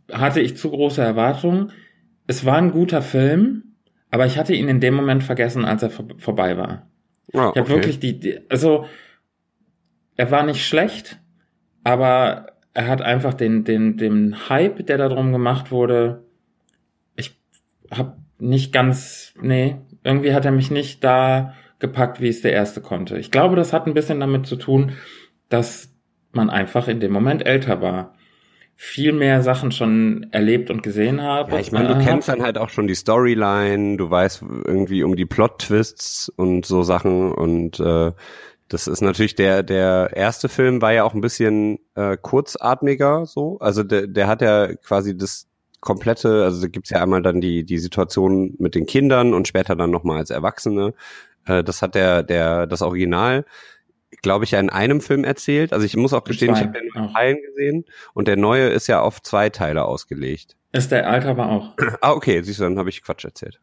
Hatte 0.10 0.40
ich 0.40 0.56
zu 0.56 0.70
große 0.70 1.02
Erwartungen? 1.02 1.74
Es 2.28 2.46
war 2.46 2.58
ein 2.58 2.72
guter 2.72 3.02
Film, 3.02 3.76
aber 4.10 4.26
ich 4.26 4.38
hatte 4.38 4.54
ihn 4.54 4.70
in 4.70 4.80
dem 4.80 4.94
Moment 4.94 5.26
vergessen, 5.26 5.66
als 5.66 5.84
er 5.84 5.90
vor 5.90 6.06
vorbei 6.20 6.56
war. 6.56 6.88
Ah, 7.34 7.52
ich 7.54 7.60
habe 7.60 7.70
wirklich 7.70 8.00
die, 8.00 8.22
die, 8.22 8.40
also 8.50 8.86
er 10.16 10.32
war 10.32 10.46
nicht 10.46 10.66
schlecht, 10.66 11.20
aber 11.84 12.54
er 12.74 12.88
hat 12.88 13.02
einfach 13.02 13.34
den, 13.34 13.66
den, 13.66 13.98
den 13.98 14.48
Hype, 14.48 14.86
der 14.86 14.98
darum 14.98 15.34
gemacht 15.34 15.72
wurde, 15.72 16.24
hab 17.98 18.18
nicht 18.40 18.74
ganz, 18.74 19.34
nee, 19.42 19.78
irgendwie 20.04 20.34
hat 20.34 20.46
er 20.46 20.52
mich 20.52 20.72
nicht 20.72 21.04
da 21.04 21.54
gepackt, 21.80 22.22
wie 22.22 22.30
es 22.30 22.42
der 22.42 22.54
erste 22.54 22.82
konnte. 22.82 23.18
Ich 23.18 23.32
glaube, 23.32 23.56
das 23.56 23.74
hat 23.74 23.88
ein 23.88 23.94
bisschen 23.94 24.20
damit 24.20 24.46
zu 24.46 24.56
tun, 24.56 24.94
dass 25.50 25.94
man 26.32 26.50
einfach 26.50 26.88
in 26.88 27.00
dem 27.00 27.12
Moment 27.12 27.46
älter 27.46 27.82
war. 27.82 28.14
Viel 28.76 29.14
mehr 29.14 29.44
Sachen 29.44 29.72
schon 29.72 30.28
erlebt 30.32 30.70
und 30.72 30.82
gesehen 30.82 31.22
habe. 31.22 31.52
Ja, 31.54 31.60
ich 31.60 31.72
meine, 31.72 31.90
du 31.90 32.00
äh, 32.00 32.04
kennst 32.04 32.28
dann 32.28 32.42
halt 32.42 32.58
auch 32.58 32.70
schon 32.70 32.88
die 32.88 32.96
Storyline, 32.96 33.98
du 33.98 34.10
weißt 34.10 34.44
irgendwie 34.66 35.04
um 35.04 35.16
die 35.16 35.26
Plot-Twists 35.26 36.30
und 36.36 36.66
so 36.66 36.82
Sachen 36.82 37.32
und 37.32 37.80
äh, 37.80 38.12
das 38.70 38.88
ist 38.88 39.02
natürlich 39.02 39.36
der 39.36 39.62
der 39.62 40.12
erste 40.16 40.50
Film 40.50 40.82
war 40.82 40.92
ja 40.92 41.04
auch 41.04 41.14
ein 41.14 41.22
bisschen 41.22 41.78
äh, 41.94 42.18
kurzatmiger 42.20 43.28
so, 43.28 43.60
also 43.60 43.84
der 43.84 44.08
der 44.08 44.28
hat 44.28 44.42
ja 44.42 44.74
quasi 44.74 45.16
das 45.16 45.48
komplette, 45.84 46.44
also 46.44 46.62
da 46.62 46.68
gibt's 46.68 46.90
ja 46.90 47.02
einmal 47.02 47.22
dann 47.22 47.42
die, 47.42 47.66
die 47.66 47.78
Situation 47.78 48.56
mit 48.58 48.74
den 48.74 48.86
Kindern 48.86 49.34
und 49.34 49.48
später 49.48 49.76
dann 49.76 49.92
nochmal 49.92 50.18
als 50.18 50.30
Erwachsene. 50.30 50.94
Äh, 51.46 51.64
das 51.64 51.82
hat 51.82 51.96
der, 51.96 52.24
der, 52.24 52.68
das 52.68 52.82
Original, 52.82 53.46
glaube 54.22 54.46
ich, 54.46 54.52
ja 54.52 54.60
in 54.60 54.70
einem 54.70 55.02
Film 55.02 55.24
erzählt. 55.24 55.74
Also 55.74 55.86
ich 55.86 55.96
muss 55.96 56.14
auch 56.14 56.24
gestehen, 56.24 56.54
ich 56.54 56.62
habe 56.62 56.72
den 56.72 56.90
in 56.96 57.14
Teilen 57.14 57.38
gesehen 57.42 57.86
und 58.14 58.28
der 58.28 58.38
neue 58.38 58.70
ist 58.70 58.88
ja 58.88 59.02
auf 59.02 59.22
zwei 59.22 59.50
Teile 59.50 59.84
ausgelegt. 59.84 60.56
Ist 60.72 60.92
der 60.92 61.10
alte 61.10 61.28
aber 61.28 61.50
auch. 61.50 61.76
ah, 62.02 62.12
okay, 62.14 62.42
siehst 62.42 62.60
du, 62.60 62.64
dann 62.64 62.80
habe 62.80 62.90
ich 62.90 63.04
Quatsch 63.04 63.26
erzählt. 63.26 63.60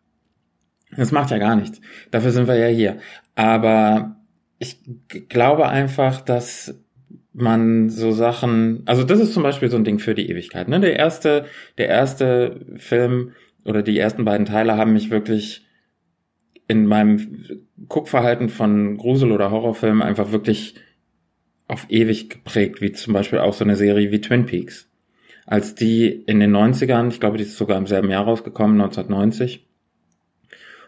Das 0.97 1.13
macht 1.13 1.31
ja 1.31 1.39
gar 1.39 1.57
nichts. 1.57 1.81
Dafür 2.11 2.33
sind 2.33 2.49
wir 2.49 2.57
ja 2.57 2.67
hier. 2.67 2.99
Aber 3.35 4.17
ich 4.59 4.81
glaube 5.29 5.69
einfach, 5.69 6.21
dass 6.21 6.75
man 7.41 7.91
so 7.91 8.13
Sachen, 8.13 8.83
also 8.87 9.05
das 9.05 9.21
ist 9.21 9.35
zum 9.35 9.43
Beispiel 9.43 9.71
so 9.71 9.77
ein 9.77 9.85
Ding 9.85 9.99
für 9.99 10.15
die 10.15 10.31
Ewigkeit. 10.31 10.69
Ne? 10.69 10.81
Der 10.81 10.97
erste, 10.97 11.47
der 11.79 11.89
erste 11.89 12.61
Film 12.77 13.33
oder 13.65 13.83
die 13.83 13.99
ersten 13.99 14.25
beiden 14.25 14.47
Teile 14.47 14.77
haben 14.77 14.93
mich 14.93 15.11
wirklich 15.11 15.67
in 16.69 16.87
meinem 16.87 17.61
Guckverhalten 17.89 18.49
von 18.49 18.97
Grusel- 18.97 19.33
oder 19.33 19.51
Horrorfilmen 19.51 20.03
einfach 20.03 20.33
wirklich 20.33 20.77
auf 21.67 21.87
ewig 21.89 22.31
geprägt, 22.31 22.81
wie 22.81 22.93
zum 22.93 23.13
Beispiel 23.13 23.39
auch 23.39 23.55
so 23.55 23.65
eine 23.65 23.77
Serie 23.77 24.11
wie 24.11 24.21
Twin 24.21 24.47
Peaks. 24.47 24.89
Als 25.47 25.75
die 25.75 26.09
in 26.09 26.41
den 26.41 26.55
90ern, 26.55 27.09
ich 27.09 27.21
glaube, 27.21 27.39
die 27.39 27.45
ist 27.45 27.57
sogar 27.57 27.77
im 27.77 27.87
selben 27.87 28.11
Jahr 28.11 28.25
rausgekommen, 28.25 28.81
1990 28.81 29.67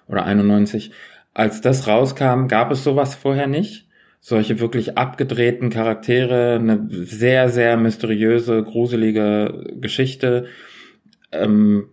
oder 0.06 0.24
91, 0.24 0.92
als 1.34 1.60
das 1.60 1.88
rauskam, 1.88 2.46
gab 2.46 2.70
es 2.70 2.84
sowas 2.84 3.14
vorher 3.14 3.46
nicht 3.46 3.88
solche 4.24 4.60
wirklich 4.60 4.96
abgedrehten 4.96 5.68
Charaktere, 5.68 6.54
eine 6.54 6.86
sehr, 6.88 7.48
sehr 7.48 7.76
mysteriöse, 7.76 8.62
gruselige 8.62 9.74
Geschichte. 9.80 10.46
Ähm, 11.32 11.88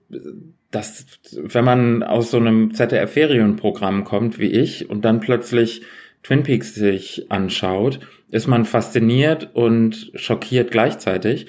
dass, 0.69 1.07
wenn 1.33 1.65
man 1.65 2.03
aus 2.03 2.29
so 2.29 2.37
einem 2.37 2.75
ZDF-Ferienprogramm 2.75 4.03
kommt 4.03 4.37
wie 4.37 4.51
ich 4.51 4.91
und 4.91 5.03
dann 5.05 5.19
plötzlich 5.19 5.81
Twin 6.21 6.43
Peaks 6.43 6.75
sich 6.75 7.31
anschaut, 7.31 7.99
ist 8.29 8.45
man 8.45 8.65
fasziniert 8.65 9.49
und 9.55 10.11
schockiert 10.13 10.69
gleichzeitig. 10.69 11.47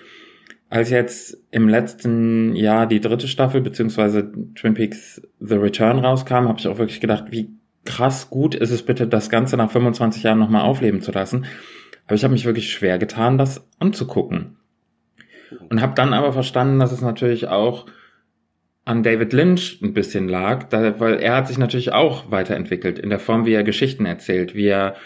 Als 0.71 0.89
jetzt 0.89 1.37
im 1.51 1.69
letzten 1.69 2.57
Jahr 2.57 2.87
die 2.87 3.01
dritte 3.01 3.29
Staffel 3.29 3.61
beziehungsweise 3.61 4.33
Twin 4.55 4.73
Peaks 4.73 5.21
The 5.41 5.57
Return 5.57 5.99
rauskam, 5.99 6.49
habe 6.49 6.59
ich 6.59 6.69
auch 6.69 6.79
wirklich 6.79 7.01
gedacht, 7.01 7.25
wie 7.29 7.60
krass 7.85 8.31
gut 8.31 8.55
ist 8.55 8.71
es 8.71 8.83
bitte, 8.83 9.07
das 9.07 9.31
Ganze 9.31 9.57
nach 9.57 9.71
25 9.71 10.23
Jahren 10.23 10.39
nochmal 10.39 10.63
aufleben 10.63 11.01
zu 11.01 11.13
lassen. 11.13 11.47
Aber 12.07 12.15
ich 12.15 12.25
habe 12.25 12.33
mich 12.33 12.45
wirklich 12.45 12.73
schwer 12.73 12.99
getan, 12.99 13.39
das 13.39 13.67
anzugucken. 13.79 14.57
Und 15.69 15.81
habe 15.81 15.95
dann 15.95 16.13
aber 16.13 16.33
verstanden, 16.33 16.79
dass 16.79 16.93
es 16.93 17.01
natürlich 17.01 17.49
auch 17.49 17.87
an 18.85 19.03
David 19.03 19.33
Lynch 19.33 19.81
ein 19.83 19.95
bisschen 19.95 20.29
lag, 20.29 20.65
da, 20.65 20.99
weil 21.01 21.15
er 21.21 21.37
hat 21.37 21.49
sich 21.49 21.59
natürlich 21.59 21.93
auch 21.93 22.31
weiterentwickelt 22.31 22.99
in 22.99 23.11
der 23.11 23.19
Form, 23.19 23.47
wie 23.47 23.53
er 23.53 23.63
Geschichten 23.63 24.07
erzählt, 24.07 24.55
wie 24.55 24.67
er 24.67 24.97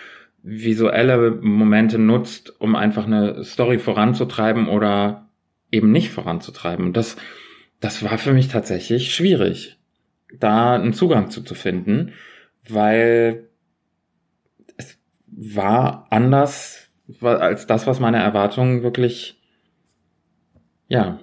visuelle 0.43 1.31
Momente 1.31 1.99
nutzt, 1.99 2.61
um 2.61 2.77
einfach 2.77 3.07
eine 3.07 3.45
Story 3.45 3.79
voranzutreiben 3.79 4.69
oder 4.69 5.29
eben 5.71 5.91
nicht 5.91 6.11
voranzutreiben. 6.11 6.87
Und 6.87 6.97
das, 6.97 7.17
das 7.81 8.03
war 8.03 8.19
für 8.19 8.33
mich 8.33 8.49
tatsächlich 8.49 9.15
schwierig, 9.15 9.79
da 10.39 10.75
einen 10.75 10.93
Zugang 10.93 11.31
zu, 11.31 11.43
zu 11.43 11.55
finden 11.55 12.13
weil 12.69 13.49
es 14.77 14.99
war 15.27 16.07
anders 16.11 16.89
als 17.21 17.67
das, 17.67 17.87
was 17.87 18.01
meine 18.01 18.23
Erwartungen 18.23 18.83
wirklich, 18.83 19.41
ja, 20.89 21.19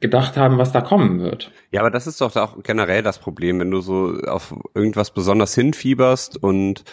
gedacht 0.00 0.36
haben, 0.36 0.58
was 0.58 0.72
da 0.72 0.80
kommen 0.80 1.20
wird. 1.20 1.50
Ja, 1.70 1.80
aber 1.80 1.90
das 1.90 2.06
ist 2.06 2.20
doch 2.20 2.34
auch 2.36 2.62
generell 2.62 3.02
das 3.02 3.18
Problem, 3.18 3.58
wenn 3.60 3.70
du 3.70 3.80
so 3.80 4.18
auf 4.26 4.54
irgendwas 4.74 5.12
besonders 5.12 5.54
hinfieberst 5.54 6.42
und 6.42 6.84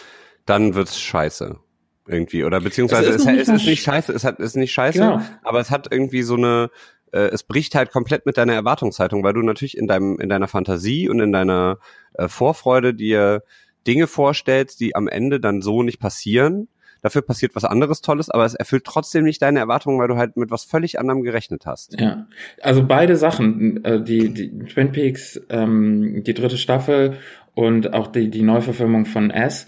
dann 0.46 0.74
wird's 0.74 1.00
scheiße. 1.00 1.58
Irgendwie. 2.06 2.44
Oder 2.44 2.60
beziehungsweise 2.60 3.10
es 3.10 3.16
ist, 3.16 3.26
es, 3.26 3.48
es 3.48 3.48
ist 3.48 3.66
nicht 3.66 3.82
scheiße, 3.82 4.12
es 4.12 4.24
hat, 4.24 4.38
es 4.38 4.50
ist 4.50 4.56
nicht 4.56 4.72
scheiße, 4.72 4.98
genau. 4.98 5.22
aber 5.42 5.60
es 5.60 5.70
hat 5.70 5.90
irgendwie 5.90 6.22
so 6.22 6.34
eine, 6.34 6.70
äh, 7.14 7.30
es 7.32 7.44
bricht 7.44 7.74
halt 7.74 7.92
komplett 7.92 8.26
mit 8.26 8.36
deiner 8.36 8.54
Erwartungshaltung, 8.54 9.22
weil 9.22 9.34
du 9.34 9.42
natürlich 9.42 9.78
in 9.78 9.86
deinem, 9.86 10.18
in 10.18 10.28
deiner 10.28 10.48
Fantasie 10.48 11.08
und 11.08 11.20
in 11.20 11.32
deiner 11.32 11.78
äh, 12.14 12.28
Vorfreude 12.28 12.92
dir 12.92 13.44
Dinge 13.86 14.06
vorstellst, 14.06 14.80
die 14.80 14.96
am 14.96 15.08
Ende 15.08 15.40
dann 15.40 15.62
so 15.62 15.82
nicht 15.82 16.00
passieren. 16.00 16.68
Dafür 17.02 17.22
passiert 17.22 17.54
was 17.54 17.64
anderes 17.64 18.00
Tolles, 18.00 18.30
aber 18.30 18.46
es 18.46 18.54
erfüllt 18.54 18.84
trotzdem 18.84 19.24
nicht 19.24 19.42
deine 19.42 19.58
Erwartungen, 19.60 19.98
weil 19.98 20.08
du 20.08 20.16
halt 20.16 20.36
mit 20.36 20.50
was 20.50 20.64
völlig 20.64 20.98
anderem 20.98 21.22
gerechnet 21.22 21.66
hast. 21.66 22.00
Ja, 22.00 22.26
also 22.62 22.84
beide 22.84 23.16
Sachen, 23.16 23.84
äh, 23.84 24.02
die, 24.02 24.32
die 24.32 24.58
Twin 24.66 24.90
Peaks, 24.90 25.40
ähm, 25.50 26.24
die 26.24 26.34
dritte 26.34 26.58
Staffel 26.58 27.18
und 27.54 27.92
auch 27.92 28.08
die, 28.08 28.30
die 28.30 28.42
Neuverfilmung 28.42 29.04
von 29.04 29.30
S, 29.30 29.66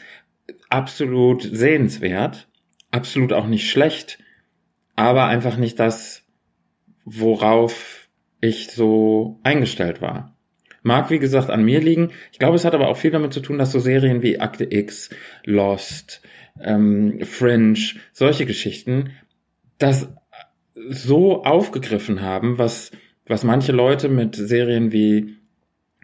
absolut 0.70 1.42
sehenswert, 1.42 2.48
absolut 2.90 3.32
auch 3.32 3.46
nicht 3.46 3.70
schlecht, 3.70 4.18
aber 4.96 5.26
einfach 5.26 5.58
nicht 5.58 5.78
das, 5.78 6.25
worauf 7.06 8.08
ich 8.42 8.70
so 8.70 9.40
eingestellt 9.42 10.02
war. 10.02 10.36
Mag, 10.82 11.10
wie 11.10 11.18
gesagt, 11.18 11.50
an 11.50 11.64
mir 11.64 11.80
liegen. 11.80 12.10
Ich 12.32 12.38
glaube, 12.38 12.56
es 12.56 12.64
hat 12.64 12.74
aber 12.74 12.88
auch 12.88 12.96
viel 12.96 13.10
damit 13.10 13.32
zu 13.32 13.40
tun, 13.40 13.58
dass 13.58 13.72
so 13.72 13.78
Serien 13.80 14.22
wie 14.22 14.40
Akte 14.40 14.66
X, 14.70 15.10
Lost, 15.44 16.20
ähm, 16.62 17.20
Fringe, 17.24 17.78
solche 18.12 18.44
Geschichten, 18.44 19.10
das 19.78 20.08
so 20.74 21.42
aufgegriffen 21.42 22.22
haben, 22.22 22.58
was, 22.58 22.92
was 23.26 23.42
manche 23.42 23.72
Leute 23.72 24.08
mit 24.08 24.36
Serien 24.36 24.92
wie 24.92 25.36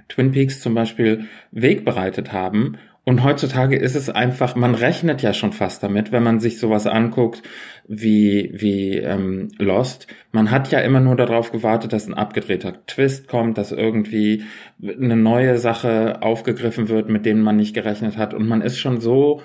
Twin 0.08 0.32
Peaks 0.32 0.60
zum 0.60 0.74
Beispiel 0.74 1.26
wegbereitet 1.50 2.32
haben 2.32 2.78
und 3.04 3.24
heutzutage 3.24 3.76
ist 3.76 3.96
es 3.96 4.08
einfach, 4.10 4.54
man 4.54 4.76
rechnet 4.76 5.22
ja 5.22 5.34
schon 5.34 5.52
fast 5.52 5.82
damit, 5.82 6.12
wenn 6.12 6.22
man 6.22 6.38
sich 6.38 6.60
sowas 6.60 6.86
anguckt 6.86 7.42
wie, 7.88 8.50
wie 8.54 8.98
ähm, 8.98 9.48
Lost. 9.58 10.06
Man 10.30 10.52
hat 10.52 10.70
ja 10.70 10.78
immer 10.78 11.00
nur 11.00 11.16
darauf 11.16 11.50
gewartet, 11.50 11.92
dass 11.92 12.06
ein 12.06 12.14
abgedrehter 12.14 12.86
Twist 12.86 13.26
kommt, 13.26 13.58
dass 13.58 13.72
irgendwie 13.72 14.44
eine 14.80 15.16
neue 15.16 15.58
Sache 15.58 16.22
aufgegriffen 16.22 16.88
wird, 16.88 17.08
mit 17.08 17.26
denen 17.26 17.42
man 17.42 17.56
nicht 17.56 17.74
gerechnet 17.74 18.16
hat. 18.16 18.34
Und 18.34 18.46
man 18.46 18.62
ist 18.62 18.78
schon 18.78 19.00
so 19.00 19.42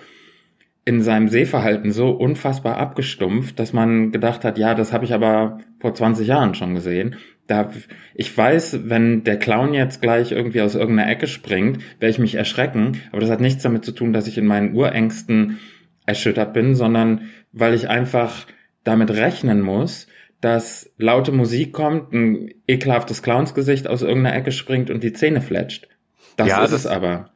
in 0.85 1.01
seinem 1.01 1.27
Sehverhalten 1.27 1.91
so 1.91 2.11
unfassbar 2.11 2.77
abgestumpft, 2.77 3.57
dass 3.57 3.73
man 3.73 4.11
gedacht 4.11 4.45
hat, 4.45 4.59
ja, 4.59 4.75
das 4.75 4.93
habe 4.93 5.03
ich 5.03 5.15
aber 5.15 5.57
vor 5.79 5.95
20 5.95 6.27
Jahren 6.27 6.53
schon 6.53 6.75
gesehen 6.75 7.15
da, 7.47 7.71
ich 8.13 8.37
weiß, 8.37 8.89
wenn 8.89 9.23
der 9.23 9.39
Clown 9.39 9.73
jetzt 9.73 10.01
gleich 10.01 10.31
irgendwie 10.31 10.61
aus 10.61 10.75
irgendeiner 10.75 11.09
Ecke 11.09 11.27
springt, 11.27 11.81
werde 11.99 12.11
ich 12.11 12.19
mich 12.19 12.35
erschrecken, 12.35 13.01
aber 13.11 13.21
das 13.21 13.29
hat 13.29 13.41
nichts 13.41 13.63
damit 13.63 13.85
zu 13.85 13.93
tun, 13.93 14.13
dass 14.13 14.27
ich 14.27 14.37
in 14.37 14.45
meinen 14.45 14.75
Urängsten 14.75 15.59
erschüttert 16.05 16.53
bin, 16.53 16.75
sondern 16.75 17.29
weil 17.51 17.73
ich 17.73 17.89
einfach 17.89 18.47
damit 18.83 19.11
rechnen 19.11 19.61
muss, 19.61 20.07
dass 20.41 20.91
laute 20.97 21.31
Musik 21.31 21.73
kommt, 21.73 22.13
ein 22.13 22.51
ekelhaftes 22.67 23.23
Clownsgesicht 23.23 23.87
aus 23.87 24.01
irgendeiner 24.01 24.35
Ecke 24.35 24.51
springt 24.51 24.89
und 24.89 25.03
die 25.03 25.13
Zähne 25.13 25.41
fletscht. 25.41 25.87
Das 26.35 26.47
ja, 26.47 26.63
ist 26.63 26.71
das, 26.71 26.81
es 26.81 26.87
aber. 26.87 27.31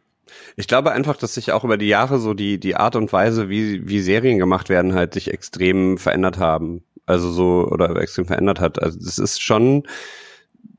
Ich 0.55 0.67
glaube 0.67 0.91
einfach, 0.91 1.17
dass 1.17 1.33
sich 1.33 1.51
auch 1.51 1.63
über 1.63 1.77
die 1.77 1.87
Jahre 1.87 2.19
so 2.19 2.33
die, 2.33 2.59
die 2.59 2.75
Art 2.75 2.95
und 2.95 3.11
Weise, 3.11 3.49
wie, 3.49 3.87
wie 3.87 3.99
Serien 3.99 4.37
gemacht 4.37 4.69
werden, 4.69 4.93
halt 4.93 5.13
sich 5.13 5.31
extrem 5.31 5.97
verändert 5.97 6.37
haben. 6.37 6.83
Also 7.05 7.31
so, 7.31 7.67
oder 7.67 7.95
extrem 7.97 8.25
verändert 8.25 8.59
hat. 8.59 8.81
Also 8.81 8.99
das 8.99 9.17
ist 9.17 9.41
schon, 9.41 9.83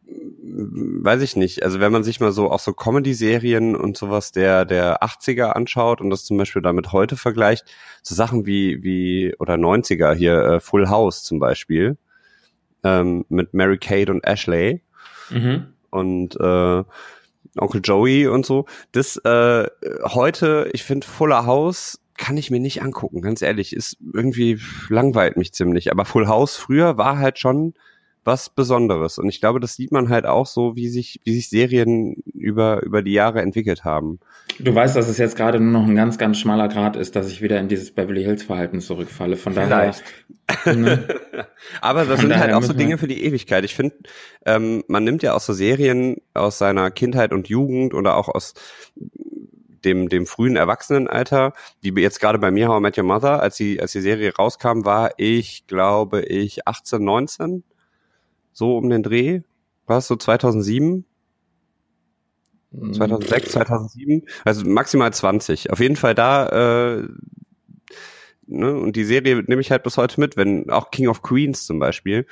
weiß 0.07 1.23
ich 1.23 1.37
nicht. 1.37 1.63
Also 1.63 1.81
wenn 1.81 1.93
man 1.93 2.05
sich 2.05 2.21
mal 2.21 2.33
so 2.33 2.51
auch 2.51 2.61
so 2.61 2.73
Comedy-Serien 2.73 3.77
und 3.77 3.97
sowas 3.97 4.33
der, 4.33 4.65
der 4.65 5.03
80er 5.03 5.51
anschaut 5.51 6.01
und 6.01 6.11
das 6.11 6.25
zum 6.25 6.37
Beispiel 6.37 6.63
damit 6.63 6.93
heute 6.93 7.17
vergleicht, 7.17 7.65
so 8.03 8.15
Sachen 8.15 8.47
wie, 8.47 8.83
wie, 8.83 9.35
oder 9.39 9.55
90er 9.55 10.15
hier, 10.15 10.39
äh, 10.43 10.61
Full 10.61 10.89
House 10.89 11.23
zum 11.23 11.39
Beispiel, 11.39 11.97
ähm, 12.85 13.25
mit 13.29 13.55
Mary 13.55 13.79
Kate 13.79 14.11
und 14.11 14.25
Ashley. 14.25 14.83
Mhm. 15.31 15.67
Und, 15.91 16.37
äh, 16.41 16.85
Onkel 17.59 17.81
Joey 17.85 18.29
und 18.29 18.47
so. 18.47 18.67
Das 18.93 19.17
äh, 19.19 19.67
heute, 20.05 20.71
ich 20.73 20.85
finde 20.85 21.07
Fuller 21.07 21.47
House 21.47 22.01
kann 22.23 22.37
ich 22.37 22.53
mir 22.53 22.61
nicht 22.61 22.83
angucken, 22.83 23.21
ganz 23.21 23.43
ehrlich. 23.43 23.75
Ist 23.75 23.97
irgendwie 24.15 24.61
langweilt 24.89 25.37
mich 25.37 25.53
ziemlich. 25.53 25.91
Aber 25.91 26.05
Full 26.05 26.29
House 26.29 26.57
früher 26.57 26.97
war 26.97 27.19
halt 27.19 27.41
schon 27.41 27.75
was 28.23 28.49
Besonderes. 28.49 29.19
Und 29.19 29.29
ich 29.29 29.41
glaube, 29.41 29.59
das 29.59 29.75
sieht 29.75 29.91
man 29.91 30.09
halt 30.09 30.25
auch 30.25 30.47
so, 30.47 30.77
wie 30.77 30.89
sich, 30.89 31.21
wie 31.25 31.35
sich 31.35 31.49
Serien 31.49 32.23
über, 32.33 32.81
über 32.85 33.03
die 33.03 33.13
Jahre 33.13 33.43
entwickelt 33.43 33.83
haben. 33.83 34.21
Du 34.61 34.73
weißt, 34.73 34.95
dass 34.95 35.09
es 35.09 35.19
jetzt 35.19 35.35
gerade 35.35 35.59
nur 35.59 35.73
noch 35.73 35.89
ein 35.89 35.97
ganz, 35.97 36.17
ganz 36.17 36.39
schmaler 36.39 36.69
Grad 36.69 36.95
ist, 36.95 37.17
dass 37.17 37.29
ich 37.29 37.43
wieder 37.43 37.59
in 37.59 37.67
dieses 37.67 37.91
Beverly 37.91 38.23
Hills 38.23 38.45
Verhalten 38.45 38.81
zurückfalle. 38.81 39.37
Von 39.37 39.57
daher. 39.57 39.93
Ne? 40.65 41.09
Aber 41.81 42.05
das 42.05 42.21
sind 42.21 42.37
halt 42.37 42.53
auch 42.53 42.63
so 42.63 42.73
Dinge 42.73 42.99
für 42.99 43.09
die 43.09 43.25
Ewigkeit. 43.25 43.65
Ich 43.65 43.75
finde, 43.75 43.97
ähm, 44.47 44.85
man 44.87 45.03
nimmt 45.03 45.25
ja 45.25 45.35
auch 45.35 45.41
so 45.41 45.53
Serien 45.53 46.19
aus 46.35 46.59
seiner 46.59 46.93
Kindheit 46.93 47.33
und 47.33 47.49
Jugend 47.49 47.95
oder 47.95 48.17
auch 48.17 48.29
aus 48.29 48.55
dem, 49.85 50.09
dem 50.09 50.27
frühen 50.27 50.57
Erwachsenenalter, 50.57 51.53
wie 51.81 51.93
jetzt 52.01 52.21
gerade 52.21 52.39
bei 52.39 52.51
mir, 52.51 52.69
How 52.69 52.79
I 52.79 52.83
Met 52.83 52.99
Your 52.99 53.05
Mother, 53.05 53.41
als 53.43 53.57
die, 53.57 53.81
als 53.81 53.93
die 53.93 54.01
Serie 54.01 54.35
rauskam, 54.35 54.85
war 54.85 55.13
ich, 55.17 55.67
glaube 55.67 56.23
ich, 56.23 56.67
18, 56.67 57.03
19, 57.03 57.65
so 58.53 58.77
um 58.77 58.89
den 58.91 59.03
Dreh, 59.03 59.43
war 59.87 59.99
es 59.99 60.07
so 60.07 60.17
2007? 60.17 61.05
2006, 62.73 63.53
2007, 63.53 64.23
also 64.45 64.67
maximal 64.67 65.13
20. 65.13 65.71
Auf 65.71 65.81
jeden 65.81 65.97
Fall 65.97 66.15
da, 66.15 67.01
äh, 67.01 67.09
ne, 68.47 68.75
und 68.75 68.97
die 68.97 69.05
Serie 69.05 69.43
nehme 69.47 69.61
ich 69.61 69.71
halt 69.71 69.83
bis 69.83 69.99
heute 69.99 70.19
mit, 70.19 70.37
wenn 70.39 70.71
auch 70.71 70.91
King 70.91 71.09
of 71.09 71.23
Queens 71.23 71.67
zum 71.67 71.79
Beispiel, 71.79 72.27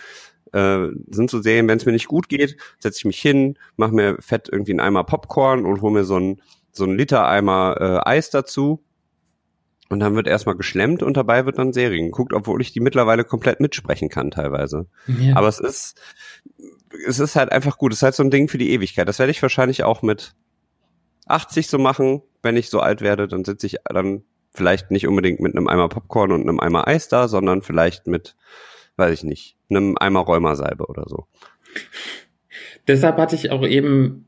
äh, 0.53 0.89
sind 1.11 1.31
so 1.31 1.41
Serien, 1.43 1.69
wenn 1.69 1.79
es 1.79 1.87
mir 1.87 1.93
nicht 1.93 2.09
gut 2.09 2.29
geht, 2.29 2.57
setze 2.79 2.99
ich 2.99 3.05
mich 3.05 3.21
hin, 3.21 3.59
mache 3.77 3.93
mir 3.93 4.17
fett 4.21 4.49
irgendwie 4.51 4.73
einen 4.73 4.81
Eimer 4.81 5.05
Popcorn 5.05 5.65
und 5.65 5.81
hole 5.83 5.93
mir 5.93 6.05
so 6.05 6.19
ein 6.19 6.41
so 6.73 6.85
ein 6.85 6.97
Liter 6.97 7.27
Eimer 7.27 7.77
äh, 7.81 8.09
Eis 8.09 8.31
dazu. 8.31 8.85
Und 9.89 9.99
dann 9.99 10.15
wird 10.15 10.29
erstmal 10.29 10.55
geschlemmt 10.55 11.03
und 11.03 11.17
dabei 11.17 11.47
wird 11.47 11.59
dann 11.59 11.73
Serien 11.73 12.07
geguckt, 12.07 12.33
obwohl 12.33 12.61
ich 12.61 12.73
die 12.73 12.79
mittlerweile 12.79 13.25
komplett 13.25 13.59
mitsprechen 13.59 14.09
kann 14.09 14.31
teilweise. 14.31 14.87
Ja. 15.09 15.35
Aber 15.35 15.49
es 15.49 15.59
ist, 15.59 16.01
es 17.09 17.19
ist 17.19 17.35
halt 17.35 17.51
einfach 17.51 17.77
gut. 17.77 17.93
Es 17.93 17.99
ist 17.99 18.03
halt 18.05 18.15
so 18.15 18.23
ein 18.23 18.31
Ding 18.31 18.47
für 18.47 18.59
die 18.59 18.71
Ewigkeit. 18.71 19.09
Das 19.09 19.19
werde 19.19 19.33
ich 19.33 19.43
wahrscheinlich 19.43 19.83
auch 19.83 20.03
mit 20.03 20.37
80 21.27 21.67
so 21.67 21.79
machen. 21.79 22.23
Wenn 22.41 22.57
ich 22.57 22.71
so 22.71 22.79
alt 22.79 23.01
werde, 23.01 23.27
dann 23.27 23.45
sitze 23.45 23.67
ich 23.67 23.79
dann 23.85 24.23
vielleicht 24.53 24.93
nicht 24.93 25.09
unbedingt 25.09 25.41
mit 25.41 25.57
einem 25.57 25.67
Eimer 25.67 25.89
Popcorn 25.89 26.31
und 26.31 26.43
einem 26.43 26.61
Eimer 26.61 26.87
Eis 26.87 27.09
da, 27.09 27.27
sondern 27.27 27.63
vielleicht 27.63 28.07
mit, 28.07 28.37
weiß 28.97 29.13
ich 29.13 29.25
nicht, 29.25 29.57
einem 29.71 29.97
Eimer 29.99 30.21
Rheumasalbe 30.21 30.87
oder 30.87 31.05
so. 31.09 31.27
Deshalb 32.89 33.19
hatte 33.19 33.37
ich 33.37 33.51
auch 33.51 33.67
eben 33.67 34.25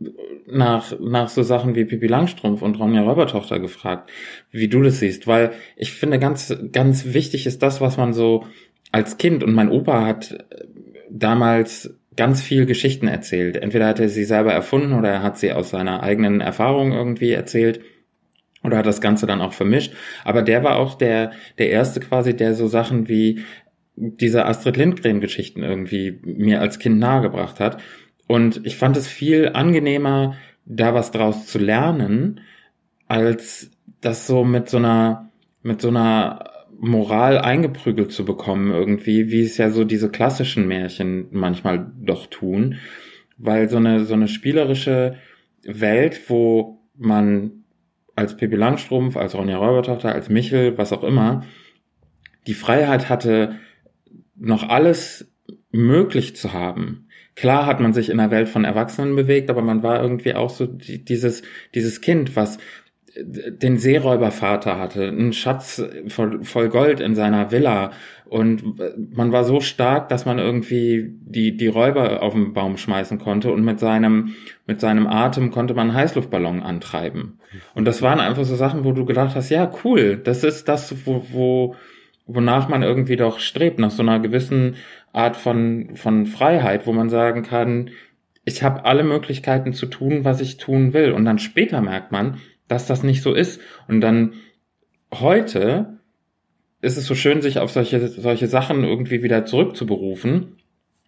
nach, 0.46 0.98
nach 1.00 1.28
so 1.28 1.42
Sachen 1.42 1.74
wie 1.74 1.84
Pippi 1.84 2.06
Langstrumpf 2.06 2.62
und 2.62 2.78
Ronja 2.78 3.02
Räubertochter 3.02 3.58
gefragt, 3.58 4.10
wie 4.50 4.68
du 4.68 4.82
das 4.82 5.00
siehst, 5.00 5.26
weil 5.26 5.52
ich 5.76 5.92
finde 5.92 6.18
ganz, 6.18 6.54
ganz 6.72 7.14
wichtig 7.14 7.46
ist 7.46 7.62
das, 7.62 7.80
was 7.80 7.96
man 7.96 8.12
so 8.12 8.44
als 8.90 9.16
Kind 9.16 9.42
und 9.42 9.54
mein 9.54 9.70
Opa 9.70 10.04
hat 10.04 10.44
damals 11.10 11.98
ganz 12.16 12.42
viel 12.42 12.66
Geschichten 12.66 13.08
erzählt. 13.08 13.56
Entweder 13.56 13.86
hat 13.86 14.00
er 14.00 14.08
sie 14.08 14.24
selber 14.24 14.52
erfunden 14.52 14.92
oder 14.92 15.08
er 15.08 15.22
hat 15.22 15.38
sie 15.38 15.52
aus 15.52 15.70
seiner 15.70 16.02
eigenen 16.02 16.40
Erfahrung 16.40 16.92
irgendwie 16.92 17.32
erzählt 17.32 17.80
oder 18.62 18.78
hat 18.78 18.86
das 18.86 19.00
Ganze 19.00 19.26
dann 19.26 19.40
auch 19.40 19.54
vermischt. 19.54 19.94
Aber 20.24 20.42
der 20.42 20.62
war 20.62 20.76
auch 20.76 20.94
der, 20.94 21.32
der 21.58 21.70
erste 21.70 22.00
quasi, 22.00 22.36
der 22.36 22.54
so 22.54 22.66
Sachen 22.66 23.08
wie 23.08 23.42
diese 23.96 24.46
Astrid 24.46 24.76
Lindgren-Geschichten 24.76 25.62
irgendwie 25.62 26.20
mir 26.22 26.60
als 26.60 26.78
Kind 26.78 26.98
nahegebracht 26.98 27.60
hat. 27.60 27.78
Und 28.32 28.64
ich 28.64 28.76
fand 28.76 28.96
es 28.96 29.08
viel 29.08 29.50
angenehmer, 29.52 30.36
da 30.64 30.94
was 30.94 31.10
draus 31.10 31.46
zu 31.48 31.58
lernen, 31.58 32.40
als 33.06 33.70
das 34.00 34.26
so 34.26 34.42
mit 34.42 34.70
so 34.70 34.78
einer, 34.78 35.28
mit 35.62 35.82
so 35.82 35.88
einer 35.88 36.50
Moral 36.80 37.36
eingeprügelt 37.36 38.10
zu 38.10 38.24
bekommen 38.24 38.70
irgendwie, 38.70 39.30
wie 39.30 39.42
es 39.42 39.58
ja 39.58 39.68
so 39.68 39.84
diese 39.84 40.08
klassischen 40.08 40.66
Märchen 40.66 41.26
manchmal 41.30 41.92
doch 42.00 42.26
tun, 42.26 42.76
weil 43.36 43.68
so 43.68 43.76
eine 43.76 44.06
so 44.06 44.14
eine 44.14 44.28
spielerische 44.28 45.16
Welt, 45.64 46.18
wo 46.30 46.80
man 46.96 47.64
als 48.16 48.38
Pippi 48.38 48.56
Langstrumpf, 48.56 49.18
als 49.18 49.34
Ronja 49.34 49.58
Räubertochter, 49.58 50.10
als 50.10 50.30
Michel, 50.30 50.78
was 50.78 50.94
auch 50.94 51.04
immer, 51.04 51.44
die 52.46 52.54
Freiheit 52.54 53.10
hatte, 53.10 53.56
noch 54.36 54.66
alles 54.66 55.31
möglich 55.72 56.36
zu 56.36 56.52
haben. 56.52 57.08
Klar 57.34 57.66
hat 57.66 57.80
man 57.80 57.92
sich 57.92 58.10
in 58.10 58.18
der 58.18 58.30
Welt 58.30 58.48
von 58.48 58.64
Erwachsenen 58.64 59.16
bewegt, 59.16 59.50
aber 59.50 59.62
man 59.62 59.82
war 59.82 60.02
irgendwie 60.02 60.34
auch 60.34 60.50
so 60.50 60.66
dieses, 60.66 61.42
dieses 61.74 62.00
Kind, 62.00 62.36
was 62.36 62.58
den 63.16 63.78
Seeräubervater 63.78 64.78
hatte, 64.78 65.08
einen 65.08 65.32
Schatz 65.32 65.82
voll, 66.08 66.44
voll 66.44 66.68
Gold 66.68 67.00
in 67.00 67.14
seiner 67.14 67.50
Villa 67.50 67.90
und 68.32 68.62
man 69.14 69.30
war 69.30 69.44
so 69.44 69.60
stark, 69.60 70.08
dass 70.08 70.24
man 70.24 70.38
irgendwie 70.38 71.14
die, 71.20 71.54
die 71.54 71.66
Räuber 71.66 72.22
auf 72.22 72.32
den 72.32 72.54
Baum 72.54 72.78
schmeißen 72.78 73.18
konnte 73.18 73.52
und 73.52 73.62
mit 73.62 73.78
seinem, 73.78 74.34
mit 74.66 74.80
seinem 74.80 75.06
Atem 75.06 75.50
konnte 75.50 75.74
man 75.74 75.88
einen 75.90 75.98
Heißluftballon 75.98 76.62
antreiben. 76.62 77.38
Und 77.74 77.84
das 77.84 78.00
waren 78.00 78.20
einfach 78.20 78.44
so 78.44 78.56
Sachen, 78.56 78.84
wo 78.84 78.92
du 78.92 79.04
gedacht 79.04 79.36
hast, 79.36 79.50
ja, 79.50 79.70
cool, 79.84 80.16
das 80.16 80.44
ist 80.44 80.66
das, 80.66 81.06
wo, 81.06 81.26
wo, 81.30 81.76
wonach 82.26 82.70
man 82.70 82.82
irgendwie 82.82 83.16
doch 83.16 83.38
strebt, 83.38 83.78
nach 83.78 83.90
so 83.90 84.02
einer 84.02 84.18
gewissen 84.18 84.76
Art 85.12 85.36
von, 85.36 85.90
von 85.94 86.26
Freiheit, 86.26 86.86
wo 86.86 86.92
man 86.92 87.10
sagen 87.10 87.42
kann, 87.42 87.90
ich 88.44 88.62
habe 88.62 88.84
alle 88.84 89.04
Möglichkeiten 89.04 89.72
zu 89.72 89.86
tun, 89.86 90.24
was 90.24 90.40
ich 90.40 90.56
tun 90.56 90.92
will. 90.92 91.12
Und 91.12 91.24
dann 91.24 91.38
später 91.38 91.80
merkt 91.80 92.12
man, 92.12 92.38
dass 92.68 92.86
das 92.86 93.02
nicht 93.02 93.22
so 93.22 93.34
ist. 93.34 93.60
Und 93.88 94.00
dann 94.00 94.34
heute 95.12 95.98
ist 96.80 96.96
es 96.96 97.06
so 97.06 97.14
schön, 97.14 97.42
sich 97.42 97.58
auf 97.58 97.70
solche, 97.70 98.08
solche 98.08 98.48
Sachen 98.48 98.82
irgendwie 98.82 99.22
wieder 99.22 99.44
zurückzuberufen. 99.44 100.56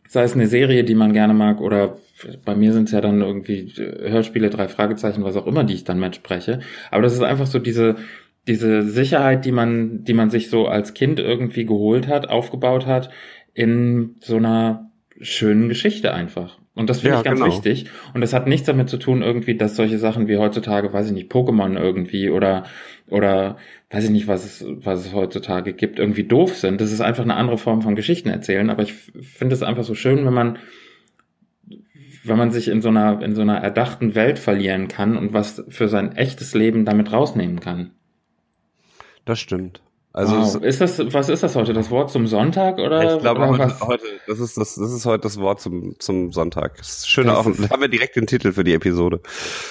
Sei 0.07 0.23
es 0.23 0.35
eine 0.35 0.47
Serie, 0.47 0.85
die 0.85 0.95
man 0.95 1.13
gerne 1.13 1.35
mag, 1.35 1.61
oder 1.61 1.97
bei 2.45 2.55
mir 2.55 2.73
sind 2.73 2.85
es 2.85 2.93
ja 2.93 3.01
dann 3.01 3.21
irgendwie 3.21 3.73
Hörspiele, 3.77 4.51
drei 4.51 4.69
Fragezeichen, 4.69 5.25
was 5.25 5.37
auch 5.37 5.47
immer, 5.47 5.65
die 5.65 5.75
ich 5.75 5.85
dann 5.85 5.99
mitspreche. 5.99 6.61
Aber 6.91 7.03
das 7.03 7.15
ist 7.15 7.23
einfach 7.23 7.47
so 7.47 7.59
diese, 7.59 7.97
diese 8.47 8.83
Sicherheit, 8.83 9.45
die 9.45 9.51
man, 9.51 10.05
die 10.05 10.13
man 10.13 10.31
sich 10.31 10.51
so 10.51 10.69
als 10.69 10.95
Kind 10.95 11.19
irgendwie 11.19 11.65
geholt 11.65 12.07
hat, 12.07 12.29
aufgebaut 12.29 12.87
hat, 12.87 13.11
in 13.55 14.17
so 14.21 14.37
einer 14.37 14.91
schönen 15.21 15.69
Geschichte 15.69 16.13
einfach. 16.13 16.59
Und 16.75 16.91
das 16.91 17.01
finde 17.01 17.15
ja, 17.15 17.19
ich 17.21 17.25
ganz 17.25 17.41
genau. 17.41 17.53
wichtig. 17.53 17.87
Und 18.15 18.21
das 18.21 18.33
hat 18.33 18.49
nichts 18.49 18.67
damit 18.67 18.89
zu 18.89 18.97
tun, 18.97 19.23
irgendwie, 19.23 19.57
dass 19.57 19.77
solche 19.77 19.99
Sachen 19.99 20.27
wie 20.27 20.39
heutzutage, 20.39 20.93
weiß 20.93 21.07
ich 21.07 21.13
nicht, 21.13 21.33
Pokémon 21.33 21.79
irgendwie 21.79 22.31
oder, 22.31 22.65
oder 23.09 23.57
weiß 23.91 24.05
ich 24.05 24.11
nicht, 24.11 24.27
was 24.27 24.45
es, 24.45 24.67
was 24.85 25.07
es 25.07 25.13
heutzutage 25.13 25.73
gibt, 25.73 26.01
irgendwie 26.01 26.25
doof 26.25 26.57
sind. 26.57 26.81
Das 26.81 26.91
ist 26.91 27.01
einfach 27.01 27.23
eine 27.23 27.37
andere 27.37 27.59
Form 27.59 27.81
von 27.83 27.95
Geschichten 27.95 28.29
erzählen. 28.29 28.71
Aber 28.71 28.83
ich 28.83 28.93
finde 28.93 29.55
es 29.55 29.63
einfach 29.63 29.85
so 29.85 29.95
schön, 29.95 30.27
wenn 30.27 30.35
man, 30.35 30.59
wenn 32.25 32.39
man 32.39 32.51
sich 32.51 32.67
in 32.67 32.83
so 32.83 32.89
einer, 32.89 33.23
in 33.23 33.37
so 33.37 33.43
einer 33.43 33.59
erdachten 33.59 34.17
Welt 34.17 34.41
verlieren 34.41 34.89
kann 34.89 35.17
und 35.17 35.33
was 35.33 35.65
für 35.69 35.87
sein 35.87 36.17
echtes 36.17 36.55
Leben 36.55 36.85
damit 36.85 37.13
rausnehmen 37.13 37.61
kann. 37.61 37.93
Das 39.25 39.39
stimmt. 39.39 39.81
Also 40.17 40.37
wow. 40.37 40.63
ist 40.63 40.81
das, 40.81 41.01
was 41.13 41.29
ist 41.29 41.43
das 41.43 41.57
heute? 41.57 41.73
Das 41.73 41.91
Wort 41.91 42.09
zum 42.09 42.29
Sonntag 42.29 42.79
oder? 42.79 43.17
Ich 43.17 43.21
glaube 43.21 43.41
oder 43.41 43.49
heute, 43.49 43.81
heute, 43.81 44.05
das 44.29 44.39
ist 44.39 44.57
das, 44.57 44.77
das 44.77 44.93
ist 44.93 45.05
heute 45.07 45.23
das 45.23 45.41
Wort 45.41 45.61
zum 45.61 45.99
zum 45.99 46.31
Sonntag. 46.31 46.77
Das 46.79 46.99
ist 46.99 47.11
schön 47.11 47.29
auch. 47.29 47.45
Ist, 47.45 47.69
haben 47.69 47.83
wir 47.83 47.89
direkt 47.89 48.15
den 48.15 48.29
Titel 48.29 48.53
für 48.53 48.63
die 48.63 48.75
Episode. 48.75 49.19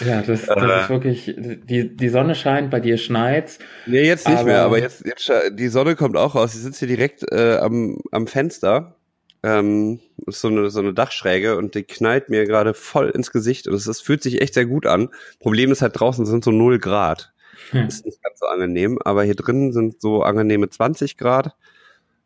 Ja, 0.06 0.22
das, 0.22 0.48
das 0.48 0.62
äh, 0.62 0.82
ist 0.82 0.90
wirklich. 0.90 1.34
Die 1.38 1.96
die 1.96 2.10
Sonne 2.10 2.36
scheint, 2.36 2.72
bei 2.72 2.82
dir 2.82 2.98
schneit's. 2.98 3.58
Nee, 3.86 4.06
jetzt 4.06 4.28
nicht 4.28 4.40
aber, 4.40 4.46
mehr. 4.46 4.64
Aber 4.64 4.80
jetzt 4.80 5.06
jetzt 5.06 5.32
die 5.54 5.70
Sonne 5.70 5.96
kommt 5.96 6.18
auch 6.18 6.36
raus. 6.36 6.54
Ich 6.54 6.62
sitze 6.62 6.80
hier 6.80 6.98
direkt 6.98 7.24
äh, 7.32 7.60
am 7.62 8.00
am 8.12 8.28
Fenster. 8.28 8.98
Ähm, 9.44 10.00
ist 10.28 10.42
so 10.42 10.50
eine 10.50 10.70
so 10.70 10.82
eine 10.82 10.94
Dachschräge 10.94 11.56
und 11.56 11.74
die 11.76 11.84
knallt 11.84 12.28
mir 12.28 12.46
gerade 12.46 12.74
voll 12.74 13.10
ins 13.12 13.32
Gesicht 13.32 13.70
und 13.70 13.76
es, 13.76 13.88
es 13.88 14.02
fühlt 14.02 14.22
sich 14.22 14.42
echt 14.42 14.56
sehr 14.56 14.66
gut 14.66 14.88
an. 14.88 15.08
Problem 15.40 15.72
ist 15.72 15.82
halt 15.82 15.98
draußen 15.98 16.26
sind 16.26 16.44
so 16.44 16.52
null 16.52 16.80
Grad. 16.80 17.33
Hm. 17.72 17.88
Ist 17.88 18.06
nicht 18.06 18.22
ganz 18.22 18.40
so 18.40 18.46
angenehm, 18.48 19.00
aber 19.04 19.24
hier 19.24 19.36
drin 19.36 19.74
sind 19.74 20.02
so 20.02 20.24
angenehme 20.24 20.70
20 20.70 21.18
Grad 21.18 21.56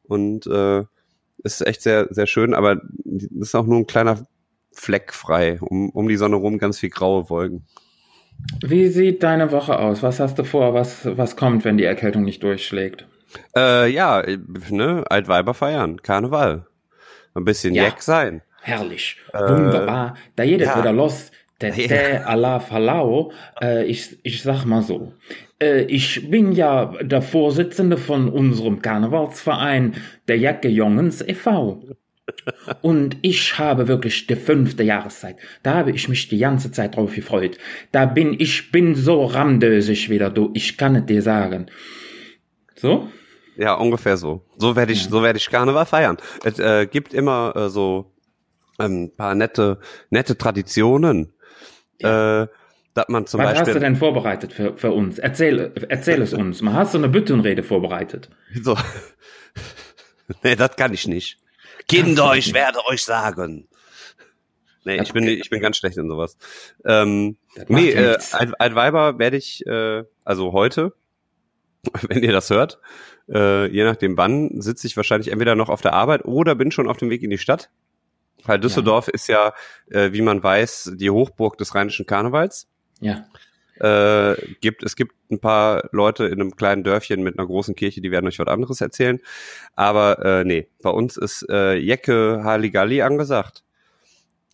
und 0.03 0.47
äh, 0.47 0.83
ist 1.43 1.65
echt 1.65 1.81
sehr, 1.81 2.07
sehr 2.09 2.27
schön, 2.27 2.53
aber 2.53 2.81
ist 3.39 3.55
auch 3.55 3.65
nur 3.65 3.79
ein 3.79 3.87
kleiner 3.87 4.27
Fleck 4.71 5.13
frei. 5.13 5.59
Um, 5.61 5.89
um 5.89 6.07
die 6.07 6.17
Sonne 6.17 6.35
rum 6.35 6.57
ganz 6.57 6.79
viel 6.79 6.89
graue 6.89 7.29
Wolken. 7.29 7.65
Wie 8.63 8.87
sieht 8.87 9.23
deine 9.23 9.51
Woche 9.51 9.79
aus? 9.79 10.03
Was 10.03 10.19
hast 10.19 10.37
du 10.37 10.43
vor? 10.43 10.73
Was, 10.73 11.05
was 11.17 11.35
kommt, 11.35 11.65
wenn 11.65 11.77
die 11.77 11.83
Erkältung 11.83 12.23
nicht 12.23 12.43
durchschlägt? 12.43 13.07
Äh, 13.55 13.89
ja, 13.89 14.23
ne, 14.69 15.03
Altweiber 15.09 15.53
feiern, 15.53 16.01
Karneval. 16.01 16.67
Ein 17.33 17.45
bisschen 17.45 17.73
ja. 17.73 17.83
Jack 17.83 18.01
sein. 18.01 18.41
Herrlich, 18.61 19.17
äh, 19.33 19.39
wunderbar. 19.39 20.15
Da 20.35 20.43
jedes 20.43 20.67
ja. 20.67 20.77
wieder 20.77 20.91
los. 20.91 21.31
Tete 21.59 22.25
Allah 22.25 22.59
Falau, 22.59 23.31
äh, 23.61 23.85
ich, 23.85 24.19
ich 24.23 24.43
sag 24.43 24.65
mal 24.65 24.83
so. 24.83 25.13
Äh, 25.59 25.83
ich 25.83 26.29
bin 26.29 26.51
ja 26.51 26.93
der 27.01 27.21
Vorsitzende 27.21 27.97
von 27.97 28.29
unserem 28.29 28.81
Karnevalsverein, 28.81 29.95
der 30.27 30.37
Jacke 30.37 30.67
Jungens 30.67 31.21
e.V. 31.21 31.83
Und 32.81 33.17
ich 33.21 33.57
habe 33.57 33.87
wirklich 33.87 34.27
die 34.27 34.35
fünfte 34.35 34.83
Jahreszeit. 34.83 35.37
Da 35.63 35.75
habe 35.75 35.91
ich 35.91 36.07
mich 36.09 36.27
die 36.27 36.37
ganze 36.37 36.71
Zeit 36.71 36.95
drauf 36.95 37.15
gefreut. 37.15 37.57
Da 37.91 38.05
bin 38.05 38.35
ich 38.37 38.71
bin 38.71 38.95
so 38.95 39.23
ramdösig 39.25 40.09
wieder, 40.09 40.29
du. 40.29 40.51
Ich 40.53 40.77
kann 40.77 40.95
es 40.95 41.05
dir 41.05 41.21
sagen. 41.21 41.67
So? 42.75 43.07
Ja, 43.55 43.73
ungefähr 43.73 44.17
so. 44.17 44.45
So 44.57 44.75
werde 44.75 44.93
ich, 44.93 45.05
ja. 45.05 45.09
so 45.09 45.23
werde 45.23 45.37
ich 45.37 45.49
Karneval 45.49 45.85
feiern. 45.85 46.17
Es 46.43 46.59
äh, 46.59 46.85
gibt 46.85 47.13
immer 47.13 47.55
äh, 47.55 47.69
so 47.69 48.13
ein 48.77 48.91
ähm, 48.91 49.11
paar 49.17 49.33
nette, 49.33 49.79
nette 50.11 50.37
Traditionen 50.37 51.33
ja. 52.01 52.43
äh, 52.43 52.47
dass 52.93 53.09
man 53.09 53.27
zum 53.27 53.39
Was 53.39 53.49
Beispiel. 53.49 53.67
hast 53.67 53.75
du 53.75 53.79
denn 53.79 53.95
vorbereitet 53.95 54.53
für, 54.53 54.75
für 54.75 54.91
uns? 54.91 55.19
Erzähl, 55.19 55.71
erzähl 55.87 56.21
es 56.21 56.33
uns. 56.33 56.63
Man 56.63 56.73
hast 56.73 56.95
du 56.95 56.97
eine 56.97 57.09
Büttenrede 57.09 57.61
vorbereitet. 57.61 58.29
So. 58.59 58.75
nee, 60.43 60.55
das 60.55 60.75
kann 60.75 60.93
ich 60.93 61.07
nicht. 61.07 61.37
Kinder, 61.87 62.33
ich 62.35 62.53
werde 62.55 62.79
euch 62.87 63.03
sagen. 63.03 63.67
Nee, 64.83 65.01
ich 65.01 65.13
bin, 65.13 65.27
ich 65.27 65.49
bin 65.49 65.61
ganz 65.61 65.77
schlecht 65.77 65.97
in 65.97 66.07
sowas. 66.07 66.37
Ähm, 66.85 67.37
nee, 67.67 67.91
äh, 67.91 68.17
ein, 68.31 68.55
ein 68.55 68.73
Weiber 68.73 69.19
werde 69.19 69.37
ich, 69.37 69.65
äh, 69.67 70.03
also 70.23 70.53
heute, 70.53 70.93
wenn 72.07 72.23
ihr 72.23 72.31
das 72.31 72.49
hört, 72.49 72.79
äh, 73.29 73.67
je 73.67 73.83
nachdem 73.83 74.17
wann, 74.17 74.61
sitze 74.61 74.87
ich 74.87 74.95
wahrscheinlich 74.97 75.31
entweder 75.31 75.55
noch 75.55 75.69
auf 75.69 75.81
der 75.81 75.93
Arbeit 75.93 76.25
oder 76.25 76.55
bin 76.55 76.71
schon 76.71 76.87
auf 76.87 76.97
dem 76.97 77.09
Weg 77.09 77.21
in 77.21 77.29
die 77.29 77.37
Stadt. 77.37 77.69
Weil 78.43 78.59
Düsseldorf 78.59 79.07
ja. 79.07 79.13
ist 79.13 79.27
ja, 79.27 79.53
äh, 79.89 80.11
wie 80.13 80.21
man 80.21 80.41
weiß, 80.41 80.93
die 80.95 81.09
Hochburg 81.09 81.57
des 81.57 81.75
rheinischen 81.75 82.05
Karnevals. 82.05 82.67
Ja. 82.99 83.25
Äh, 83.79 84.35
gibt, 84.61 84.83
es 84.83 84.95
gibt 84.95 85.13
ein 85.29 85.39
paar 85.39 85.89
Leute 85.91 86.25
in 86.25 86.41
einem 86.41 86.55
kleinen 86.55 86.83
Dörfchen 86.83 87.21
mit 87.21 87.37
einer 87.37 87.47
großen 87.47 87.75
Kirche, 87.75 88.01
die 88.01 88.11
werden 88.11 88.27
euch 88.27 88.39
was 88.39 88.47
anderes 88.47 88.81
erzählen. 88.81 89.19
Aber 89.75 90.23
äh, 90.25 90.43
nee, 90.43 90.67
bei 90.81 90.89
uns 90.89 91.17
ist 91.17 91.45
äh, 91.49 91.75
Jecke 91.75 92.41
Halligalli 92.43 93.01
angesagt. 93.01 93.63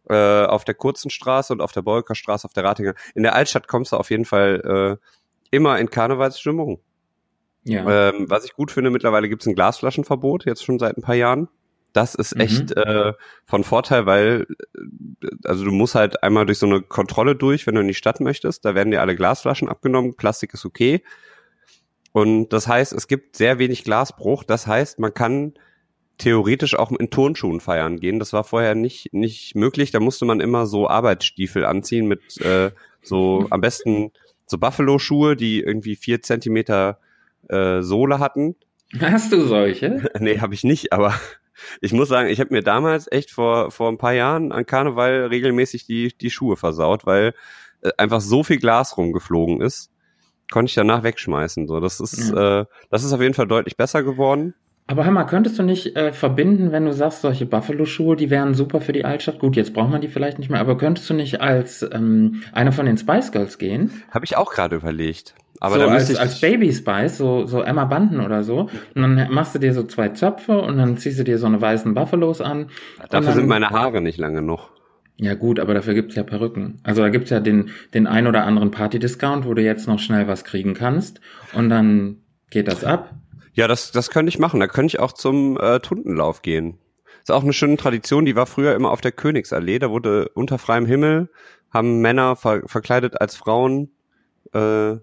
Äh, 0.10 0.46
auf 0.46 0.66
der 0.66 0.76
kurzen 0.76 1.10
Straße 1.10 1.54
und 1.54 1.62
auf 1.62 1.72
der 1.72 1.82
Bolker 1.82 2.16
Straße, 2.16 2.46
auf 2.46 2.52
der 2.52 2.66
Ratinger. 2.66 2.94
In 3.16 3.24
der 3.24 3.36
Altstadt 3.36 3.70
kommst 3.70 3.94
du 3.94 3.98
auf 3.98 4.10
jeden 4.10 4.26
Fall 4.26 5.00
äh, 5.02 5.56
immer 5.56 5.80
in 5.80 5.90
Karnevalsstimmung. 5.90 6.82
Ja. 7.64 8.10
Ähm, 8.10 8.30
was 8.30 8.44
ich 8.44 8.54
gut 8.54 8.72
finde, 8.72 8.90
mittlerweile 8.90 9.30
gibt 9.30 9.44
es 9.44 9.48
ein 9.48 9.56
Glasflaschenverbot, 9.56 10.46
jetzt 10.46 10.66
schon 10.66 10.78
seit 10.78 10.98
ein 10.98 11.02
paar 11.02 11.16
Jahren. 11.16 11.48
Das 11.94 12.16
ist 12.16 12.36
echt 12.40 12.76
mhm. 12.76 12.82
äh, 12.82 13.14
von 13.46 13.64
Vorteil, 13.64 14.06
weil 14.06 14.48
äh, 15.22 15.28
also 15.46 15.64
du 15.64 15.72
musst 15.72 15.96
halt 15.96 16.24
einmal 16.24 16.46
durch 16.46 16.58
so 16.58 16.66
eine 16.66 16.82
Kontrolle 16.82 17.36
durch, 17.36 17.68
wenn 17.68 17.76
du 17.76 17.82
in 17.82 17.88
die 17.88 17.94
Stadt 17.94 18.20
möchtest. 18.20 18.66
Da 18.66 18.76
werden 18.76 18.92
dir 18.92 19.02
alle 19.02 19.16
Glasflaschen 19.16 19.70
abgenommen, 19.70 20.16
Plastik 20.16 20.54
ist 20.54 20.66
okay. 20.66 21.04
Und 22.12 22.50
das 22.50 22.68
heißt, 22.68 22.94
es 22.94 23.08
gibt 23.08 23.36
sehr 23.36 23.60
wenig 23.60 23.84
Glasbruch. 23.84 24.44
Das 24.44 24.68
heißt, 24.68 25.00
man 25.00 25.14
kann 25.14 25.54
theoretisch 26.18 26.76
auch 26.76 26.92
in 26.92 27.10
Turnschuhen 27.10 27.60
feiern 27.60 28.00
gehen. 28.00 28.20
Das 28.20 28.34
war 28.34 28.44
vorher 28.44 28.76
nicht, 28.76 29.14
nicht 29.14 29.56
möglich. 29.56 29.92
Da 29.92 30.00
musste 30.00 30.26
man 30.26 30.40
immer 30.40 30.66
so 30.66 30.88
Arbeitsstiefel 30.88 31.66
anziehen 31.66 32.08
mit 32.08 32.40
äh, 32.42 32.72
so 33.02 33.48
am 33.50 33.62
besten 33.62 34.12
so 34.46 34.58
Buffalo-Schuhe, 34.58 35.36
die 35.36 35.62
irgendwie 35.62 35.96
vier 35.96 36.22
Zentimeter 36.22 37.00
äh, 37.50 37.82
Sohle 37.82 38.20
hatten. 38.20 38.56
Hast 39.00 39.32
du 39.32 39.42
solche? 39.42 40.10
nee, 40.20 40.40
habe 40.40 40.54
ich 40.54 40.64
nicht, 40.64 40.94
aber 40.94 41.16
ich 41.82 41.94
muss 41.94 42.10
sagen, 42.10 42.30
ich 42.30 42.40
habe 42.40 42.54
mir 42.54 42.64
damals 42.64 43.12
echt 43.12 43.32
vor, 43.32 43.72
vor 43.72 43.90
ein 43.90 43.98
paar 43.98 44.14
Jahren 44.14 44.52
an 44.52 44.66
Karneval 44.66 45.28
regelmäßig 45.28 45.86
die, 45.86 46.16
die 46.18 46.30
Schuhe 46.30 46.58
versaut, 46.58 47.06
weil 47.06 47.34
äh, 47.82 47.92
einfach 47.98 48.22
so 48.22 48.44
viel 48.44 48.58
Glas 48.58 48.98
rumgeflogen 48.98 49.62
ist, 49.62 49.92
konnte 50.52 50.70
ich 50.70 50.76
danach 50.76 51.04
wegschmeißen. 51.04 51.68
So, 51.68 51.80
das 51.80 52.00
ist, 52.00 52.32
ja. 52.32 52.62
äh, 52.62 52.66
das 52.90 53.04
ist 53.04 53.14
auf 53.14 53.22
jeden 53.22 53.34
Fall 53.34 53.48
deutlich 53.48 53.78
besser 53.78 54.04
geworden. 54.04 54.54
Aber 54.86 55.06
hör 55.06 55.12
mal, 55.12 55.24
könntest 55.24 55.58
du 55.58 55.64
nicht 55.64 55.96
äh, 55.96 56.12
verbinden, 56.12 56.74
wenn 56.74 56.86
du 56.86 56.94
sagst, 56.94 57.22
solche 57.22 57.46
Buffalo-Schuhe, 57.46 58.18
die 58.18 58.30
wären 58.30 58.54
super 58.54 58.82
für 58.82 58.92
die 58.92 59.06
Altstadt? 59.06 59.40
Gut, 59.40 59.56
jetzt 59.56 59.74
braucht 59.74 59.90
man 59.90 60.02
die 60.02 60.10
vielleicht 60.10 60.40
nicht 60.40 60.50
mehr, 60.50 60.60
aber 60.60 60.78
könntest 60.78 61.10
du 61.10 61.14
nicht 61.14 61.40
als 61.40 61.84
ähm, 61.94 62.44
einer 62.52 62.74
von 62.74 62.86
den 62.86 62.98
Spice 62.98 63.32
Girls 63.32 63.58
gehen? 63.58 64.04
Habe 64.12 64.26
ich 64.26 64.36
auch 64.36 64.52
gerade 64.52 64.76
überlegt. 64.76 65.36
Aber 65.64 65.80
so 65.80 65.88
als, 65.88 66.14
als 66.18 66.42
Baby 66.42 66.74
Spice, 66.74 67.18
so, 67.18 67.46
so 67.46 67.62
Emma 67.62 67.86
Banden 67.86 68.20
oder 68.20 68.44
so. 68.44 68.70
Und 68.96 69.02
dann 69.02 69.32
machst 69.32 69.56
du 69.56 69.60
dir 69.60 69.74
so 69.74 69.84
zwei 69.84 70.10
Zöpfe 70.10 70.60
und 70.60 70.78
dann 70.78 70.98
ziehst 70.98 71.20
du 71.20 71.24
dir 71.24 71.38
so 71.38 71.46
eine 71.46 71.62
weißen 71.62 71.94
Buffalos 71.94 72.42
an. 72.42 72.68
Dafür 73.10 73.28
dann, 73.28 73.34
sind 73.34 73.48
meine 73.48 73.70
Haare 73.70 74.02
nicht 74.02 74.18
lange 74.18 74.42
genug. 74.42 74.72
Ja 75.16 75.36
gut, 75.36 75.62
aber 75.62 75.74
dafür 75.74 75.94
gibt's 75.94 76.16
ja 76.16 76.24
Perücken. 76.24 76.82
Also 76.84 77.02
da 77.02 77.08
gibt's 77.08 77.30
ja 77.30 77.40
den, 77.40 77.70
den 77.94 78.08
ein 78.08 78.28
oder 78.28 78.44
anderen 78.44 78.72
Party-Discount, 78.72 79.46
wo 79.46 79.54
du 79.54 79.62
jetzt 79.62 79.88
noch 79.88 80.00
schnell 80.00 80.28
was 80.28 80.44
kriegen 80.44 80.74
kannst. 80.74 81.22
Und 81.54 81.70
dann 81.70 82.18
geht 82.50 82.68
das 82.68 82.84
ab. 82.84 83.14
Ja, 83.54 83.70
das, 83.70 83.94
das 83.94 84.10
könnte 84.10 84.28
ich 84.28 84.40
machen. 84.40 84.60
Da 84.60 84.68
könnte 84.68 84.88
ich 84.88 85.00
auch 85.00 85.14
zum 85.14 85.58
äh, 85.62 85.80
Tundenlauf 85.80 86.42
gehen. 86.42 86.78
ist 87.22 87.32
auch 87.32 87.44
eine 87.44 87.54
schöne 87.54 87.78
Tradition, 87.78 88.26
die 88.26 88.36
war 88.36 88.48
früher 88.48 88.76
immer 88.76 88.92
auf 88.92 89.00
der 89.00 89.14
Königsallee. 89.14 89.80
Da 89.80 89.92
wurde 89.92 90.28
unter 90.34 90.58
freiem 90.58 90.86
Himmel, 90.86 91.30
haben 91.72 92.02
Männer 92.02 92.36
ver 92.36 92.64
verkleidet 92.66 93.22
als 93.22 93.38
Frauen 93.38 93.92
äh, 94.54 94.98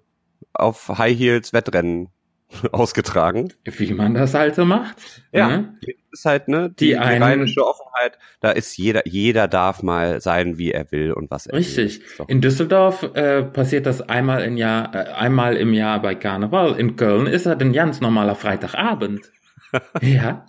auf 0.52 0.88
High 0.88 1.18
Heels 1.18 1.52
Wettrennen 1.52 2.08
ausgetragen. 2.72 3.52
Wie 3.64 3.94
man 3.94 4.14
das 4.14 4.34
halt 4.34 4.54
so 4.54 4.64
macht. 4.64 4.96
Ja, 5.32 5.48
ne? 5.48 5.78
ist 6.12 6.24
halt 6.24 6.48
ne 6.48 6.70
die, 6.70 6.86
die, 6.86 6.90
die 6.90 6.94
rheinische 6.94 7.64
Offenheit. 7.64 8.18
Da 8.40 8.50
ist 8.50 8.76
jeder, 8.76 9.06
jeder 9.06 9.48
darf 9.48 9.82
mal 9.82 10.20
sein, 10.20 10.58
wie 10.58 10.72
er 10.72 10.90
will 10.90 11.12
und 11.12 11.30
was 11.30 11.46
er 11.46 11.56
Richtig. 11.56 11.76
will. 11.76 11.84
Richtig. 11.84 12.28
In 12.28 12.40
Düsseldorf 12.40 13.02
äh, 13.14 13.42
passiert 13.42 13.86
das 13.86 14.02
einmal 14.02 14.42
im 14.42 14.56
Jahr, 14.56 14.94
äh, 14.94 15.12
einmal 15.12 15.56
im 15.56 15.72
Jahr 15.72 16.02
bei 16.02 16.14
Karneval. 16.14 16.78
In 16.78 16.96
Köln 16.96 17.26
ist 17.26 17.46
das 17.46 17.60
ein 17.60 17.72
ganz 17.72 18.00
normaler 18.00 18.34
Freitagabend. 18.34 19.30
ja. 20.00 20.46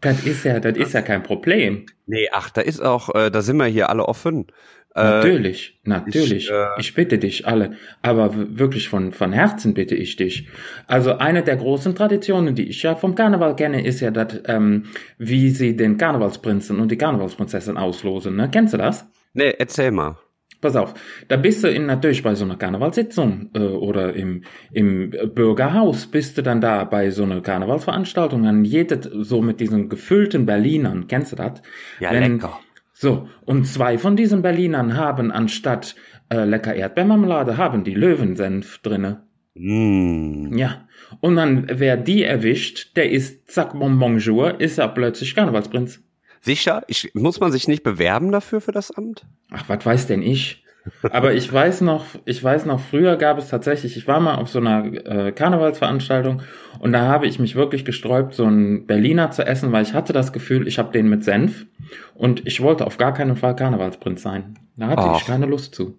Das 0.00 0.24
ist 0.24 0.44
ja, 0.44 0.60
das 0.60 0.78
ist 0.78 0.94
ja 0.94 1.02
kein 1.02 1.22
Problem. 1.22 1.84
Nee, 2.06 2.28
ach, 2.32 2.48
da 2.48 2.62
ist 2.62 2.80
auch, 2.80 3.14
äh, 3.14 3.30
da 3.30 3.42
sind 3.42 3.58
wir 3.58 3.66
hier 3.66 3.90
alle 3.90 4.06
offen. 4.06 4.46
Äh, 4.94 5.02
natürlich, 5.02 5.78
natürlich. 5.84 6.46
Ich, 6.46 6.50
äh, 6.50 6.66
ich, 6.78 6.94
bitte 6.94 7.18
dich 7.18 7.46
alle, 7.46 7.76
aber 8.02 8.58
wirklich 8.58 8.88
von, 8.88 9.12
von 9.12 9.32
Herzen 9.32 9.72
bitte 9.72 9.94
ich 9.94 10.16
dich. 10.16 10.48
Also 10.88 11.18
eine 11.18 11.42
der 11.44 11.56
großen 11.56 11.94
Traditionen, 11.94 12.56
die 12.56 12.68
ich 12.68 12.82
ja 12.82 12.96
vom 12.96 13.14
Karneval 13.14 13.54
kenne, 13.54 13.84
ist 13.84 14.00
ja, 14.00 14.10
dass, 14.10 14.40
ähm, 14.46 14.86
wie 15.16 15.50
sie 15.50 15.76
den 15.76 15.96
Karnevalsprinzen 15.96 16.80
und 16.80 16.90
die 16.90 16.98
Karnevalsprinzessin 16.98 17.76
auslosen. 17.76 18.34
Ne? 18.34 18.48
Kennst 18.50 18.74
du 18.74 18.78
das? 18.78 19.08
Nee, 19.32 19.54
erzähl 19.58 19.92
mal. 19.92 20.18
Pass 20.60 20.76
auf, 20.76 20.92
da 21.28 21.36
bist 21.36 21.64
du 21.64 21.68
in, 21.68 21.86
natürlich 21.86 22.22
bei 22.22 22.34
so 22.34 22.44
einer 22.44 22.56
Karnevalssitzung 22.56 23.50
äh, 23.54 23.60
oder 23.60 24.14
im, 24.14 24.42
im 24.72 25.10
Bürgerhaus 25.10 26.08
bist 26.08 26.36
du 26.36 26.42
dann 26.42 26.60
da 26.60 26.84
bei 26.84 27.10
so 27.10 27.22
einer 27.22 27.40
Karnevalsveranstaltung, 27.40 28.42
dann 28.42 28.64
jedet 28.64 29.08
so 29.20 29.40
mit 29.40 29.60
diesen 29.60 29.88
gefüllten 29.88 30.46
Berlinern, 30.46 31.06
kennst 31.06 31.32
du 31.32 31.36
das? 31.36 31.62
Ja, 32.00 32.10
Wenn, 32.10 32.34
lecker 32.34 32.58
so, 33.00 33.28
und 33.46 33.64
zwei 33.64 33.96
von 33.96 34.14
diesen 34.14 34.42
Berlinern 34.42 34.94
haben 34.94 35.32
anstatt 35.32 35.94
äh, 36.28 36.44
lecker 36.44 36.74
Erdbeermarmelade, 36.74 37.56
haben 37.56 37.82
die 37.82 37.94
Löwensenf 37.94 38.76
drinne. 38.80 39.22
Mm. 39.54 40.54
Ja. 40.58 40.86
Und 41.20 41.36
dann, 41.36 41.66
wer 41.72 41.96
die 41.96 42.24
erwischt, 42.24 42.94
der 42.98 43.10
ist 43.10 43.50
zack, 43.50 43.72
bon 43.72 43.98
bonjour, 43.98 44.60
ist 44.60 44.76
er 44.76 44.88
plötzlich 44.88 45.34
Karnevalsprinz. 45.34 46.02
Sicher? 46.42 46.82
Ich, 46.88 47.10
muss 47.14 47.40
man 47.40 47.50
sich 47.52 47.68
nicht 47.68 47.82
bewerben 47.82 48.32
dafür, 48.32 48.60
für 48.60 48.72
das 48.72 48.90
Amt? 48.90 49.26
Ach, 49.50 49.66
was 49.66 49.86
weiß 49.86 50.06
denn 50.06 50.20
ich? 50.20 50.59
Aber 51.02 51.34
ich 51.34 51.52
weiß 51.52 51.82
noch, 51.82 52.06
ich 52.24 52.42
weiß 52.42 52.66
noch, 52.66 52.80
früher 52.80 53.16
gab 53.16 53.38
es 53.38 53.48
tatsächlich, 53.48 53.96
ich 53.96 54.06
war 54.06 54.20
mal 54.20 54.36
auf 54.36 54.48
so 54.48 54.58
einer 54.58 54.84
äh, 54.86 55.32
Karnevalsveranstaltung 55.32 56.42
und 56.78 56.92
da 56.92 57.02
habe 57.02 57.26
ich 57.26 57.38
mich 57.38 57.54
wirklich 57.54 57.84
gesträubt, 57.84 58.34
so 58.34 58.44
einen 58.44 58.86
Berliner 58.86 59.30
zu 59.30 59.46
essen, 59.46 59.72
weil 59.72 59.82
ich 59.82 59.92
hatte 59.92 60.12
das 60.12 60.32
Gefühl, 60.32 60.66
ich 60.66 60.78
habe 60.78 60.92
den 60.92 61.08
mit 61.08 61.24
Senf 61.24 61.66
und 62.14 62.46
ich 62.46 62.60
wollte 62.62 62.86
auf 62.86 62.96
gar 62.96 63.12
keinen 63.12 63.36
Fall 63.36 63.56
Karnevalsprinz 63.56 64.22
sein. 64.22 64.58
Da 64.76 64.88
hatte 64.88 65.02
Ach. 65.02 65.20
ich 65.20 65.26
keine 65.26 65.46
Lust 65.46 65.74
zu. 65.74 65.98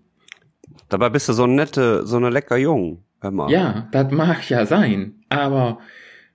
Dabei 0.89 1.09
bist 1.09 1.29
du 1.29 1.33
so 1.33 1.43
ein 1.43 1.55
nette, 1.55 2.05
so 2.05 2.17
eine 2.17 2.29
lecker 2.29 2.57
Jung. 2.57 3.03
Ja, 3.49 3.87
das 3.91 4.11
mag 4.11 4.49
ja 4.49 4.65
sein. 4.65 5.23
Aber 5.29 5.77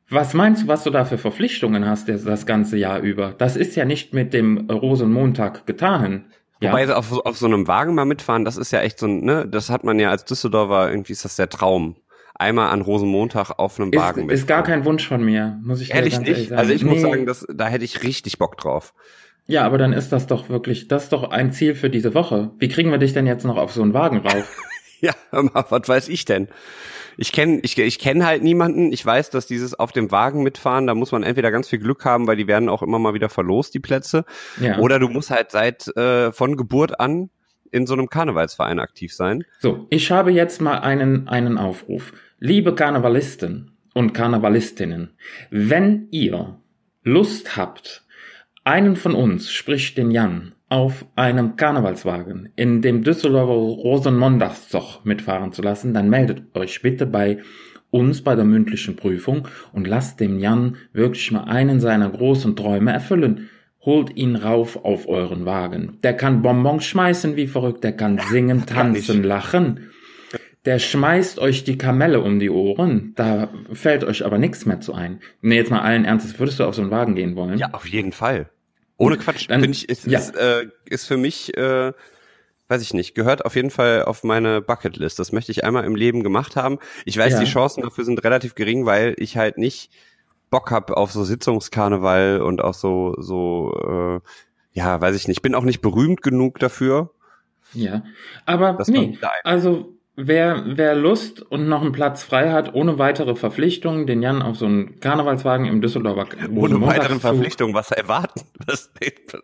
was 0.08 0.34
meinst 0.34 0.62
du, 0.62 0.68
was 0.68 0.84
du 0.84 0.90
da 0.90 1.04
für 1.04 1.18
Verpflichtungen 1.18 1.84
hast 1.84 2.08
das 2.08 2.46
ganze 2.46 2.76
Jahr 2.76 3.00
über? 3.00 3.34
Das 3.36 3.56
ist 3.56 3.74
ja 3.74 3.84
nicht 3.84 4.14
mit 4.14 4.32
dem 4.32 4.70
Rosenmontag 4.70 5.66
getan. 5.66 6.26
Ja. 6.60 6.72
Wobei 6.72 6.94
auf, 6.94 7.12
auf 7.12 7.36
so 7.36 7.46
einem 7.46 7.68
Wagen 7.68 7.94
mal 7.94 8.06
mitfahren, 8.06 8.44
das 8.44 8.56
ist 8.56 8.70
ja 8.72 8.80
echt 8.80 8.98
so 8.98 9.06
ein, 9.06 9.24
ne, 9.24 9.46
das 9.46 9.68
hat 9.68 9.84
man 9.84 9.98
ja 9.98 10.10
als 10.10 10.24
Düsseldorfer, 10.24 10.90
irgendwie 10.90 11.12
ist 11.12 11.24
das 11.24 11.36
der 11.36 11.48
Traum. 11.48 11.96
Einmal 12.34 12.68
an 12.68 12.82
Rosenmontag 12.82 13.58
auf 13.58 13.78
einem 13.78 13.92
ist, 13.92 13.98
Wagen 13.98 14.22
mitfahren. 14.22 14.30
Ist 14.30 14.46
gar 14.46 14.62
kein 14.62 14.84
Wunsch 14.84 15.06
von 15.06 15.24
mir, 15.24 15.58
muss 15.62 15.80
ich 15.80 15.92
ehrlich 15.94 16.18
nicht. 16.18 16.28
Ehrlich 16.28 16.48
sagen. 16.48 16.58
Also 16.58 16.72
ich 16.72 16.82
nee. 16.82 16.90
muss 16.90 17.00
sagen, 17.00 17.26
das, 17.26 17.46
da 17.52 17.66
hätte 17.68 17.84
ich 17.84 18.02
richtig 18.02 18.38
Bock 18.38 18.56
drauf. 18.56 18.94
Ja, 19.46 19.64
aber 19.64 19.78
dann 19.78 19.92
ist 19.92 20.12
das 20.12 20.26
doch 20.26 20.48
wirklich, 20.48 20.88
das 20.88 21.04
ist 21.04 21.12
doch 21.12 21.30
ein 21.30 21.52
Ziel 21.52 21.74
für 21.74 21.88
diese 21.88 22.14
Woche. 22.14 22.50
Wie 22.58 22.68
kriegen 22.68 22.90
wir 22.90 22.98
dich 22.98 23.12
denn 23.12 23.26
jetzt 23.26 23.44
noch 23.44 23.56
auf 23.56 23.72
so 23.72 23.82
einen 23.82 23.94
Wagen 23.94 24.18
rauf? 24.18 24.62
ja, 25.00 25.14
was 25.30 25.88
weiß 25.88 26.08
ich 26.08 26.24
denn? 26.24 26.48
ich 27.16 27.32
kenne 27.32 27.60
ich, 27.62 27.78
ich 27.78 27.98
kenn 27.98 28.24
halt 28.24 28.42
niemanden. 28.42 28.92
Ich 28.92 29.04
weiß, 29.04 29.30
dass 29.30 29.46
dieses 29.46 29.74
auf 29.74 29.92
dem 29.92 30.10
Wagen 30.10 30.42
mitfahren, 30.42 30.86
da 30.86 30.94
muss 30.94 31.12
man 31.12 31.22
entweder 31.22 31.50
ganz 31.50 31.68
viel 31.68 31.78
Glück 31.78 32.04
haben, 32.04 32.26
weil 32.26 32.36
die 32.36 32.46
werden 32.46 32.68
auch 32.68 32.82
immer 32.82 32.98
mal 32.98 33.14
wieder 33.14 33.28
verlost, 33.28 33.74
die 33.74 33.80
Plätze. 33.80 34.24
Ja. 34.60 34.78
Oder 34.78 34.98
du 34.98 35.08
musst 35.08 35.30
halt 35.30 35.50
seit 35.50 35.88
äh, 35.96 36.32
von 36.32 36.56
Geburt 36.56 37.00
an 37.00 37.30
in 37.70 37.86
so 37.86 37.94
einem 37.94 38.08
Karnevalsverein 38.08 38.78
aktiv 38.78 39.12
sein. 39.14 39.44
So, 39.58 39.86
ich 39.90 40.10
habe 40.10 40.30
jetzt 40.30 40.60
mal 40.60 40.78
einen, 40.78 41.28
einen 41.28 41.58
Aufruf. 41.58 42.12
Liebe 42.38 42.74
Karnevalisten 42.74 43.72
und 43.94 44.12
Karnevalistinnen, 44.12 45.14
wenn 45.50 46.08
ihr 46.10 46.60
Lust 47.02 47.56
habt, 47.56 48.04
einen 48.64 48.96
von 48.96 49.14
uns, 49.14 49.50
sprich 49.50 49.94
den 49.94 50.10
Jan, 50.10 50.55
auf 50.68 51.04
einem 51.14 51.56
Karnevalswagen 51.56 52.52
in 52.56 52.82
dem 52.82 53.04
Düsseldorfer 53.04 53.52
Rosenmontagszug 53.52 55.04
mitfahren 55.04 55.52
zu 55.52 55.62
lassen, 55.62 55.94
dann 55.94 56.10
meldet 56.10 56.56
euch 56.56 56.82
bitte 56.82 57.06
bei 57.06 57.38
uns 57.90 58.22
bei 58.22 58.34
der 58.34 58.44
mündlichen 58.44 58.96
Prüfung 58.96 59.46
und 59.72 59.86
lasst 59.86 60.18
dem 60.20 60.38
Jan 60.38 60.76
wirklich 60.92 61.30
mal 61.30 61.44
einen 61.44 61.80
seiner 61.80 62.10
großen 62.10 62.56
Träume 62.56 62.92
erfüllen. 62.92 63.48
Holt 63.80 64.16
ihn 64.16 64.34
rauf 64.34 64.84
auf 64.84 65.06
euren 65.06 65.46
Wagen. 65.46 65.98
Der 66.02 66.14
kann 66.14 66.42
Bonbons 66.42 66.84
schmeißen 66.84 67.36
wie 67.36 67.46
verrückt, 67.46 67.84
der 67.84 67.92
kann 67.92 68.18
singen, 68.30 68.66
tanzen, 68.66 69.22
lachen. 69.22 69.90
Der 70.64 70.80
schmeißt 70.80 71.38
euch 71.38 71.62
die 71.62 71.78
Kamelle 71.78 72.20
um 72.20 72.40
die 72.40 72.50
Ohren, 72.50 73.12
da 73.14 73.50
fällt 73.72 74.02
euch 74.02 74.26
aber 74.26 74.36
nichts 74.36 74.66
mehr 74.66 74.80
zu 74.80 74.94
ein. 74.94 75.20
Nee, 75.40 75.54
jetzt 75.54 75.70
mal 75.70 75.82
allen 75.82 76.04
Ernstes, 76.04 76.40
würdest 76.40 76.58
du 76.58 76.64
auf 76.64 76.74
so 76.74 76.82
einen 76.82 76.90
Wagen 76.90 77.14
gehen 77.14 77.36
wollen? 77.36 77.56
Ja, 77.56 77.72
auf 77.72 77.86
jeden 77.86 78.10
Fall. 78.10 78.50
Ohne 78.98 79.18
Quatsch, 79.18 79.48
dann, 79.48 79.62
ich, 79.64 79.88
ist, 79.88 80.06
ja. 80.06 80.18
ist, 80.18 80.36
äh, 80.36 80.68
ist 80.86 81.06
für 81.06 81.16
mich, 81.16 81.56
äh, 81.56 81.92
weiß 82.68 82.82
ich 82.82 82.94
nicht, 82.94 83.14
gehört 83.14 83.44
auf 83.44 83.54
jeden 83.54 83.70
Fall 83.70 84.04
auf 84.04 84.24
meine 84.24 84.62
Bucketlist. 84.62 85.18
Das 85.18 85.32
möchte 85.32 85.52
ich 85.52 85.64
einmal 85.64 85.84
im 85.84 85.94
Leben 85.94 86.22
gemacht 86.22 86.56
haben. 86.56 86.78
Ich 87.04 87.16
weiß, 87.16 87.34
ja. 87.34 87.40
die 87.40 87.46
Chancen 87.46 87.82
dafür 87.82 88.04
sind 88.04 88.22
relativ 88.24 88.54
gering, 88.54 88.86
weil 88.86 89.14
ich 89.18 89.36
halt 89.36 89.58
nicht 89.58 89.90
Bock 90.50 90.70
hab 90.70 90.90
auf 90.90 91.12
so 91.12 91.24
Sitzungskarneval 91.24 92.40
und 92.40 92.62
auch 92.62 92.74
so, 92.74 93.14
so, 93.18 94.22
äh, 94.24 94.28
ja, 94.72 95.00
weiß 95.00 95.16
ich 95.16 95.28
nicht, 95.28 95.42
bin 95.42 95.54
auch 95.54 95.64
nicht 95.64 95.80
berühmt 95.80 96.22
genug 96.22 96.58
dafür. 96.58 97.10
Ja, 97.72 98.04
aber 98.46 98.78
nee, 98.86 99.18
also 99.42 99.95
Wer, 100.18 100.62
wer 100.66 100.94
Lust 100.94 101.42
und 101.42 101.68
noch 101.68 101.82
einen 101.82 101.92
Platz 101.92 102.22
frei 102.22 102.50
hat, 102.50 102.74
ohne 102.74 102.98
weitere 102.98 103.34
Verpflichtungen, 103.34 104.06
den 104.06 104.22
Jan 104.22 104.40
auf 104.40 104.56
so 104.56 104.64
einen 104.64 104.98
Karnevalswagen 104.98 105.66
im 105.66 105.82
Düsseldorfer 105.82 106.26
Ohne 106.54 106.80
weitere 106.80 107.16
Verpflichtungen, 107.16 107.74
was 107.74 107.90
erwarten? 107.90 108.40
Was, 108.66 108.90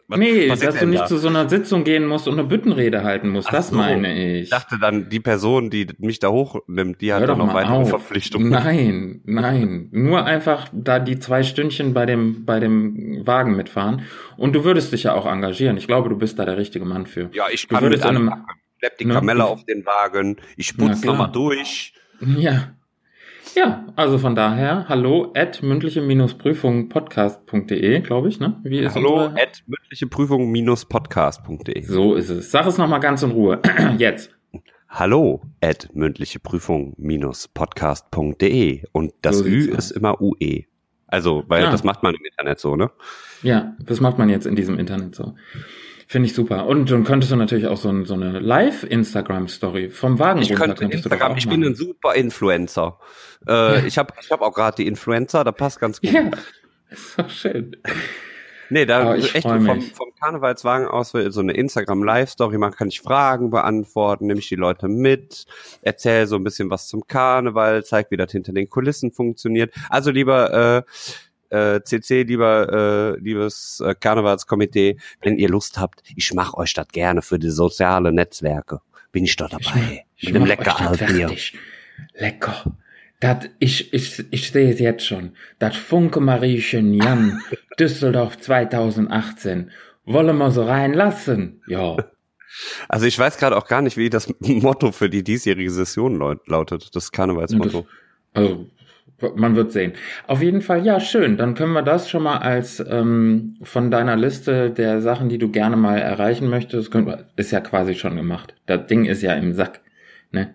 was, 0.09 0.19
nee, 0.19 0.49
was 0.49 0.61
dass 0.61 0.79
du 0.79 0.87
nicht 0.87 1.03
da? 1.03 1.07
zu 1.07 1.19
so 1.19 1.29
einer 1.29 1.47
Sitzung 1.51 1.85
gehen 1.85 2.07
musst 2.07 2.27
und 2.27 2.39
eine 2.39 2.45
Büttenrede 2.49 3.05
halten 3.05 3.29
musst, 3.29 3.49
Ach 3.49 3.53
das 3.53 3.69
so. 3.69 3.77
meine 3.77 4.39
ich. 4.39 4.45
Ich 4.45 4.51
dachte 4.51 4.79
dann, 4.81 5.11
die 5.11 5.21
Person, 5.21 5.69
die 5.69 5.89
mich 5.99 6.21
da 6.21 6.29
hochnimmt, 6.29 7.03
die 7.03 7.13
hat 7.13 7.29
doch 7.29 7.37
noch 7.37 7.53
weitere 7.53 7.75
auf. 7.75 7.91
Verpflichtungen. 7.91 8.49
Nein, 8.49 9.21
nein. 9.25 9.89
Nur 9.93 10.25
einfach 10.25 10.69
da 10.73 10.99
die 10.99 11.19
zwei 11.19 11.43
Stündchen 11.43 11.93
bei 11.93 12.07
dem, 12.07 12.47
bei 12.47 12.61
dem 12.61 13.27
Wagen 13.27 13.57
mitfahren. 13.57 14.03
Und 14.39 14.55
du 14.55 14.65
würdest 14.65 14.95
dich 14.95 15.03
ja 15.03 15.13
auch 15.15 15.27
engagieren. 15.27 15.77
Ich 15.77 15.87
glaube, 15.87 16.09
du 16.09 16.17
bist 16.17 16.39
da 16.39 16.47
der 16.47 16.57
richtige 16.57 16.87
Mann 16.87 17.07
für. 17.07 17.29
Ja, 17.35 17.45
ich 17.53 17.69
kann 17.69 17.81
du 17.81 17.91
würdest 17.91 18.05
mit 18.05 18.17
einem, 18.17 18.33
schlepp 18.83 18.99
die 18.99 19.07
Kamelle 19.07 19.45
auf 19.45 19.65
den 19.65 19.87
Wagen, 19.87 20.39
ich 20.57 20.77
putze 20.77 21.07
nochmal 21.07 21.31
durch. 21.31 21.95
Ja. 22.21 22.75
Ja, 23.55 23.87
also 23.97 24.17
von 24.19 24.35
daher, 24.35 24.89
hallo 24.89 25.31
at 25.37 25.63
mündliche-prüfung-podcast.de, 25.63 28.01
glaube 28.01 28.29
ich, 28.29 28.41
ne? 28.41 28.59
Wie 28.65 28.79
ist 28.79 28.95
hallo 28.95 29.27
unsere... 29.27 29.43
at 29.43 29.63
mündliche-prüfung-podcast.de. 29.67 31.83
So 31.83 32.15
ist 32.15 32.31
es. 32.31 32.51
Sag 32.51 32.67
es 32.67 32.79
nochmal 32.79 33.01
ganz 33.01 33.23
in 33.23 33.33
Ruhe. 33.33 33.61
Jetzt. 33.99 34.31
Hallo 34.89 35.43
at 35.61 35.91
mündliche-prüfung-podcast.de 35.95 38.85
und 38.93 39.13
das 39.21 39.37
so 39.39 39.45
Ü 39.45 39.71
ist 39.71 39.91
immer 39.91 40.23
UE. 40.23 40.63
Also, 41.09 41.45
weil 41.47 41.65
ja. 41.65 41.71
das 41.71 41.85
macht 41.85 42.03
man 42.03 42.15
im 42.15 42.25
Internet 42.25 42.59
so, 42.59 42.75
ne? 42.75 42.91
Ja, 43.43 43.77
das 43.81 44.01
macht 44.01 44.17
man 44.17 44.31
jetzt 44.31 44.47
in 44.47 44.57
diesem 44.57 44.79
Internet 44.79 45.15
so. 45.15 45.35
Finde 46.13 46.27
ich 46.27 46.35
super. 46.35 46.67
Und 46.67 46.91
dann 46.91 47.05
könntest 47.05 47.33
du 47.33 47.37
natürlich 47.37 47.67
auch 47.69 47.79
so, 47.79 47.89
ein, 47.89 48.05
so 48.05 48.13
eine 48.13 48.39
Live-Instagram-Story 48.39 49.89
vom 49.89 50.19
Wagen 50.19 50.43
Ich 50.43 50.55
könnte 50.55 50.85
Instagram, 50.85 51.39
ich 51.39 51.49
bin 51.49 51.65
ein 51.65 51.75
super 51.75 52.15
Influencer. 52.15 52.99
Äh, 53.49 53.51
ja. 53.51 53.85
Ich 53.87 53.97
habe 53.97 54.13
ich 54.21 54.31
hab 54.31 54.43
auch 54.43 54.53
gerade 54.53 54.77
die 54.77 54.87
Influencer, 54.87 55.43
da 55.43 55.53
passt 55.53 55.81
ganz 55.81 56.03
gut. 56.03 56.13
Ja, 56.13 56.31
ist 56.91 57.19
doch 57.19 57.31
schön. 57.31 57.79
Nee, 58.69 58.85
da 58.85 59.15
echt 59.15 59.41
vom, 59.41 59.65
vom 59.65 60.13
Karnevalswagen 60.21 60.87
aus 60.87 61.13
so 61.13 61.41
eine 61.41 61.55
Instagram-Live-Story 61.55 62.59
machen, 62.59 62.75
kann 62.77 62.89
ich 62.89 63.01
Fragen 63.01 63.49
beantworten, 63.49 64.27
nehme 64.27 64.41
ich 64.41 64.51
die 64.51 64.57
Leute 64.57 64.89
mit, 64.89 65.47
erzähle 65.81 66.27
so 66.27 66.37
ein 66.37 66.45
bisschen 66.45 66.69
was 66.69 66.89
zum 66.89 67.07
Karneval, 67.07 67.87
zeig, 67.87 68.11
wie 68.11 68.19
das 68.19 68.33
hinter 68.33 68.53
den 68.53 68.69
Kulissen 68.69 69.13
funktioniert. 69.13 69.73
Also 69.89 70.11
lieber 70.11 70.53
äh, 70.53 70.83
äh, 71.53 71.83
CC, 71.83 72.23
lieber 72.23 73.15
äh, 73.17 73.21
liebes 73.21 73.83
äh, 73.85 73.95
Karnevalskomitee, 73.95 74.97
wenn 75.21 75.37
ihr 75.37 75.49
Lust 75.49 75.79
habt, 75.79 76.03
ich 76.17 76.33
mache 76.35 76.57
euch 76.57 76.73
das 76.75 76.89
gerne 76.89 77.23
für 77.23 77.39
die 77.39 77.51
sozialen 77.51 78.15
Netzwerke. 78.15 78.81
Bin 79.13 79.25
ich 79.25 79.37
da 79.37 79.49
dabei. 79.49 80.05
Ich, 80.17 80.29
ich 80.29 80.33
Mit 80.33 80.37
dem 80.37 80.47
lecker 80.47 80.81
Altbier. 80.81 81.31
Lecker. 82.15 82.65
Dat, 83.21 83.51
ich, 83.59 83.93
ich, 83.93 84.25
ich 84.33 84.51
sehe 84.51 84.73
es 84.73 84.81
jetzt 84.81 85.07
schon. 85.07 85.37
Das 85.59 85.77
Funke 85.77 86.21
Mariechen 86.21 86.95
Jan 86.95 87.41
Düsseldorf 87.79 88.39
2018. 88.39 89.71
Wollen 90.05 90.37
wir 90.39 90.51
so 90.51 90.65
reinlassen? 90.65 91.63
Ja. 91.69 91.97
Also 92.89 93.07
ich 93.07 93.19
weiß 93.19 93.39
gerade 93.39 93.57
auch 93.57 93.67
gar 93.67 93.83
nicht, 93.83 93.97
wie 93.97 94.11
das 94.11 94.33
Motto 94.41 94.93
für 94.93 95.09
die 95.09 95.23
diesjährige 95.23 95.71
Session 95.71 96.19
lautet, 96.47 96.97
das 96.97 97.13
Karnevalsmotto. 97.13 97.87
Das, 98.33 98.43
also 98.43 98.67
man 99.37 99.57
wird 99.57 99.73
sehen. 99.73 99.93
Auf 100.27 100.43
jeden 100.43 100.63
Fall, 100.63 100.85
ja, 100.85 101.01
schön. 101.01 101.37
Dann 101.37 101.55
können 101.55 101.73
wir 101.73 101.83
das 101.83 102.11
schon 102.11 102.23
mal 102.23 102.39
als 102.39 102.85
ähm, 102.89 103.55
von 103.63 103.91
deiner 103.91 104.17
Liste 104.17 104.71
der 104.71 105.01
Sachen, 105.01 105.29
die 105.29 105.39
du 105.39 105.51
gerne 105.51 105.77
mal 105.77 105.99
erreichen 105.99 106.49
möchtest, 106.49 106.91
können 106.91 107.07
wir, 107.07 107.27
ist 107.37 107.53
ja 107.53 107.61
quasi 107.61 107.95
schon 107.95 108.17
gemacht. 108.17 108.55
Das 108.67 108.87
Ding 108.87 109.05
ist 109.05 109.23
ja 109.23 109.35
im 109.35 109.53
Sack. 109.53 109.81
Ne? 110.31 110.55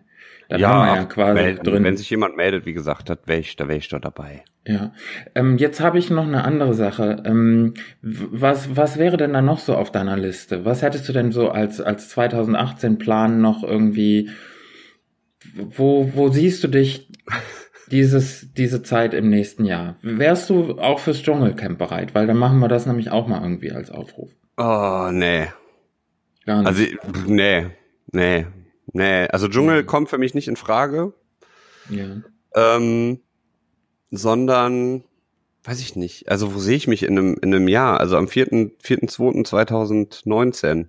Dann 0.50 0.62
ja, 0.62 0.70
haben 0.70 0.88
wir 0.88 0.96
ja 1.02 1.06
quasi 1.06 1.34
melden. 1.34 1.64
drin. 1.64 1.84
Wenn 1.84 1.98
sich 1.98 2.10
jemand 2.10 2.38
meldet, 2.38 2.66
wie 2.66 2.74
gesagt, 2.74 3.10
das 3.10 3.20
wäre 3.26 3.40
ich, 3.40 3.56
da 3.56 3.68
wäre 3.68 3.78
ich 3.78 3.90
da 3.90 4.00
dabei. 4.00 4.44
Ja. 4.66 4.94
Ähm, 5.36 5.58
jetzt 5.58 5.80
habe 5.80 5.98
ich 5.98 6.10
noch 6.10 6.26
eine 6.26 6.44
andere 6.44 6.74
Sache. 6.74 7.24
Ähm, 7.26 7.74
was, 8.02 8.76
was 8.76 8.98
wäre 8.98 9.18
denn 9.18 9.34
da 9.34 9.42
noch 9.42 9.60
so 9.60 9.76
auf 9.76 9.92
deiner 9.92 10.18
Liste? 10.18 10.66
Was 10.66 10.82
hättest 10.82 11.08
du 11.08 11.14
denn 11.14 11.32
so 11.32 11.50
als, 11.50 11.82
als 11.82 12.10
2018 12.10 12.98
Plan 12.98 13.42
noch 13.42 13.64
irgendwie? 13.64 14.30
Wo, 15.54 16.12
wo 16.14 16.30
siehst 16.30 16.64
du 16.64 16.68
dich 16.68 17.10
dieses, 17.92 18.54
diese 18.54 18.84
Zeit 18.84 19.14
im 19.14 19.30
nächsten 19.30 19.66
Jahr. 19.66 19.98
Wärst 20.02 20.50
du 20.50 20.80
auch 20.80 21.00
fürs 21.00 21.22
Dschungelcamp 21.22 21.78
bereit? 21.78 22.16
Weil 22.16 22.28
dann 22.28 22.38
machen 22.38 22.60
wir 22.60 22.68
das 22.68 22.86
nämlich 22.86 23.12
auch 23.12 23.28
mal 23.28 23.42
irgendwie 23.42 23.72
als 23.72 23.92
Aufruf. 23.92 24.32
Oh, 24.58 25.10
nee. 25.12 25.48
Gar 26.46 26.64
nicht. 26.64 26.68
Also, 26.68 26.84
nee, 27.28 27.68
nee, 28.12 28.46
nee. 28.94 29.28
Also 29.28 29.48
Dschungel 29.48 29.84
mhm. 29.84 29.88
kommt 29.88 30.10
für 30.10 30.18
mich 30.18 30.34
nicht 30.34 30.48
in 30.48 30.56
Frage. 30.56 31.14
Ja. 31.90 32.22
Ähm, 32.56 33.20
sondern, 34.12 35.04
weiß 35.64 35.80
ich 35.80 35.96
nicht. 35.96 36.30
Also, 36.30 36.56
wo 36.56 36.60
sehe 36.60 36.76
ich 36.76 36.88
mich 36.88 37.04
in 37.04 37.16
einem, 37.18 37.38
in 37.42 37.54
einem 37.54 37.68
Jahr? 37.68 38.00
Also 38.00 38.18
am 38.18 38.26
4.2.2019. 38.26 40.88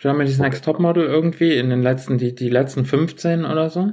Germany's 0.00 0.38
Next 0.38 0.64
Topmodel 0.64 1.04
irgendwie 1.04 1.56
in 1.56 1.68
den 1.68 1.82
letzten, 1.82 2.16
die, 2.16 2.34
die 2.34 2.48
letzten 2.48 2.86
15 2.86 3.44
oder 3.44 3.68
so? 3.68 3.92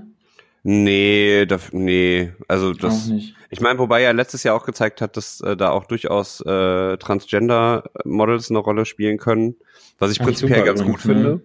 Nee, 0.69 1.45
da, 1.45 1.59
nee, 1.71 2.33
also 2.49 2.73
das. 2.73 3.09
Ich 3.49 3.61
meine, 3.61 3.79
wobei 3.79 4.01
er 4.03 4.11
letztes 4.11 4.43
Jahr 4.43 4.53
auch 4.53 4.65
gezeigt 4.65 4.99
hat, 4.99 5.15
dass 5.15 5.39
äh, 5.39 5.55
da 5.55 5.69
auch 5.69 5.85
durchaus 5.85 6.41
äh, 6.41 6.97
Transgender-Models 6.97 8.49
eine 8.49 8.59
Rolle 8.59 8.85
spielen 8.85 9.17
können, 9.17 9.55
was 9.97 10.11
ich 10.11 10.19
Ach, 10.19 10.25
prinzipiell 10.25 10.65
ganz 10.65 10.83
gut 10.83 10.95
ne? 10.95 10.99
finde. 10.99 11.41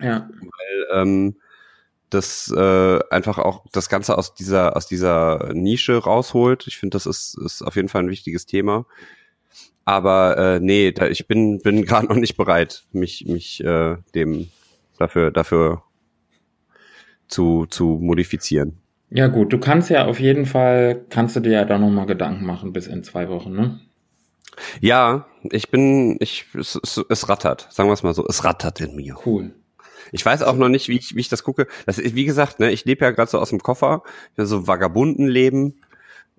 Ja. 0.00 0.28
Weil 0.40 1.02
ähm, 1.02 1.36
das 2.10 2.52
äh, 2.52 2.98
einfach 3.10 3.38
auch 3.38 3.64
das 3.70 3.88
Ganze 3.88 4.18
aus 4.18 4.34
dieser 4.34 4.76
aus 4.76 4.88
dieser 4.88 5.52
Nische 5.54 5.98
rausholt. 5.98 6.66
Ich 6.66 6.78
finde, 6.78 6.96
das 6.96 7.06
ist, 7.06 7.38
ist 7.38 7.62
auf 7.62 7.76
jeden 7.76 7.88
Fall 7.88 8.02
ein 8.02 8.10
wichtiges 8.10 8.46
Thema. 8.46 8.86
Aber 9.84 10.36
äh, 10.36 10.58
nee, 10.58 10.90
da, 10.90 11.06
ich 11.06 11.28
bin 11.28 11.60
bin 11.60 11.84
gerade 11.86 12.08
noch 12.08 12.16
nicht 12.16 12.36
bereit, 12.36 12.86
mich 12.90 13.24
mich 13.24 13.62
äh, 13.62 13.98
dem 14.16 14.50
dafür 14.98 15.30
dafür 15.30 15.84
zu, 17.32 17.66
zu 17.66 17.98
modifizieren. 18.00 18.78
Ja 19.10 19.26
gut, 19.26 19.52
du 19.52 19.58
kannst 19.58 19.90
ja 19.90 20.06
auf 20.06 20.20
jeden 20.20 20.46
Fall, 20.46 21.04
kannst 21.10 21.36
du 21.36 21.40
dir 21.40 21.52
ja 21.52 21.64
da 21.64 21.78
nochmal 21.78 22.06
Gedanken 22.06 22.46
machen 22.46 22.72
bis 22.72 22.86
in 22.86 23.02
zwei 23.02 23.28
Wochen, 23.28 23.52
ne? 23.52 23.80
Ja, 24.80 25.26
ich 25.50 25.70
bin, 25.70 26.16
ich, 26.20 26.46
es, 26.54 26.78
es, 26.82 27.02
es 27.08 27.28
rattert, 27.28 27.68
sagen 27.70 27.88
wir 27.88 27.94
es 27.94 28.02
mal 28.02 28.14
so, 28.14 28.26
es 28.26 28.44
rattert 28.44 28.80
in 28.80 28.96
mir. 28.96 29.16
Cool. 29.26 29.54
Ich 30.12 30.24
weiß 30.24 30.42
auch 30.42 30.56
noch 30.56 30.68
nicht, 30.68 30.88
wie 30.88 30.98
ich, 30.98 31.14
wie 31.14 31.20
ich 31.20 31.28
das 31.28 31.42
gucke. 31.42 31.66
Das 31.86 31.98
ist, 31.98 32.14
wie 32.14 32.24
gesagt, 32.24 32.60
ne, 32.60 32.70
ich 32.70 32.84
lebe 32.84 33.04
ja 33.04 33.10
gerade 33.10 33.30
so 33.30 33.38
aus 33.38 33.50
dem 33.50 33.60
Koffer, 33.60 34.02
so 34.36 34.66
vagabunden 34.66 35.26
Leben. 35.26 35.80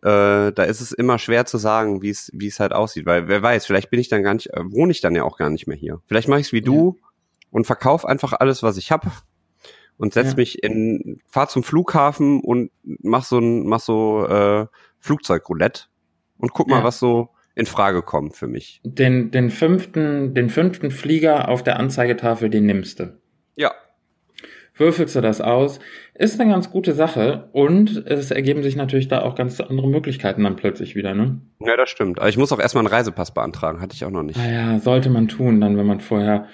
Äh, 0.02 0.52
da 0.52 0.64
ist 0.64 0.82
es 0.82 0.91
immer 0.91 1.18
schwer 1.18 1.46
zu 1.46 1.58
sagen, 1.58 2.02
wie 2.02 2.10
es, 2.10 2.30
wie 2.34 2.48
es 2.48 2.60
halt 2.60 2.74
aussieht, 2.74 3.06
weil 3.06 3.28
wer 3.28 3.41
weiß, 3.41 3.66
vielleicht 3.66 3.89
bin 3.89 4.00
ich 4.00 4.10
dann 4.10 4.22
gar 4.22 4.34
nicht, 4.34 4.52
äh, 4.52 4.62
wohne 4.66 4.91
ich 4.91 5.02
dann 5.02 5.16
ja 5.16 5.24
auch 5.24 5.38
gar 5.38 5.50
nicht 5.50 5.66
mehr 5.66 5.78
hier. 5.78 6.02
Vielleicht 6.08 6.28
mache 6.28 6.39
ich 6.39 6.48
es 6.48 6.54
wie 6.54 6.62
du 6.62 6.98
ja. 7.00 7.08
und 7.52 7.66
verkaufe 7.66 8.08
einfach 8.08 8.34
alles, 8.34 8.64
was 8.64 8.78
ich 8.78 8.91
habe 8.91 9.12
und 9.98 10.14
setz 10.14 10.32
ja. 10.32 10.36
mich 10.38 10.64
in, 10.64 11.20
fahr 11.28 11.48
zum 11.48 11.64
Flughafen 11.64 12.41
und 12.41 12.72
mach 12.84 13.24
so 13.24 13.39
ein, 13.39 13.66
mach 13.66 13.80
so 13.80 14.26
äh, 14.28 14.66
Flugzeugroulette 15.00 15.84
und 16.38 16.54
guck 16.54 16.68
mal, 16.68 16.80
ja. 16.80 16.84
was 16.84 17.00
so 17.00 17.30
in 17.56 17.66
Frage 17.66 18.02
kommt 18.02 18.36
für 18.36 18.48
mich. 18.48 18.82
Den, 18.84 19.32
den 19.32 19.50
fünften, 19.50 20.34
den 20.34 20.50
fünften 20.50 20.91
Flieger 20.91 21.50
auf 21.50 21.64
der 21.64 21.80
Anzeigetafel, 21.80 22.50
den 22.50 22.66
nimmst 22.66 23.00
du. 23.00 23.18
Ja. 23.56 23.72
Würfelst 24.76 25.16
du 25.16 25.22
das 25.22 25.39
aus? 25.39 25.80
Ist 26.16 26.39
eine 26.39 26.50
ganz 26.52 26.72
gute 26.72 26.94
Sache 26.94 27.50
und 27.52 28.08
es 28.08 28.32
ergeben 28.32 28.64
sich 28.64 28.76
natürlich 28.76 29.08
da 29.08 29.22
auch 29.22 29.36
ganz 29.36 29.60
andere 29.62 29.88
Möglichkeiten 29.88 30.44
dann 30.44 30.56
plötzlich 30.56 30.96
wieder, 30.96 31.14
ne? 31.14 31.41
Ja, 31.60 31.78
das 31.78 31.91
stimmt. 31.91 32.20
Aber 32.20 32.30
ich 32.30 32.38
muss 32.38 32.52
auch 32.52 32.60
erstmal 32.60 32.82
einen 32.82 32.94
Reisepass 32.94 33.36
beantragen, 33.36 33.82
hatte 33.82 33.94
ich 33.94 34.04
auch 34.04 34.10
noch 34.10 34.24
nicht. 34.24 34.38
Naja, 34.38 34.72
ah 34.72 34.80
sollte 34.80 35.12
man 35.12 35.28
tun, 35.28 35.62
dann, 35.62 35.78
wenn 35.78 35.86
man 35.86 36.00
vorher 36.00 36.48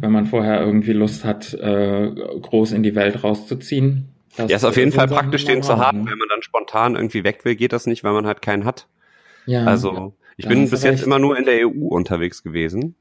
wenn 0.00 0.12
man 0.12 0.26
vorher 0.26 0.60
irgendwie 0.60 0.92
Lust 0.92 1.24
hat, 1.24 1.54
äh, 1.54 2.10
groß 2.10 2.72
in 2.72 2.82
die 2.82 2.94
Welt 2.94 3.22
rauszuziehen. 3.22 4.08
Das 4.36 4.50
ja, 4.50 4.56
ist 4.56 4.64
auf 4.64 4.76
jeden 4.76 4.92
Fall 4.92 5.08
praktisch, 5.08 5.44
den 5.44 5.62
zu 5.62 5.76
haben. 5.76 6.04
Ne? 6.04 6.10
Wenn 6.10 6.18
man 6.18 6.28
dann 6.28 6.42
spontan 6.42 6.94
irgendwie 6.94 7.24
weg 7.24 7.44
will, 7.44 7.56
geht 7.56 7.72
das 7.72 7.86
nicht, 7.86 8.04
weil 8.04 8.12
man 8.12 8.26
halt 8.26 8.42
keinen 8.42 8.64
hat. 8.64 8.86
Ja. 9.46 9.64
Also, 9.64 10.14
ich 10.36 10.46
bin 10.46 10.70
bis 10.70 10.82
jetzt 10.82 11.02
immer 11.02 11.18
nur 11.18 11.36
in 11.36 11.44
der 11.44 11.66
EU 11.66 11.88
unterwegs 11.88 12.42
gewesen. 12.42 12.94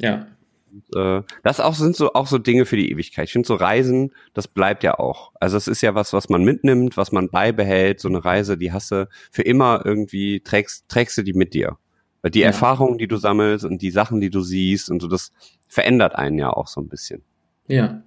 Ja. 0.00 0.26
Und, 0.72 0.96
äh, 0.96 1.22
das 1.42 1.60
auch 1.60 1.74
sind 1.74 1.96
so 1.96 2.12
auch 2.12 2.26
so 2.26 2.38
Dinge 2.38 2.64
für 2.64 2.76
die 2.76 2.90
Ewigkeit. 2.90 3.26
Ich 3.26 3.32
finde 3.32 3.48
so 3.48 3.54
Reisen, 3.54 4.12
das 4.34 4.48
bleibt 4.48 4.84
ja 4.84 4.98
auch. 4.98 5.32
Also 5.40 5.56
es 5.56 5.66
ist 5.66 5.82
ja 5.82 5.94
was, 5.94 6.12
was 6.12 6.28
man 6.28 6.44
mitnimmt, 6.44 6.96
was 6.96 7.10
man 7.10 7.28
beibehält. 7.30 8.00
So 8.00 8.08
eine 8.08 8.24
Reise, 8.24 8.56
die 8.56 8.72
hast 8.72 8.90
du 8.90 9.08
für 9.30 9.42
immer 9.42 9.82
irgendwie 9.84 10.40
trägst, 10.40 10.88
trägst 10.88 11.18
du 11.18 11.22
die 11.22 11.32
mit 11.32 11.54
dir. 11.54 11.78
Weil 12.22 12.30
die 12.30 12.40
ja. 12.40 12.46
Erfahrungen, 12.46 12.98
die 12.98 13.08
du 13.08 13.16
sammelst 13.16 13.64
und 13.64 13.80
die 13.80 13.90
Sachen, 13.90 14.20
die 14.20 14.30
du 14.30 14.40
siehst 14.40 14.90
und 14.90 15.00
so, 15.00 15.08
das 15.08 15.32
verändert 15.68 16.16
einen 16.16 16.38
ja 16.38 16.50
auch 16.50 16.66
so 16.66 16.80
ein 16.80 16.88
bisschen. 16.88 17.22
Ja, 17.66 18.02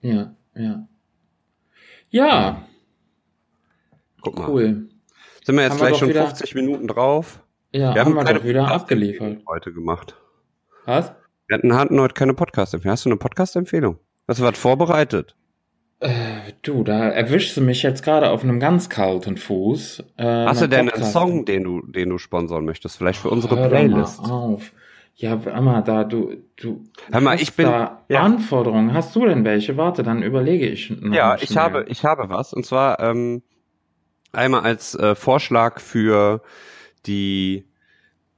ja, 0.00 0.34
ja. 0.54 0.88
Ja. 2.10 2.62
Guck 4.20 4.38
mal. 4.38 4.48
Cool. 4.48 4.88
Sind 5.44 5.56
wir 5.56 5.62
jetzt 5.62 5.72
haben 5.72 5.78
gleich 5.78 5.92
wir 5.92 5.98
schon 5.98 6.08
wieder, 6.08 6.26
50 6.26 6.54
Minuten 6.54 6.88
drauf? 6.88 7.42
Ja, 7.72 7.94
wir 7.94 8.00
haben, 8.04 8.16
haben 8.16 8.26
wir 8.26 8.34
doch 8.34 8.44
wieder 8.44 8.68
abgeliefert. 8.68 9.42
Heute 9.46 9.72
gemacht. 9.72 10.16
Was? 10.84 11.12
Wir 11.48 11.58
hatten, 11.58 11.74
hatten 11.74 12.00
heute 12.00 12.14
keine 12.14 12.34
Podcast-Empfehlung. 12.34 12.92
Hast 12.92 13.04
du 13.04 13.10
eine 13.10 13.18
Podcast-Empfehlung? 13.18 13.98
Hast 14.26 14.40
du 14.40 14.44
was 14.44 14.58
vorbereitet? 14.58 15.36
Äh, 15.98 16.52
du, 16.62 16.84
da 16.84 17.08
erwischst 17.08 17.56
du 17.56 17.62
mich 17.62 17.82
jetzt 17.82 18.04
gerade 18.04 18.30
auf 18.30 18.44
einem 18.44 18.60
ganz 18.60 18.90
kalten 18.90 19.36
Fuß. 19.36 20.04
Äh, 20.18 20.24
Hast 20.24 20.60
du 20.60 20.68
denn 20.68 20.90
einen 20.90 21.04
Song, 21.04 21.46
den 21.46 21.64
du, 21.64 21.82
den 21.86 22.10
du 22.10 22.18
sponsern 22.18 22.64
möchtest? 22.64 22.98
Vielleicht 22.98 23.20
für 23.20 23.30
unsere 23.30 23.56
Hör 23.56 23.68
Playlist? 23.68 24.22
Mal 24.22 24.30
auf. 24.30 24.72
Ja, 25.14 25.40
Emma, 25.46 25.80
da 25.80 26.04
du, 26.04 26.34
du 26.56 26.84
Hör 27.10 27.22
mal, 27.22 27.40
ich 27.40 27.54
bin, 27.54 27.64
da 27.64 28.04
ja. 28.08 28.20
Anforderungen. 28.20 28.92
Hast 28.92 29.16
du 29.16 29.24
denn 29.24 29.44
welche? 29.44 29.78
Warte, 29.78 30.02
dann 30.02 30.22
überlege 30.22 30.68
ich. 30.68 30.92
Ja, 31.10 31.36
ich 31.40 31.56
habe, 31.56 31.86
ich 31.88 32.04
habe 32.04 32.28
was. 32.28 32.52
Und 32.52 32.66
zwar 32.66 33.00
ähm, 33.00 33.42
einmal 34.32 34.60
als 34.60 34.94
äh, 34.94 35.14
Vorschlag 35.14 35.80
für 35.80 36.42
die 37.06 37.66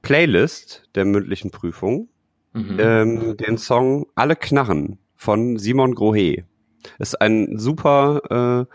Playlist 0.01 0.89
der 0.95 1.03
mündlichen 1.03 1.51
Prüfung 1.51 2.07
mhm. 2.53 2.77
ähm, 2.79 3.37
den 3.37 3.57
Song 3.57 4.05
Alle 4.15 4.37
Knarren 4.37 4.99
von 5.15 5.57
Simon 5.57 5.95
Grohe. 5.95 6.45
Ist 6.97 7.21
ein 7.21 7.57
super 7.57 8.67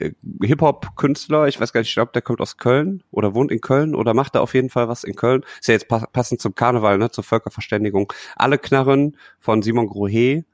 äh, 0.00 0.10
Hip-Hop-Künstler, 0.42 1.48
ich 1.48 1.60
weiß 1.60 1.72
gar 1.72 1.80
nicht, 1.80 1.88
ich 1.88 1.94
glaube, 1.94 2.12
der 2.12 2.22
kommt 2.22 2.40
aus 2.40 2.56
Köln 2.56 3.02
oder 3.10 3.34
wohnt 3.34 3.50
in 3.50 3.60
Köln 3.60 3.94
oder 3.94 4.14
macht 4.14 4.34
da 4.34 4.40
auf 4.40 4.54
jeden 4.54 4.70
Fall 4.70 4.88
was 4.88 5.04
in 5.04 5.14
Köln. 5.14 5.44
Ist 5.60 5.68
ja 5.68 5.74
jetzt 5.74 5.88
passend 5.88 6.40
zum 6.40 6.54
Karneval, 6.54 6.98
ne, 6.98 7.10
zur 7.10 7.24
Völkerverständigung. 7.24 8.12
Alle 8.36 8.58
Knarren 8.58 9.16
von 9.38 9.62
Simon 9.62 9.86
Grohe 9.86 10.44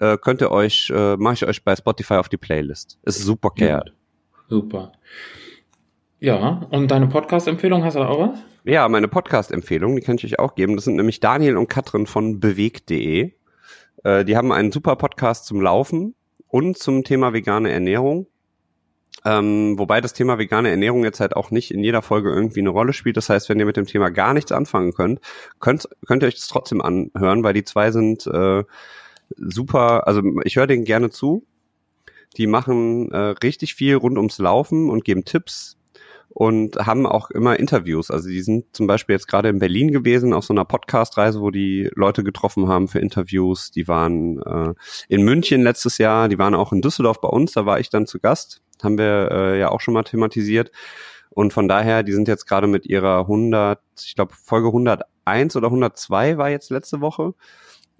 äh, 0.00 0.16
könnt 0.18 0.40
ihr 0.40 0.50
euch, 0.50 0.90
äh, 0.94 1.16
mache 1.16 1.34
ich 1.34 1.46
euch 1.46 1.64
bei 1.64 1.76
Spotify 1.76 2.14
auf 2.14 2.28
die 2.28 2.36
Playlist. 2.36 2.98
Ist 3.02 3.20
super 3.20 3.50
Kerl. 3.50 3.92
Super. 4.48 4.92
Ja, 6.20 6.66
und 6.70 6.90
deine 6.90 7.06
Podcast-Empfehlung, 7.06 7.84
hast 7.84 7.94
du 7.94 8.00
da 8.00 8.08
auch 8.08 8.30
was? 8.30 8.40
Ja, 8.64 8.88
meine 8.88 9.08
Podcast-Empfehlung, 9.08 9.94
die 9.94 10.02
kann 10.02 10.16
ich 10.16 10.24
euch 10.24 10.38
auch 10.38 10.54
geben. 10.54 10.74
Das 10.74 10.84
sind 10.84 10.96
nämlich 10.96 11.20
Daniel 11.20 11.56
und 11.56 11.68
Katrin 11.68 12.06
von 12.06 12.40
bewegt.de. 12.40 13.32
Äh, 14.02 14.24
die 14.24 14.36
haben 14.36 14.50
einen 14.50 14.72
super 14.72 14.96
Podcast 14.96 15.46
zum 15.46 15.60
Laufen 15.60 16.14
und 16.48 16.78
zum 16.78 17.04
Thema 17.04 17.32
vegane 17.32 17.70
Ernährung. 17.70 18.26
Ähm, 19.24 19.78
wobei 19.78 20.00
das 20.00 20.12
Thema 20.12 20.38
vegane 20.38 20.70
Ernährung 20.70 21.02
jetzt 21.04 21.20
halt 21.20 21.34
auch 21.34 21.50
nicht 21.50 21.72
in 21.72 21.82
jeder 21.82 22.02
Folge 22.02 22.30
irgendwie 22.30 22.60
eine 22.60 22.70
Rolle 22.70 22.92
spielt. 22.92 23.16
Das 23.16 23.28
heißt, 23.28 23.48
wenn 23.48 23.58
ihr 23.58 23.66
mit 23.66 23.76
dem 23.76 23.86
Thema 23.86 24.10
gar 24.10 24.32
nichts 24.32 24.52
anfangen 24.52 24.92
könnt, 24.92 25.20
könnt, 25.58 25.88
könnt 26.06 26.22
ihr 26.22 26.28
euch 26.28 26.36
das 26.36 26.48
trotzdem 26.48 26.80
anhören, 26.80 27.42
weil 27.42 27.54
die 27.54 27.64
zwei 27.64 27.90
sind 27.90 28.26
äh, 28.26 28.64
super, 29.36 30.06
also 30.06 30.22
ich 30.44 30.56
höre 30.56 30.66
denen 30.66 30.84
gerne 30.84 31.10
zu. 31.10 31.44
Die 32.36 32.46
machen 32.46 33.10
äh, 33.10 33.34
richtig 33.42 33.74
viel 33.74 33.96
rund 33.96 34.18
ums 34.18 34.38
Laufen 34.38 34.90
und 34.90 35.04
geben 35.04 35.24
Tipps 35.24 35.77
und 36.28 36.76
haben 36.76 37.06
auch 37.06 37.30
immer 37.30 37.58
Interviews. 37.58 38.10
Also 38.10 38.28
die 38.28 38.42
sind 38.42 38.64
zum 38.72 38.86
Beispiel 38.86 39.14
jetzt 39.14 39.28
gerade 39.28 39.48
in 39.48 39.58
Berlin 39.58 39.90
gewesen 39.92 40.32
auf 40.32 40.44
so 40.44 40.54
einer 40.54 40.64
Podcast-Reise, 40.64 41.40
wo 41.40 41.50
die 41.50 41.90
Leute 41.94 42.22
getroffen 42.22 42.68
haben 42.68 42.88
für 42.88 42.98
Interviews. 42.98 43.70
Die 43.70 43.88
waren 43.88 44.40
äh, 44.42 44.74
in 45.08 45.22
München 45.22 45.62
letztes 45.62 45.98
Jahr, 45.98 46.28
die 46.28 46.38
waren 46.38 46.54
auch 46.54 46.72
in 46.72 46.82
Düsseldorf 46.82 47.20
bei 47.20 47.28
uns, 47.28 47.52
da 47.52 47.66
war 47.66 47.80
ich 47.80 47.90
dann 47.90 48.06
zu 48.06 48.20
Gast. 48.20 48.60
Haben 48.82 48.98
wir 48.98 49.30
äh, 49.32 49.58
ja 49.58 49.70
auch 49.70 49.80
schon 49.80 49.94
mal 49.94 50.04
thematisiert. 50.04 50.70
Und 51.30 51.52
von 51.52 51.68
daher, 51.68 52.02
die 52.02 52.12
sind 52.12 52.28
jetzt 52.28 52.46
gerade 52.46 52.66
mit 52.66 52.86
ihrer 52.86 53.20
100, 53.20 53.80
ich 54.04 54.14
glaube 54.14 54.34
Folge 54.34 54.68
101 54.68 55.56
oder 55.56 55.68
102 55.68 56.38
war 56.38 56.50
jetzt 56.50 56.70
letzte 56.70 57.00
Woche. 57.00 57.34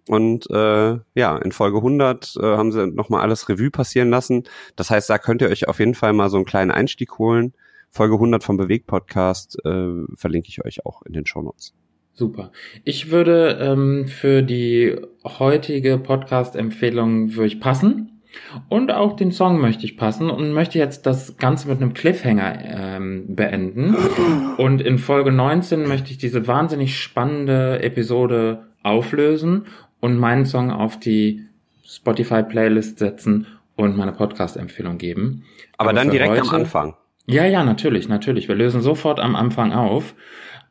Und 0.08 0.50
äh, 0.50 0.98
ja, 1.14 1.36
in 1.36 1.52
Folge 1.52 1.78
100 1.78 2.36
äh, 2.40 2.42
haben 2.42 2.72
sie 2.72 2.86
nochmal 2.86 3.20
alles 3.20 3.48
Revue 3.48 3.70
passieren 3.70 4.10
lassen. 4.10 4.44
Das 4.74 4.90
heißt, 4.90 5.10
da 5.10 5.18
könnt 5.18 5.42
ihr 5.42 5.50
euch 5.50 5.68
auf 5.68 5.80
jeden 5.80 5.94
Fall 5.94 6.14
mal 6.14 6.30
so 6.30 6.36
einen 6.36 6.46
kleinen 6.46 6.70
Einstieg 6.70 7.18
holen. 7.18 7.52
Folge 7.90 8.14
100 8.14 8.44
vom 8.44 8.56
Bewegt-Podcast 8.56 9.58
äh, 9.64 10.04
verlinke 10.14 10.48
ich 10.48 10.64
euch 10.64 10.84
auch 10.84 11.02
in 11.02 11.12
den 11.12 11.26
Show 11.26 11.42
Notes. 11.42 11.74
Super. 12.12 12.50
Ich 12.84 13.10
würde 13.10 13.58
ähm, 13.60 14.08
für 14.08 14.42
die 14.42 14.96
heutige 15.24 15.98
Podcast-Empfehlung 15.98 17.34
würde 17.36 17.46
ich 17.46 17.60
passen. 17.60 18.22
Und 18.68 18.92
auch 18.92 19.16
den 19.16 19.32
Song 19.32 19.60
möchte 19.60 19.84
ich 19.84 19.96
passen 19.96 20.28
und 20.28 20.52
möchte 20.52 20.78
jetzt 20.78 21.06
das 21.06 21.36
Ganze 21.38 21.68
mit 21.68 21.80
einem 21.80 21.94
Cliffhanger 21.94 22.58
ähm, 22.64 23.36
beenden. 23.36 23.96
Und 24.58 24.82
in 24.82 24.98
Folge 24.98 25.32
19 25.32 25.86
möchte 25.86 26.10
ich 26.10 26.18
diese 26.18 26.46
wahnsinnig 26.46 27.00
spannende 27.00 27.80
Episode 27.82 28.66
auflösen 28.82 29.66
und 30.00 30.18
meinen 30.18 30.44
Song 30.44 30.70
auf 30.70 30.98
die 30.98 31.44
Spotify-Playlist 31.84 32.98
setzen 32.98 33.46
und 33.76 33.96
meine 33.96 34.12
Podcast-Empfehlung 34.12 34.98
geben. 34.98 35.44
Aber, 35.76 35.90
Aber 35.90 35.98
dann 35.98 36.10
direkt 36.10 36.32
heute, 36.32 36.42
am 36.42 36.50
Anfang. 36.50 36.94
Ja, 37.30 37.44
ja, 37.44 37.62
natürlich, 37.62 38.08
natürlich. 38.08 38.48
Wir 38.48 38.54
lösen 38.54 38.80
sofort 38.80 39.20
am 39.20 39.36
Anfang 39.36 39.72
auf. 39.72 40.14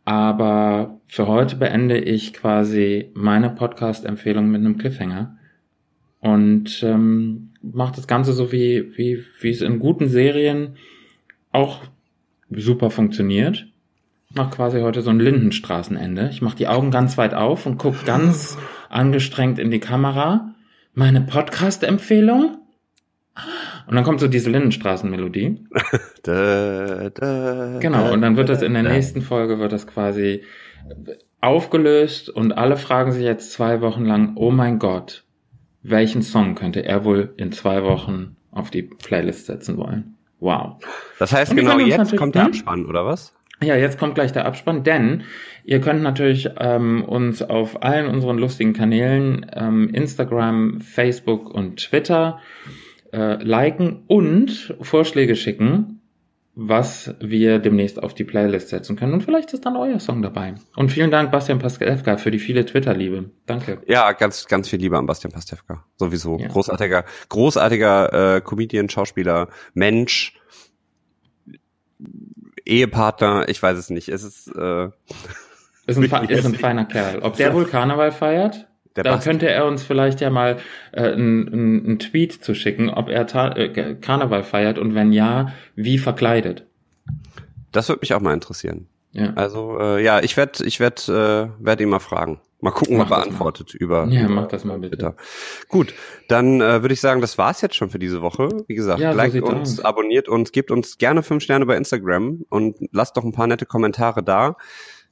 Aber 0.06 1.00
für 1.06 1.28
heute 1.28 1.56
beende 1.56 2.00
ich 2.00 2.34
quasi 2.34 3.12
meine 3.14 3.52
Podcast-Empfehlung 3.52 4.50
mit 4.50 4.62
einem 4.62 4.80
Cliffhanger. 4.80 5.38
Und 6.20 6.82
ähm, 6.82 7.54
macht 7.62 7.98
das 7.98 8.08
Ganze 8.08 8.34
so 8.34 8.52
wie, 8.52 8.98
wie, 8.98 9.24
wie 9.40 9.50
es 9.52 9.62
in 9.62 9.78
guten 9.78 10.08
Serien 10.08 10.78
auch 11.52 11.84
super 12.50 12.90
funktioniert. 12.90 13.68
Mach 14.34 14.50
quasi 14.50 14.80
heute 14.80 15.04
so 15.04 15.12
ein 15.12 15.20
Lindenstraßenende. 15.20 16.30
Ich 16.32 16.42
mache 16.42 16.58
die 16.58 16.68
Augen 16.68 16.90
ganz 16.90 17.20
weit 17.20 17.36
auf 17.36 17.68
und 17.68 17.78
guck 17.78 18.04
ganz 18.04 18.58
angestrengt 18.90 19.60
in 19.60 19.70
die 19.70 19.80
Kamera. 19.80 20.56
Meine 20.96 21.22
Podcast-Empfehlung? 21.22 22.58
Und 23.88 23.96
dann 23.96 24.04
kommt 24.04 24.20
so 24.20 24.28
diese 24.28 24.50
Lindenstraßenmelodie. 24.50 25.64
da, 26.24 27.10
da, 27.10 27.80
genau, 27.80 28.12
und 28.12 28.22
dann 28.22 28.38
wird 28.38 28.50
das 28.50 28.62
in 28.62 28.74
der 28.74 28.84
nächsten 28.84 29.22
Folge, 29.22 29.60
wird 29.60 29.72
das 29.72 29.88
quasi 29.88 30.44
aufgelöst 31.42 32.30
und 32.30 32.52
alle 32.54 32.78
fragen 32.78 33.12
sich 33.12 33.24
jetzt 33.24 33.52
zwei 33.52 33.82
Wochen 33.82 34.06
lang, 34.06 34.34
oh 34.36 34.52
mein 34.52 34.80
Gott, 34.80 35.24
welchen 35.84 36.22
Song 36.22 36.56
könnte 36.56 36.84
er 36.84 37.06
wohl 37.06 37.34
in 37.38 37.52
zwei 37.52 37.84
Wochen 37.84 38.36
auf 38.52 38.72
die 38.72 38.84
Playlist 38.84 39.46
setzen 39.46 39.78
wollen? 39.78 40.16
Wow. 40.40 40.84
Das 41.20 41.32
heißt, 41.32 41.56
genau 41.56 41.80
jetzt 41.80 42.16
kommt 42.16 42.36
der 42.36 42.44
hm? 42.44 42.48
Abspann, 42.50 42.86
oder 42.86 43.06
was? 43.06 43.34
Ja, 43.62 43.76
jetzt 43.76 43.98
kommt 43.98 44.16
gleich 44.16 44.32
der 44.32 44.46
Abspann, 44.46 44.84
denn 44.84 45.24
ihr 45.64 45.82
könnt 45.82 46.04
natürlich 46.04 46.48
ähm, 46.60 47.04
uns 47.04 47.42
auf 47.42 47.82
allen 47.82 48.08
unseren 48.08 48.38
lustigen 48.38 48.74
Kanälen, 48.74 49.48
ähm, 49.52 49.90
Instagram, 49.90 50.80
Facebook 50.82 51.50
und 51.50 51.78
Twitter, 51.78 52.40
äh, 53.12 53.42
liken 53.44 54.04
und 54.08 54.76
Vorschläge 54.82 55.36
schicken, 55.36 56.02
was 56.60 57.14
wir 57.20 57.60
demnächst 57.60 58.02
auf 58.02 58.16
die 58.16 58.24
Playlist 58.24 58.70
setzen 58.70 58.96
können. 58.96 59.14
Und 59.14 59.22
vielleicht 59.22 59.54
ist 59.54 59.66
dann 59.66 59.76
euer 59.76 60.00
Song 60.00 60.24
dabei. 60.24 60.56
Und 60.76 60.92
vielen 60.92 61.12
Dank, 61.12 61.32
Bastian 61.32 61.60
Pastewka, 61.60 62.18
für 62.18 62.32
die 62.32 62.40
viele 62.40 62.66
Twitter-Liebe. 62.66 63.30
Danke. 63.46 63.82
Ja, 63.86 64.12
ganz, 64.14 64.48
ganz 64.48 64.68
viel 64.68 64.80
Liebe 64.80 64.98
an 64.98 65.06
Bastian 65.06 65.32
Pastewka. 65.32 65.86
Sowieso. 65.98 66.40
Ja. 66.40 66.48
Großartiger, 66.48 67.06
großartiger 67.30 68.38
äh, 68.38 68.42
Comedian, 68.42 68.90
Schauspieler, 68.90 69.50
Mensch, 69.76 70.34
Ehepartner, 72.66 73.48
ich 73.48 73.62
weiß 73.62 73.78
es 73.78 73.90
nicht. 73.90 74.10
Es 74.10 74.24
ist, 74.24 74.48
äh, 74.48 74.90
ist, 75.86 75.98
ein, 75.98 76.30
ist 76.30 76.46
ein 76.46 76.56
feiner 76.56 76.86
Kerl. 76.86 77.20
Ob 77.20 77.38
der 77.38 77.54
wohl 77.54 77.66
Karneval 77.66 78.12
feiert? 78.12 78.67
Der 78.98 79.04
da 79.04 79.12
Basti. 79.12 79.30
könnte 79.30 79.48
er 79.48 79.66
uns 79.66 79.84
vielleicht 79.84 80.20
ja 80.22 80.30
mal 80.30 80.58
äh, 80.92 81.12
einen 81.12 82.00
Tweet 82.00 82.34
zu 82.34 82.54
schicken, 82.56 82.90
ob 82.90 83.10
er 83.10 83.28
äh, 83.56 83.96
Karneval 83.96 84.44
feiert 84.44 84.80
und 84.80 84.96
wenn 84.96 85.14
ja, 85.14 85.54
wie 85.76 86.00
verkleidet. 86.00 86.66
Das 87.72 87.88
würde 87.90 88.00
mich 88.02 88.14
auch 88.14 88.22
mal 88.22 88.34
interessieren. 88.34 88.88
Ja. 89.12 89.34
Also 89.36 89.78
äh, 89.80 90.04
ja, 90.04 90.20
ich 90.22 90.36
werde 90.36 90.66
ich 90.66 90.80
werd, 90.80 91.08
äh, 91.08 91.48
werd 91.60 91.80
ihn 91.80 91.90
mal 91.90 92.00
fragen. 92.00 92.42
Mal 92.60 92.72
gucken, 92.72 93.00
ob 93.00 93.12
er 93.12 93.22
antwortet 93.22 93.76
über. 93.76 94.08
Ja, 94.08 94.28
mach 94.28 94.48
das 94.48 94.66
mal 94.66 94.80
bitte. 94.80 94.98
Twitter. 94.98 95.16
Gut, 95.70 95.94
dann 96.28 96.60
äh, 96.60 96.82
würde 96.82 96.94
ich 96.94 97.02
sagen, 97.02 97.22
das 97.22 97.38
war's 97.38 97.62
jetzt 97.62 97.76
schon 97.76 97.92
für 97.92 98.00
diese 98.00 98.24
Woche. 98.24 98.50
Wie 98.68 98.74
gesagt, 98.74 99.00
ja, 99.00 99.12
liked 99.12 99.46
so 99.46 99.46
uns, 99.46 99.80
aus. 99.80 99.86
abonniert 99.86 100.28
uns, 100.28 100.52
gebt 100.52 100.72
uns 100.72 100.98
gerne 100.98 101.22
fünf 101.22 101.44
Sterne 101.44 101.68
bei 101.68 101.78
Instagram 101.78 102.46
und 102.50 102.78
lasst 102.92 103.16
doch 103.16 103.24
ein 103.24 103.32
paar 103.32 103.46
nette 103.46 103.68
Kommentare 103.68 104.24
da. 104.24 104.56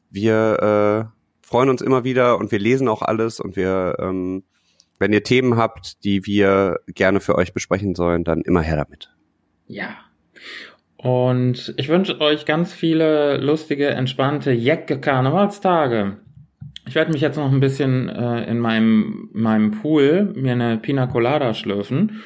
Wir 0.09 1.11
äh, 1.11 1.15
freuen 1.45 1.69
uns 1.69 1.81
immer 1.83 2.03
wieder 2.03 2.39
und 2.39 2.51
wir 2.51 2.57
lesen 2.57 2.87
auch 2.87 3.03
alles 3.03 3.39
und 3.39 3.55
wir, 3.55 3.97
ähm, 3.99 4.43
wenn 4.97 5.13
ihr 5.13 5.23
Themen 5.23 5.57
habt, 5.57 6.03
die 6.03 6.25
wir 6.25 6.79
gerne 6.87 7.19
für 7.19 7.35
euch 7.35 7.53
besprechen 7.53 7.93
sollen, 7.93 8.23
dann 8.23 8.41
immer 8.41 8.61
her 8.61 8.77
damit. 8.77 9.11
Ja. 9.67 9.89
Und 10.97 11.75
ich 11.77 11.87
wünsche 11.87 12.19
euch 12.19 12.45
ganz 12.47 12.73
viele 12.73 13.37
lustige, 13.37 13.89
entspannte 13.89 14.51
Jecke-Karnevalstage. 14.51 16.17
Ich 16.87 16.95
werde 16.95 17.11
mich 17.11 17.21
jetzt 17.21 17.37
noch 17.37 17.51
ein 17.51 17.59
bisschen 17.59 18.09
äh, 18.09 18.49
in 18.49 18.57
meinem, 18.57 19.29
meinem 19.31 19.69
Pool 19.69 20.33
mir 20.35 20.53
eine 20.53 20.77
Pina 20.77 21.05
Colada 21.05 21.53
schlürfen 21.53 22.23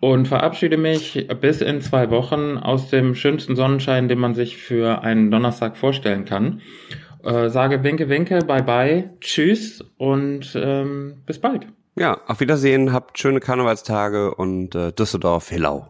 und 0.00 0.26
verabschiede 0.26 0.76
mich 0.76 1.28
bis 1.40 1.60
in 1.60 1.80
zwei 1.80 2.10
Wochen 2.10 2.58
aus 2.58 2.90
dem 2.90 3.14
schönsten 3.14 3.54
Sonnenschein, 3.54 4.08
den 4.08 4.18
man 4.18 4.34
sich 4.34 4.56
für 4.56 5.02
einen 5.02 5.30
Donnerstag 5.30 5.76
vorstellen 5.76 6.24
kann 6.24 6.62
äh, 7.26 7.50
sage 7.50 7.82
Winke, 7.82 8.08
Winke, 8.08 8.38
bye 8.40 8.62
bye, 8.62 9.10
tschüss 9.20 9.84
und 9.98 10.52
ähm, 10.54 11.22
bis 11.26 11.40
bald. 11.40 11.66
Ja, 11.98 12.20
auf 12.26 12.40
Wiedersehen, 12.40 12.92
habt 12.92 13.18
schöne 13.18 13.40
Karnevalstage 13.40 14.34
und 14.34 14.74
äh, 14.74 14.92
Düsseldorf, 14.92 15.50
hello. 15.50 15.86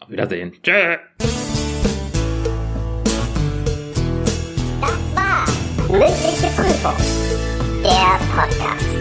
Auf 0.00 0.10
Wiedersehen. 0.10 0.52
Tschö. 0.62 0.96
Das 4.80 4.90
war 5.14 5.46
Mündliche 5.88 6.48
Prüfung, 6.56 6.96
der 7.82 8.18
Podcast. 8.34 8.91